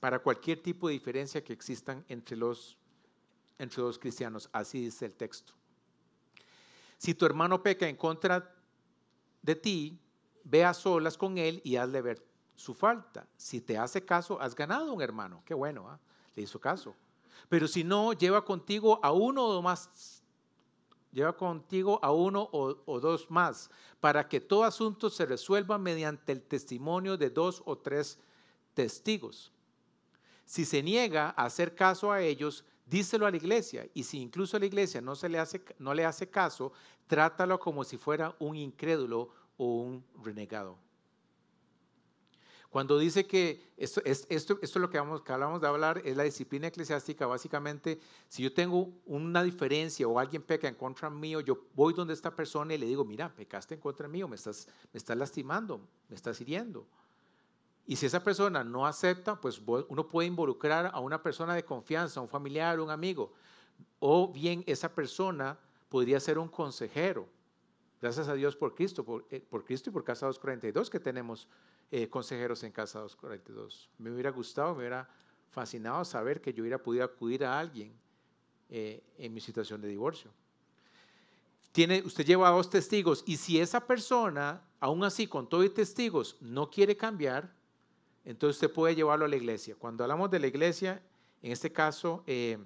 para 0.00 0.18
cualquier 0.18 0.62
tipo 0.62 0.88
de 0.88 0.94
diferencia 0.94 1.42
que 1.42 1.52
existan 1.52 2.04
entre 2.08 2.36
los, 2.36 2.76
entre 3.58 3.82
los 3.82 3.98
cristianos. 3.98 4.48
Así 4.52 4.80
dice 4.80 5.06
el 5.06 5.14
texto. 5.14 5.54
Si 6.98 7.14
tu 7.14 7.26
hermano 7.26 7.62
peca 7.62 7.88
en 7.88 7.96
contra 7.96 8.54
de 9.42 9.56
ti, 9.56 9.98
ve 10.44 10.64
a 10.64 10.74
solas 10.74 11.16
con 11.16 11.38
él 11.38 11.60
y 11.64 11.76
hazle 11.76 12.00
ver 12.00 12.24
su 12.54 12.74
falta. 12.74 13.26
Si 13.36 13.60
te 13.60 13.76
hace 13.76 14.04
caso, 14.04 14.40
has 14.40 14.54
ganado 14.54 14.92
un 14.92 15.02
hermano. 15.02 15.42
Qué 15.44 15.54
bueno, 15.54 15.88
¿ah? 15.88 15.98
le 16.34 16.42
hizo 16.42 16.60
caso. 16.60 16.94
Pero 17.48 17.66
si 17.66 17.84
no, 17.84 18.12
lleva 18.12 18.44
contigo 18.44 19.00
a 19.02 19.12
uno 19.12 19.44
o 19.44 19.62
más, 19.62 20.21
lleva 21.12 21.36
contigo 21.36 21.98
a 22.02 22.10
uno 22.10 22.48
o, 22.52 23.00
dos 23.00 23.30
más, 23.30 23.70
para 24.00 24.28
que 24.28 24.40
todo 24.40 24.64
asunto 24.64 25.10
se 25.10 25.26
resuelva 25.26 25.78
mediante 25.78 26.32
el 26.32 26.42
testimonio 26.42 27.16
de 27.16 27.30
dos 27.30 27.62
o 27.66 27.78
tres 27.78 28.18
testigos. 28.74 29.52
Si 30.44 30.64
se 30.64 30.82
niega 30.82 31.34
a 31.36 31.44
hacer 31.44 31.74
caso 31.74 32.10
a 32.10 32.20
ellos, 32.20 32.64
díselo 32.86 33.26
a 33.26 33.30
la 33.30 33.36
iglesia. 33.36 33.88
Y 33.94 34.02
si 34.02 34.20
incluso 34.20 34.56
a 34.56 34.60
la 34.60 34.66
iglesia 34.66 35.00
no, 35.00 35.14
se 35.14 35.28
le 35.28 35.38
hace, 35.38 35.62
no 35.78 35.94
le 35.94 36.04
hace 36.04 36.28
caso, 36.28 36.72
trátalo 37.06 37.60
como 37.60 37.84
si 37.84 37.96
fuera 37.96 38.34
un 38.38 38.56
incrédulo 38.56 39.30
o 39.56 39.82
un 39.82 40.04
renegado. 40.22 40.76
Cuando 42.72 42.98
dice 42.98 43.26
que 43.26 43.74
esto, 43.76 44.00
es, 44.02 44.26
esto, 44.30 44.58
esto 44.62 44.78
es 44.78 44.82
lo 44.82 44.88
que, 44.88 44.96
vamos, 44.96 45.20
que 45.20 45.30
hablamos 45.30 45.60
de 45.60 45.66
hablar, 45.66 46.00
es 46.06 46.16
la 46.16 46.22
disciplina 46.22 46.68
eclesiástica. 46.68 47.26
Básicamente, 47.26 48.00
si 48.28 48.42
yo 48.42 48.54
tengo 48.54 48.88
una 49.04 49.42
diferencia 49.42 50.08
o 50.08 50.18
alguien 50.18 50.40
peca 50.40 50.68
en 50.68 50.74
contra 50.74 51.10
mío, 51.10 51.40
yo 51.40 51.66
voy 51.74 51.92
donde 51.92 52.14
esta 52.14 52.34
persona 52.34 52.72
y 52.72 52.78
le 52.78 52.86
digo, 52.86 53.04
mira, 53.04 53.28
pecaste 53.28 53.74
en 53.74 53.80
contra 53.80 54.08
mío, 54.08 54.26
me 54.26 54.36
estás, 54.36 54.68
me 54.90 54.96
estás 54.96 55.18
lastimando, 55.18 55.86
me 56.08 56.16
estás 56.16 56.40
hiriendo. 56.40 56.86
Y 57.84 57.96
si 57.96 58.06
esa 58.06 58.24
persona 58.24 58.64
no 58.64 58.86
acepta, 58.86 59.38
pues 59.38 59.60
uno 59.66 60.08
puede 60.08 60.28
involucrar 60.28 60.90
a 60.94 60.98
una 61.00 61.22
persona 61.22 61.54
de 61.54 61.66
confianza, 61.66 62.22
un 62.22 62.28
familiar, 62.30 62.80
un 62.80 62.88
amigo. 62.88 63.34
O 63.98 64.32
bien 64.32 64.64
esa 64.66 64.94
persona 64.94 65.58
podría 65.90 66.18
ser 66.20 66.38
un 66.38 66.48
consejero. 66.48 67.28
Gracias 68.00 68.28
a 68.28 68.34
Dios 68.34 68.56
por 68.56 68.74
Cristo, 68.74 69.04
por, 69.04 69.26
eh, 69.30 69.44
por 69.46 69.62
Cristo 69.62 69.90
y 69.90 69.92
por 69.92 70.04
Casa 70.04 70.24
242 70.24 70.88
que 70.88 70.98
tenemos 70.98 71.48
eh, 71.92 72.08
consejeros 72.08 72.62
en 72.62 72.72
Casa 72.72 73.00
242. 73.00 73.90
Me 73.98 74.10
hubiera 74.10 74.30
gustado, 74.30 74.72
me 74.72 74.78
hubiera 74.78 75.10
fascinado 75.50 76.06
saber 76.06 76.40
que 76.40 76.54
yo 76.54 76.62
hubiera 76.62 76.82
podido 76.82 77.04
acudir 77.04 77.44
a 77.44 77.58
alguien 77.58 77.92
eh, 78.70 79.04
en 79.18 79.34
mi 79.34 79.42
situación 79.42 79.82
de 79.82 79.88
divorcio. 79.88 80.30
Tiene, 81.70 82.02
usted 82.02 82.24
lleva 82.24 82.48
dos 82.48 82.70
testigos 82.70 83.22
y 83.26 83.36
si 83.36 83.60
esa 83.60 83.86
persona, 83.86 84.62
aún 84.80 85.04
así 85.04 85.26
con 85.26 85.46
todos 85.46 85.64
los 85.64 85.74
testigos, 85.74 86.38
no 86.40 86.70
quiere 86.70 86.96
cambiar, 86.96 87.54
entonces 88.24 88.56
usted 88.56 88.72
puede 88.72 88.94
llevarlo 88.94 89.26
a 89.26 89.28
la 89.28 89.36
iglesia. 89.36 89.76
Cuando 89.78 90.02
hablamos 90.02 90.30
de 90.30 90.38
la 90.38 90.46
iglesia, 90.46 91.02
en 91.42 91.52
este 91.52 91.72
caso 91.72 92.24
eh, 92.26 92.56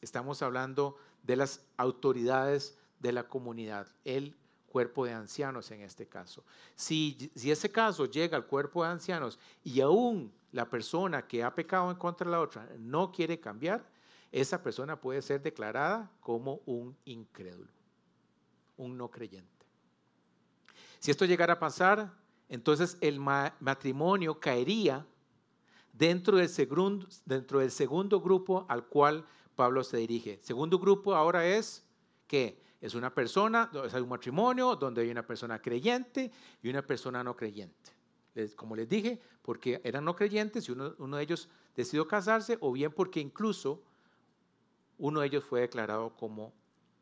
estamos 0.00 0.40
hablando 0.40 0.96
de 1.22 1.36
las 1.36 1.66
autoridades 1.76 2.78
de 3.00 3.12
la 3.12 3.28
comunidad. 3.28 3.88
Él 4.06 4.34
cuerpo 4.74 5.04
de 5.06 5.12
ancianos 5.12 5.70
en 5.70 5.82
este 5.82 6.08
caso. 6.08 6.42
Si, 6.74 7.30
si 7.36 7.52
ese 7.52 7.70
caso 7.70 8.06
llega 8.06 8.36
al 8.36 8.44
cuerpo 8.44 8.82
de 8.82 8.90
ancianos 8.90 9.38
y 9.62 9.80
aún 9.80 10.32
la 10.50 10.68
persona 10.68 11.28
que 11.28 11.44
ha 11.44 11.54
pecado 11.54 11.92
en 11.92 11.96
contra 11.96 12.24
de 12.24 12.32
la 12.32 12.40
otra 12.40 12.68
no 12.80 13.12
quiere 13.12 13.38
cambiar, 13.38 13.88
esa 14.32 14.60
persona 14.60 15.00
puede 15.00 15.22
ser 15.22 15.40
declarada 15.40 16.10
como 16.18 16.60
un 16.66 16.96
incrédulo, 17.04 17.70
un 18.76 18.98
no 18.98 19.08
creyente. 19.12 19.64
Si 20.98 21.12
esto 21.12 21.24
llegara 21.24 21.52
a 21.52 21.60
pasar, 21.60 22.12
entonces 22.48 22.98
el 23.00 23.20
matrimonio 23.20 24.40
caería 24.40 25.06
dentro 25.92 26.36
del, 26.36 26.48
segundo, 26.48 27.06
dentro 27.24 27.60
del 27.60 27.70
segundo 27.70 28.20
grupo 28.20 28.66
al 28.68 28.86
cual 28.86 29.24
Pablo 29.54 29.84
se 29.84 29.98
dirige. 29.98 30.40
Segundo 30.42 30.80
grupo 30.80 31.14
ahora 31.14 31.46
es 31.46 31.86
que 32.26 32.63
es 32.84 32.94
una 32.94 33.14
persona, 33.14 33.70
es 33.86 33.94
un 33.94 34.10
matrimonio 34.10 34.76
donde 34.76 35.00
hay 35.00 35.10
una 35.10 35.26
persona 35.26 35.58
creyente 35.58 36.30
y 36.62 36.68
una 36.68 36.82
persona 36.82 37.24
no 37.24 37.34
creyente. 37.34 37.92
como 38.56 38.76
les 38.76 38.86
dije, 38.86 39.18
porque 39.40 39.80
eran 39.82 40.04
no 40.04 40.14
creyentes 40.14 40.68
y 40.68 40.72
uno, 40.72 40.94
uno 40.98 41.16
de 41.16 41.22
ellos 41.22 41.48
decidió 41.74 42.06
casarse 42.06 42.58
o 42.60 42.72
bien 42.72 42.92
porque 42.92 43.20
incluso 43.20 43.82
uno 44.98 45.20
de 45.20 45.28
ellos 45.28 45.44
fue 45.44 45.62
declarado 45.62 46.14
como 46.14 46.52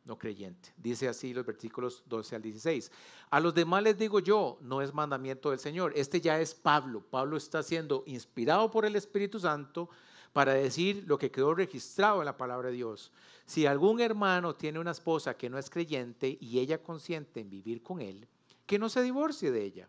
no 0.05 0.17
creyente. 0.17 0.73
Dice 0.77 1.09
así 1.09 1.35
los 1.35 1.45
versículos 1.45 2.05
12 2.07 2.37
al 2.37 2.43
16. 2.43 2.93
A 3.31 3.41
los 3.41 3.53
demás 3.53 3.83
les 3.83 3.99
digo 3.99 4.21
yo, 4.21 4.59
no 4.61 4.83
es 4.83 4.95
mandamiento 4.95 5.51
del 5.51 5.59
Señor. 5.59 5.93
Este 5.97 6.21
ya 6.21 6.39
es 6.39 6.55
Pablo. 6.55 7.05
Pablo 7.11 7.37
está 7.37 7.61
siendo 7.65 8.05
inspirado 8.07 8.71
por 8.71 8.85
el 8.85 8.95
Espíritu 8.95 9.41
Santo 9.41 9.89
para 10.33 10.55
decir 10.55 11.05
lo 11.07 11.19
que 11.19 11.31
quedó 11.31 11.55
registrado 11.55 12.21
en 12.21 12.27
la 12.27 12.37
palabra 12.37 12.69
de 12.69 12.77
Dios. 12.77 13.13
Si 13.45 13.67
algún 13.67 14.01
hermano 14.01 14.55
tiene 14.55 14.79
una 14.79 14.93
esposa 14.93 15.37
que 15.37 15.51
no 15.51 15.59
es 15.59 15.69
creyente 15.69 16.39
y 16.41 16.59
ella 16.59 16.83
consiente 16.83 17.41
en 17.41 17.51
vivir 17.51 17.83
con 17.83 18.01
él, 18.01 18.27
que 18.67 18.79
no 18.79 18.89
se 18.89 19.03
divorcie 19.03 19.51
de 19.51 19.65
ella. 19.65 19.89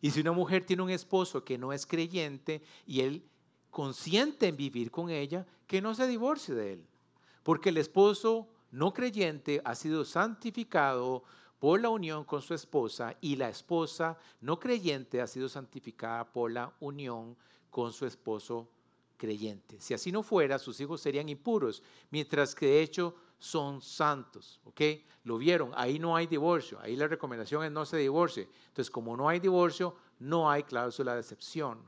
Y 0.00 0.10
si 0.10 0.20
una 0.20 0.32
mujer 0.32 0.64
tiene 0.64 0.82
un 0.82 0.90
esposo 0.90 1.44
que 1.44 1.58
no 1.58 1.72
es 1.72 1.86
creyente 1.86 2.62
y 2.86 3.00
él 3.00 3.24
consiente 3.70 4.48
en 4.48 4.56
vivir 4.56 4.90
con 4.90 5.10
ella, 5.10 5.46
que 5.66 5.82
no 5.82 5.94
se 5.94 6.06
divorcie 6.06 6.54
de 6.54 6.74
él. 6.74 6.86
Porque 7.42 7.70
el 7.70 7.76
esposo 7.76 8.48
no 8.70 8.92
creyente 8.92 9.60
ha 9.64 9.74
sido 9.74 10.04
santificado 10.04 11.24
por 11.58 11.80
la 11.80 11.88
unión 11.88 12.24
con 12.24 12.42
su 12.42 12.54
esposa 12.54 13.16
y 13.20 13.36
la 13.36 13.48
esposa 13.48 14.18
no 14.40 14.58
creyente 14.58 15.20
ha 15.20 15.26
sido 15.26 15.48
santificada 15.48 16.30
por 16.30 16.50
la 16.52 16.72
unión 16.80 17.36
con 17.70 17.92
su 17.92 18.06
esposo 18.06 18.68
creyente. 19.16 19.80
Si 19.80 19.94
así 19.94 20.12
no 20.12 20.22
fuera, 20.22 20.58
sus 20.58 20.80
hijos 20.80 21.00
serían 21.00 21.28
impuros, 21.28 21.82
mientras 22.10 22.54
que 22.54 22.66
de 22.66 22.82
hecho 22.82 23.14
son 23.38 23.80
santos. 23.80 24.60
¿Ok? 24.64 24.80
Lo 25.24 25.38
vieron, 25.38 25.72
ahí 25.74 25.98
no 25.98 26.16
hay 26.16 26.26
divorcio, 26.26 26.78
ahí 26.80 26.96
la 26.96 27.08
recomendación 27.08 27.64
es 27.64 27.72
no 27.72 27.84
se 27.86 27.96
divorcie. 27.98 28.48
Entonces, 28.68 28.90
como 28.90 29.16
no 29.16 29.28
hay 29.28 29.40
divorcio, 29.40 29.96
no 30.18 30.50
hay 30.50 30.62
cláusula 30.62 31.14
de 31.14 31.20
excepción. 31.20 31.78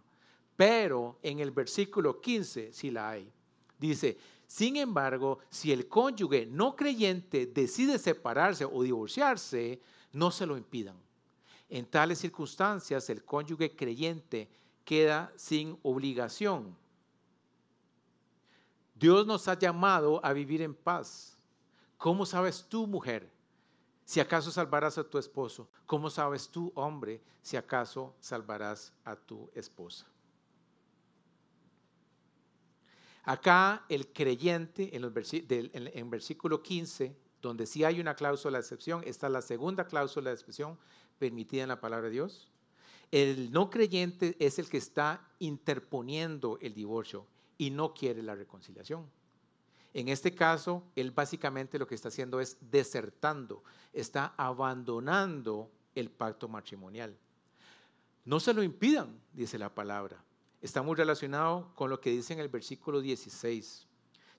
Pero 0.56 1.18
en 1.22 1.40
el 1.40 1.50
versículo 1.50 2.20
15 2.20 2.72
sí 2.72 2.90
la 2.90 3.10
hay. 3.10 3.30
Dice, 3.78 4.16
sin 4.46 4.76
embargo, 4.76 5.40
si 5.50 5.72
el 5.72 5.88
cónyuge 5.88 6.46
no 6.46 6.76
creyente 6.76 7.46
decide 7.46 7.98
separarse 7.98 8.64
o 8.64 8.82
divorciarse, 8.82 9.80
no 10.12 10.30
se 10.30 10.46
lo 10.46 10.56
impidan. 10.56 10.96
En 11.68 11.84
tales 11.86 12.20
circunstancias, 12.20 13.10
el 13.10 13.24
cónyuge 13.24 13.74
creyente 13.74 14.48
queda 14.84 15.32
sin 15.36 15.78
obligación 15.82 16.76
Dios 18.98 19.26
nos 19.26 19.46
ha 19.46 19.58
llamado 19.58 20.24
a 20.24 20.32
vivir 20.32 20.62
en 20.62 20.74
paz. 20.74 21.36
¿Cómo 21.98 22.24
sabes 22.24 22.64
tú, 22.66 22.86
mujer, 22.86 23.30
si 24.04 24.20
acaso 24.20 24.50
salvarás 24.50 24.96
a 24.96 25.04
tu 25.04 25.18
esposo? 25.18 25.68
¿Cómo 25.84 26.08
sabes 26.08 26.48
tú, 26.48 26.72
hombre, 26.74 27.20
si 27.42 27.56
acaso 27.56 28.14
salvarás 28.20 28.92
a 29.04 29.14
tu 29.14 29.50
esposa? 29.54 30.06
Acá 33.24 33.84
el 33.88 34.12
creyente, 34.12 34.96
en, 34.96 35.04
en, 35.12 36.10
versículo 36.10 36.62
15, 36.62 37.14
donde 37.42 37.66
sí 37.66 37.84
hay 37.84 38.00
una 38.00 38.14
cláusula 38.14 38.58
de 38.58 38.62
excepción, 38.62 39.02
está 39.04 39.28
la 39.28 39.42
segunda 39.42 39.86
cláusula 39.86 40.30
de 40.30 40.34
excepción 40.36 40.78
permitida 41.18 41.64
en 41.64 41.68
la 41.68 41.80
palabra 41.80 42.06
de 42.06 42.12
Dios. 42.12 42.50
El 43.10 43.50
no 43.50 43.68
creyente 43.68 44.36
es 44.38 44.58
el 44.58 44.70
que 44.70 44.78
está 44.78 45.28
interponiendo 45.38 46.58
el 46.62 46.72
divorcio 46.72 47.26
y 47.58 47.70
no 47.70 47.94
quiere 47.94 48.22
la 48.22 48.34
reconciliación. 48.34 49.08
En 49.94 50.08
este 50.08 50.34
caso, 50.34 50.82
él 50.94 51.10
básicamente 51.10 51.78
lo 51.78 51.86
que 51.86 51.94
está 51.94 52.08
haciendo 52.08 52.40
es 52.40 52.58
desertando, 52.60 53.64
está 53.92 54.34
abandonando 54.36 55.70
el 55.94 56.10
pacto 56.10 56.48
matrimonial. 56.48 57.16
No 58.24 58.40
se 58.40 58.52
lo 58.52 58.62
impidan, 58.62 59.18
dice 59.32 59.58
la 59.58 59.74
palabra. 59.74 60.22
Está 60.60 60.82
muy 60.82 60.96
relacionado 60.96 61.72
con 61.74 61.88
lo 61.88 62.00
que 62.00 62.10
dice 62.10 62.34
en 62.34 62.40
el 62.40 62.48
versículo 62.48 63.00
16, 63.00 63.86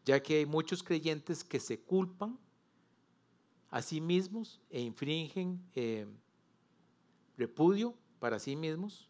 ya 0.05 0.21
que 0.21 0.37
hay 0.37 0.45
muchos 0.45 0.83
creyentes 0.83 1.43
que 1.43 1.59
se 1.59 1.79
culpan 1.79 2.37
a 3.69 3.81
sí 3.81 3.99
mismos 3.99 4.61
e 4.69 4.81
infringen 4.81 5.59
eh, 5.73 6.05
repudio 7.37 7.95
para 8.19 8.39
sí 8.39 8.55
mismos 8.55 9.09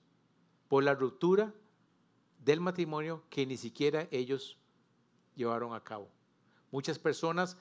por 0.67 0.83
la 0.83 0.93
ruptura 0.93 1.53
del 2.47 2.61
matrimonio 2.61 3.25
que 3.29 3.45
ni 3.45 3.57
siquiera 3.57 4.07
ellos 4.09 4.57
llevaron 5.35 5.73
a 5.73 5.83
cabo. 5.83 6.09
Muchas 6.71 6.97
personas 6.97 7.57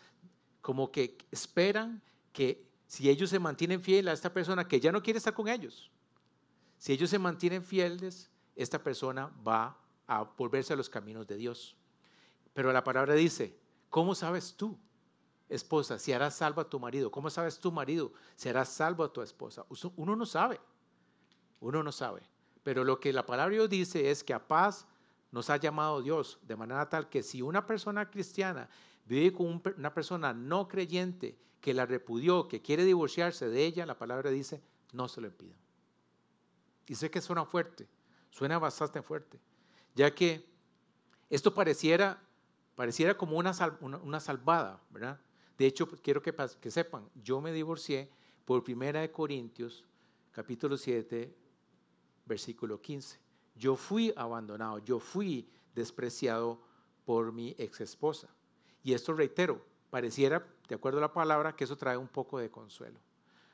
como 0.60 0.92
que 0.92 1.18
esperan 1.32 2.00
que 2.32 2.64
si 2.86 3.10
ellos 3.10 3.30
se 3.30 3.40
mantienen 3.40 3.82
fieles 3.82 4.12
a 4.12 4.14
esta 4.14 4.32
persona 4.32 4.68
que 4.68 4.78
ya 4.78 4.92
no 4.92 5.02
quiere 5.02 5.18
estar 5.18 5.34
con 5.34 5.48
ellos, 5.48 5.90
si 6.78 6.92
ellos 6.92 7.10
se 7.10 7.18
mantienen 7.18 7.64
fieles, 7.64 8.30
esta 8.54 8.80
persona 8.80 9.32
va 9.44 9.76
a 10.06 10.22
volverse 10.22 10.72
a 10.72 10.76
los 10.76 10.88
caminos 10.88 11.26
de 11.26 11.36
Dios. 11.36 11.76
Pero 12.54 12.72
la 12.72 12.84
palabra 12.84 13.14
dice, 13.14 13.58
¿cómo 13.90 14.14
sabes 14.14 14.54
tú, 14.56 14.78
esposa, 15.48 15.98
si 15.98 16.12
harás 16.12 16.36
salvo 16.36 16.60
a 16.60 16.70
tu 16.70 16.78
marido? 16.78 17.10
¿Cómo 17.10 17.28
sabes 17.28 17.58
tu 17.58 17.72
marido 17.72 18.12
si 18.36 18.48
harás 18.48 18.68
salvo 18.68 19.02
a 19.02 19.12
tu 19.12 19.20
esposa? 19.20 19.66
Uno 19.96 20.14
no 20.14 20.26
sabe, 20.26 20.60
uno 21.58 21.82
no 21.82 21.90
sabe. 21.90 22.22
Pero 22.66 22.82
lo 22.82 22.98
que 22.98 23.12
la 23.12 23.24
palabra 23.24 23.54
Dios 23.54 23.70
dice 23.70 24.10
es 24.10 24.24
que 24.24 24.34
a 24.34 24.48
paz 24.48 24.88
nos 25.30 25.50
ha 25.50 25.56
llamado 25.56 26.02
Dios 26.02 26.40
de 26.42 26.56
manera 26.56 26.88
tal 26.88 27.08
que 27.08 27.22
si 27.22 27.40
una 27.40 27.64
persona 27.64 28.10
cristiana 28.10 28.68
vive 29.04 29.32
con 29.32 29.62
una 29.76 29.94
persona 29.94 30.34
no 30.34 30.66
creyente 30.66 31.38
que 31.60 31.72
la 31.72 31.86
repudió, 31.86 32.48
que 32.48 32.62
quiere 32.62 32.84
divorciarse 32.84 33.48
de 33.48 33.64
ella, 33.64 33.86
la 33.86 33.96
palabra 33.96 34.30
dice, 34.30 34.60
no 34.92 35.06
se 35.06 35.20
lo 35.20 35.28
impidan. 35.28 35.56
Y 36.88 36.96
sé 36.96 37.08
que 37.08 37.20
suena 37.20 37.44
fuerte, 37.44 37.86
suena 38.30 38.58
bastante 38.58 39.00
fuerte, 39.00 39.38
ya 39.94 40.12
que 40.12 40.44
esto 41.30 41.54
pareciera, 41.54 42.20
pareciera 42.74 43.16
como 43.16 43.38
una, 43.38 43.52
una, 43.80 44.18
salvada, 44.18 44.82
¿verdad? 44.90 45.20
De 45.56 45.66
hecho, 45.66 45.86
quiero 46.02 46.20
que, 46.20 46.34
que 46.60 46.70
sepan, 46.72 47.08
yo 47.14 47.40
me 47.40 47.52
divorcié 47.52 48.10
por 48.44 48.64
primera 48.64 49.02
de 49.02 49.12
Corintios, 49.12 49.84
capítulo 50.32 50.76
7, 50.76 51.45
versículo 52.26 52.80
15. 52.80 53.18
Yo 53.54 53.76
fui 53.76 54.12
abandonado, 54.16 54.78
yo 54.80 54.98
fui 54.98 55.48
despreciado 55.74 56.60
por 57.04 57.32
mi 57.32 57.54
ex 57.58 57.80
esposa. 57.80 58.28
Y 58.82 58.92
esto 58.92 59.14
reitero, 59.14 59.64
pareciera, 59.90 60.46
de 60.68 60.74
acuerdo 60.74 60.98
a 60.98 61.02
la 61.02 61.12
palabra, 61.12 61.56
que 61.56 61.64
eso 61.64 61.76
trae 61.76 61.96
un 61.96 62.08
poco 62.08 62.38
de 62.38 62.50
consuelo. 62.50 62.98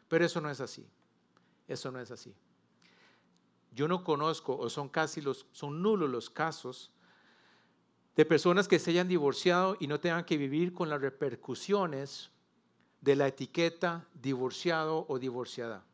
Pero 0.08 0.24
eso 0.24 0.40
no 0.40 0.50
es 0.50 0.60
así. 0.60 0.86
Eso 1.68 1.90
no 1.90 2.00
es 2.00 2.10
así. 2.10 2.34
Yo 3.72 3.88
no 3.88 4.04
conozco, 4.04 4.56
o 4.56 4.68
son 4.68 4.88
casi 4.88 5.20
los, 5.20 5.46
son 5.52 5.80
nulos 5.80 6.10
los 6.10 6.28
casos 6.28 6.92
de 8.16 8.26
personas 8.26 8.68
que 8.68 8.78
se 8.78 8.90
hayan 8.90 9.08
divorciado 9.08 9.76
y 9.80 9.86
no 9.86 10.00
tengan 10.00 10.24
que 10.24 10.36
vivir 10.36 10.74
con 10.74 10.90
las 10.90 11.00
repercusiones 11.00 12.30
de 13.00 13.16
la 13.16 13.28
etiqueta 13.28 14.06
divorciado 14.14 15.06
o 15.08 15.18
divorciada. 15.18 15.84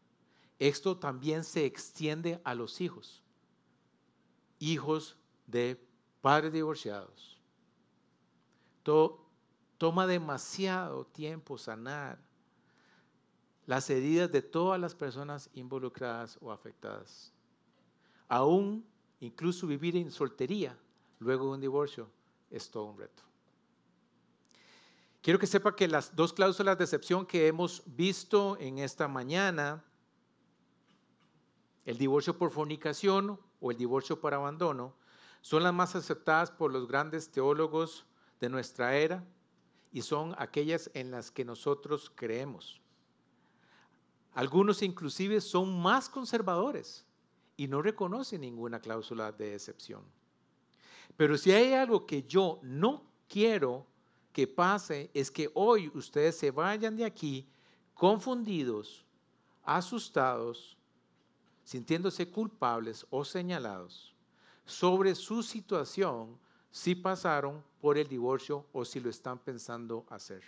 Esto 0.59 0.97
también 0.97 1.45
se 1.45 1.65
extiende 1.65 2.41
a 2.45 2.55
los 2.55 2.81
hijos, 2.81 3.23
hijos 4.59 5.17
de 5.47 5.81
padres 6.21 6.53
divorciados. 6.53 7.39
toma 8.83 10.07
demasiado 10.07 11.07
tiempo 11.07 11.57
sanar 11.57 12.19
las 13.67 13.89
heridas 13.91 14.33
de 14.33 14.43
todas 14.43 14.81
las 14.81 14.95
personas 14.95 15.51
involucradas 15.53 16.39
o 16.41 16.51
afectadas. 16.51 17.33
Aún, 18.27 18.85
incluso 19.21 19.67
vivir 19.67 19.97
en 19.97 20.11
soltería 20.11 20.77
luego 21.21 21.47
de 21.47 21.51
un 21.53 21.61
divorcio 21.61 22.11
es 22.51 22.69
todo 22.71 22.85
un 22.85 22.99
reto. 22.99 23.23
Quiero 25.23 25.39
que 25.39 25.47
sepa 25.47 25.77
que 25.77 25.87
las 25.87 26.17
dos 26.17 26.33
cláusulas 26.33 26.79
de 26.79 26.85
excepción 26.85 27.27
que 27.27 27.47
hemos 27.47 27.83
visto 27.85 28.57
en 28.59 28.79
esta 28.79 29.07
mañana 29.07 29.85
el 31.89 31.97
divorcio 31.97 32.37
por 32.37 32.51
fornicación 32.51 33.41
o 33.61 33.71
el 33.71 33.79
divorcio 33.79 34.21
por 34.21 34.35
abandono 34.35 34.95
son 35.41 35.63
las 35.63 35.73
más 35.73 35.97
aceptadas 35.97 36.51
por 36.51 36.71
los 36.71 36.87
grandes 36.87 37.31
teólogos 37.31 38.05
de 38.41 38.51
nuestra 38.51 38.95
era 38.95 39.25
y 39.91 40.03
son 40.03 40.35
aquellas 40.37 40.91
en 40.93 41.11
las 41.11 41.31
que 41.31 41.47
nosotros 41.47 42.13
creemos. 42.15 42.83
Algunos 44.35 44.83
inclusive 44.83 45.41
son 45.41 45.81
más 45.81 46.11
conservadores 46.11 47.07
y 47.57 47.69
no 47.69 47.81
reconocen 47.81 48.43
ninguna 48.43 48.81
cláusula 48.81 49.33
de 49.33 49.55
excepción. 49.55 50.03
Pero 51.17 51.39
si 51.39 51.53
hay 51.53 51.73
algo 51.73 52.05
que 52.05 52.25
yo 52.25 52.61
no 52.63 53.03
quiero 53.31 53.87
que 54.35 54.47
pase 54.47 55.11
es 55.15 55.31
que 55.31 55.51
hoy 55.55 55.91
ustedes 55.95 56.37
se 56.37 56.51
vayan 56.51 56.97
de 56.97 57.07
aquí 57.07 57.49
confundidos, 57.95 59.07
asustados, 59.65 60.78
sintiéndose 61.69 62.31
culpables 62.31 63.07
o 63.11 63.27
señalados 63.27 64.15
sobre 64.65 65.15
su 65.15 65.43
situación 65.43 66.39
si 66.71 66.95
pasaron 66.95 67.63
por 67.79 67.99
el 67.99 68.09
divorcio 68.09 68.65
o 68.73 68.87
si 68.87 69.01
lo 69.01 69.11
están 69.11 69.39
pensando 69.39 70.07
hacer. 70.09 70.43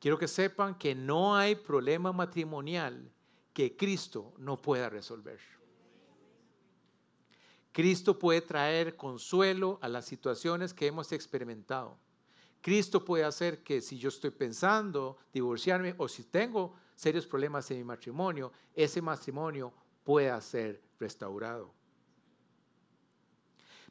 Quiero 0.00 0.18
que 0.18 0.26
sepan 0.26 0.76
que 0.76 0.96
no 0.96 1.36
hay 1.36 1.54
problema 1.54 2.10
matrimonial 2.10 3.08
que 3.52 3.76
Cristo 3.76 4.34
no 4.38 4.60
pueda 4.60 4.90
resolver. 4.90 5.38
Cristo 7.70 8.18
puede 8.18 8.40
traer 8.40 8.96
consuelo 8.96 9.78
a 9.80 9.86
las 9.86 10.06
situaciones 10.06 10.74
que 10.74 10.88
hemos 10.88 11.12
experimentado. 11.12 11.96
Cristo 12.60 13.04
puede 13.04 13.22
hacer 13.22 13.62
que 13.62 13.80
si 13.80 13.96
yo 13.96 14.08
estoy 14.08 14.30
pensando 14.30 15.18
divorciarme 15.32 15.94
o 15.98 16.08
si 16.08 16.24
tengo 16.24 16.74
serios 16.98 17.28
problemas 17.28 17.70
en 17.70 17.78
mi 17.78 17.84
matrimonio, 17.84 18.50
ese 18.74 19.00
matrimonio 19.00 19.72
pueda 20.02 20.40
ser 20.40 20.82
restaurado. 20.98 21.72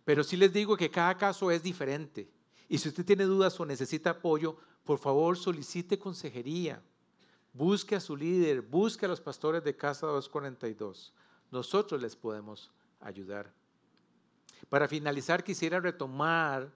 Pero 0.04 0.26
sí 0.26 0.36
les 0.36 0.52
digo 0.52 0.76
que 0.76 0.92
cada 0.92 1.16
caso 1.16 1.50
es 1.50 1.64
diferente. 1.64 2.30
Y 2.68 2.78
si 2.78 2.90
usted 2.90 3.06
tiene 3.06 3.24
dudas 3.24 3.58
o 3.62 3.66
necesita 3.66 4.10
apoyo, 4.10 4.58
por 4.84 5.00
favor 5.00 5.38
solicite 5.38 5.98
consejería. 5.98 6.84
Busque 7.54 7.96
a 7.96 8.02
su 8.02 8.18
líder, 8.18 8.62
busque 8.62 9.06
a 9.06 9.10
los 9.10 9.22
pastores 9.22 9.64
de 9.64 9.78
Casa 9.78 10.06
242. 10.08 11.14
Nosotros 11.50 12.02
les 12.02 12.14
podemos 12.14 12.72
ayudar. 13.00 13.54
Para 14.68 14.90
finalizar, 14.90 15.46
quisiera 15.46 15.80
retomar 15.80 16.70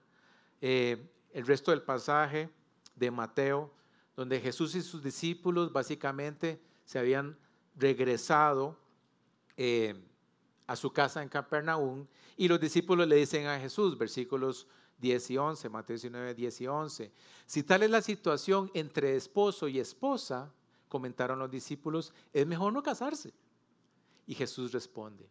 eh, 0.62 1.10
el 1.34 1.46
resto 1.46 1.72
del 1.72 1.82
pasaje 1.82 2.48
de 2.96 3.10
Mateo, 3.10 3.70
donde 4.16 4.40
Jesús 4.40 4.74
y 4.74 4.82
sus 4.82 5.02
discípulos 5.02 5.72
básicamente 5.72 6.60
se 6.84 6.98
habían 6.98 7.38
regresado 7.74 8.78
eh, 9.56 9.94
a 10.66 10.76
su 10.76 10.92
casa 10.92 11.22
en 11.22 11.28
Capernaum 11.28 12.06
y 12.36 12.48
los 12.48 12.60
discípulos 12.60 13.06
le 13.08 13.16
dicen 13.16 13.46
a 13.46 13.58
Jesús, 13.58 13.96
versículos 13.96 14.66
10 14.98 15.30
y 15.30 15.36
11, 15.36 15.68
Mateo 15.68 15.94
19, 15.94 16.34
10 16.34 16.60
y 16.60 16.66
11, 16.66 17.12
si 17.46 17.62
tal 17.62 17.82
es 17.82 17.90
la 17.90 18.02
situación 18.02 18.70
entre 18.74 19.16
esposo 19.16 19.68
y 19.68 19.80
esposa, 19.80 20.52
comentaron 20.88 21.38
los 21.38 21.50
discípulos, 21.50 22.12
es 22.32 22.46
mejor 22.46 22.72
no 22.72 22.82
casarse. 22.82 23.32
Y 24.26 24.34
Jesús 24.34 24.72
responde, 24.72 25.28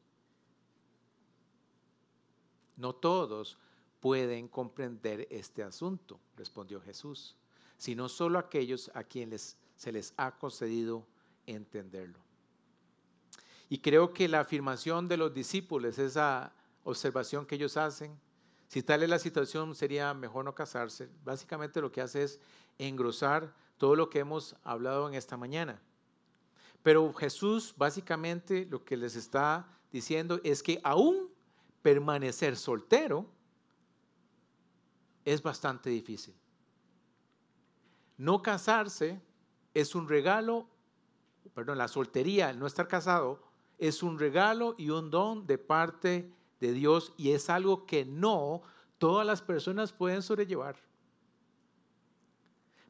no 2.76 2.94
todos 2.94 3.58
pueden 4.00 4.48
comprender 4.48 5.28
este 5.30 5.64
asunto, 5.64 6.20
respondió 6.36 6.82
Jesús, 6.82 7.38
sino 7.82 8.10
solo 8.10 8.38
aquellos 8.38 8.92
a 8.94 9.04
quienes 9.04 9.58
se 9.76 9.92
les 9.92 10.14
ha 10.16 10.38
concedido 10.38 11.04
entenderlo. 11.48 12.20
Y 13.70 13.80
creo 13.80 14.14
que 14.14 14.28
la 14.28 14.42
afirmación 14.42 15.08
de 15.08 15.18
los 15.18 15.34
discípulos, 15.34 15.98
esa 15.98 16.54
observación 16.84 17.44
que 17.44 17.56
ellos 17.56 17.78
hacen, 17.78 18.16
si 18.68 18.84
tal 18.84 19.02
es 19.02 19.10
la 19.10 19.18
situación, 19.18 19.74
sería 19.74 20.14
mejor 20.14 20.46
no 20.46 20.54
casarse. 20.54 21.10
Básicamente 21.26 21.82
lo 21.82 21.92
que 21.92 22.02
hace 22.02 22.22
es 22.22 22.40
engrosar 22.78 23.52
todo 23.80 23.96
lo 23.96 24.12
que 24.12 24.20
hemos 24.20 24.56
hablado 24.64 25.08
en 25.08 25.16
esta 25.16 25.36
mañana. 25.36 25.82
Pero 26.84 27.12
Jesús 27.14 27.74
básicamente 27.76 28.68
lo 28.70 28.86
que 28.86 28.96
les 28.96 29.16
está 29.16 29.68
diciendo 29.92 30.40
es 30.44 30.62
que 30.62 30.80
aún 30.84 31.32
permanecer 31.82 32.56
soltero 32.58 33.26
es 35.26 35.42
bastante 35.42 35.90
difícil. 35.90 36.36
No 38.22 38.44
casarse 38.44 39.20
es 39.74 39.96
un 39.96 40.08
regalo, 40.08 40.68
perdón, 41.56 41.80
la 41.80 41.88
soltería, 41.88 42.52
el 42.52 42.60
no 42.60 42.68
estar 42.68 42.88
casado, 42.88 43.42
es 43.80 44.04
un 44.04 44.20
regalo 44.20 44.76
y 44.78 44.92
un 44.92 45.10
don 45.10 45.48
de 45.48 45.58
parte 45.58 46.32
de 46.60 46.72
Dios 46.72 47.14
y 47.18 47.32
es 47.32 47.50
algo 47.50 47.88
que 47.88 48.06
no 48.06 48.62
todas 49.00 49.26
las 49.26 49.42
personas 49.42 49.92
pueden 49.92 50.22
sobrellevar. 50.22 50.76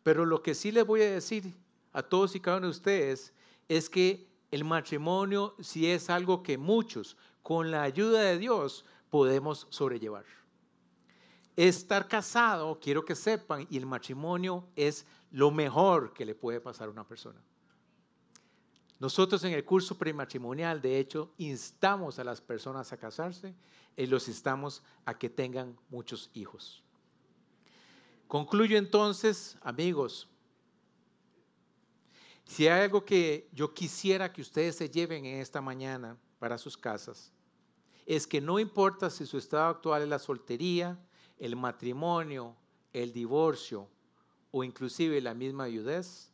Pero 0.03 0.25
lo 0.25 0.43
que 0.43 0.53
sí 0.53 0.69
les 0.69 0.85
voy 0.85 1.01
a 1.01 1.11
decir 1.11 1.55
a 1.93 2.03
todos 2.03 2.35
y 2.35 2.41
cada 2.41 2.57
uno 2.57 2.67
de 2.67 2.71
ustedes 2.71 3.33
es 3.69 3.89
que 3.89 4.27
el 4.51 4.65
matrimonio 4.65 5.55
sí 5.61 5.89
es 5.89 6.09
algo 6.09 6.43
que 6.43 6.57
muchos, 6.57 7.15
con 7.41 7.71
la 7.71 7.83
ayuda 7.83 8.19
de 8.19 8.37
Dios, 8.37 8.83
podemos 9.09 9.65
sobrellevar. 9.69 10.25
Estar 11.55 12.07
casado, 12.07 12.79
quiero 12.79 13.03
que 13.03 13.15
sepan, 13.15 13.67
y 13.69 13.77
el 13.77 13.85
matrimonio 13.85 14.67
es 14.75 15.05
lo 15.31 15.51
mejor 15.51 16.13
que 16.13 16.25
le 16.25 16.35
puede 16.35 16.59
pasar 16.59 16.87
a 16.87 16.91
una 16.91 17.07
persona. 17.07 17.41
Nosotros 18.99 19.43
en 19.43 19.53
el 19.53 19.65
curso 19.65 19.97
prematrimonial, 19.97 20.79
de 20.79 20.99
hecho, 20.99 21.33
instamos 21.37 22.19
a 22.19 22.23
las 22.23 22.39
personas 22.39 22.93
a 22.93 22.97
casarse 22.97 23.55
y 23.97 24.05
los 24.05 24.27
instamos 24.27 24.83
a 25.05 25.17
que 25.17 25.29
tengan 25.29 25.75
muchos 25.89 26.29
hijos. 26.33 26.83
Concluyo 28.27 28.77
entonces, 28.77 29.57
amigos, 29.61 30.29
si 32.45 32.67
hay 32.67 32.83
algo 32.83 33.03
que 33.03 33.49
yo 33.53 33.73
quisiera 33.73 34.31
que 34.31 34.41
ustedes 34.41 34.75
se 34.75 34.89
lleven 34.89 35.25
en 35.25 35.39
esta 35.39 35.61
mañana 35.61 36.17
para 36.37 36.57
sus 36.57 36.77
casas, 36.77 37.31
es 38.05 38.27
que 38.27 38.39
no 38.39 38.59
importa 38.59 39.09
si 39.09 39.25
su 39.25 39.37
estado 39.37 39.69
actual 39.69 40.03
es 40.03 40.09
la 40.09 40.19
soltería, 40.19 40.99
el 41.41 41.55
matrimonio, 41.55 42.55
el 42.93 43.11
divorcio 43.11 43.89
o 44.51 44.63
inclusive 44.63 45.19
la 45.21 45.33
misma 45.33 45.65
viudez, 45.65 46.31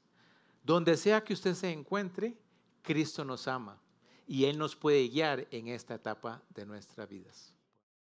donde 0.63 0.97
sea 0.97 1.23
que 1.23 1.33
usted 1.33 1.53
se 1.53 1.71
encuentre, 1.71 2.37
Cristo 2.81 3.23
nos 3.23 3.47
ama 3.47 3.81
y 4.27 4.45
Él 4.45 4.57
nos 4.57 4.75
puede 4.75 5.07
guiar 5.07 5.47
en 5.49 5.69
esta 5.69 5.95
etapa 5.95 6.43
de 6.53 6.65
nuestras 6.65 7.07
vidas. 7.07 7.56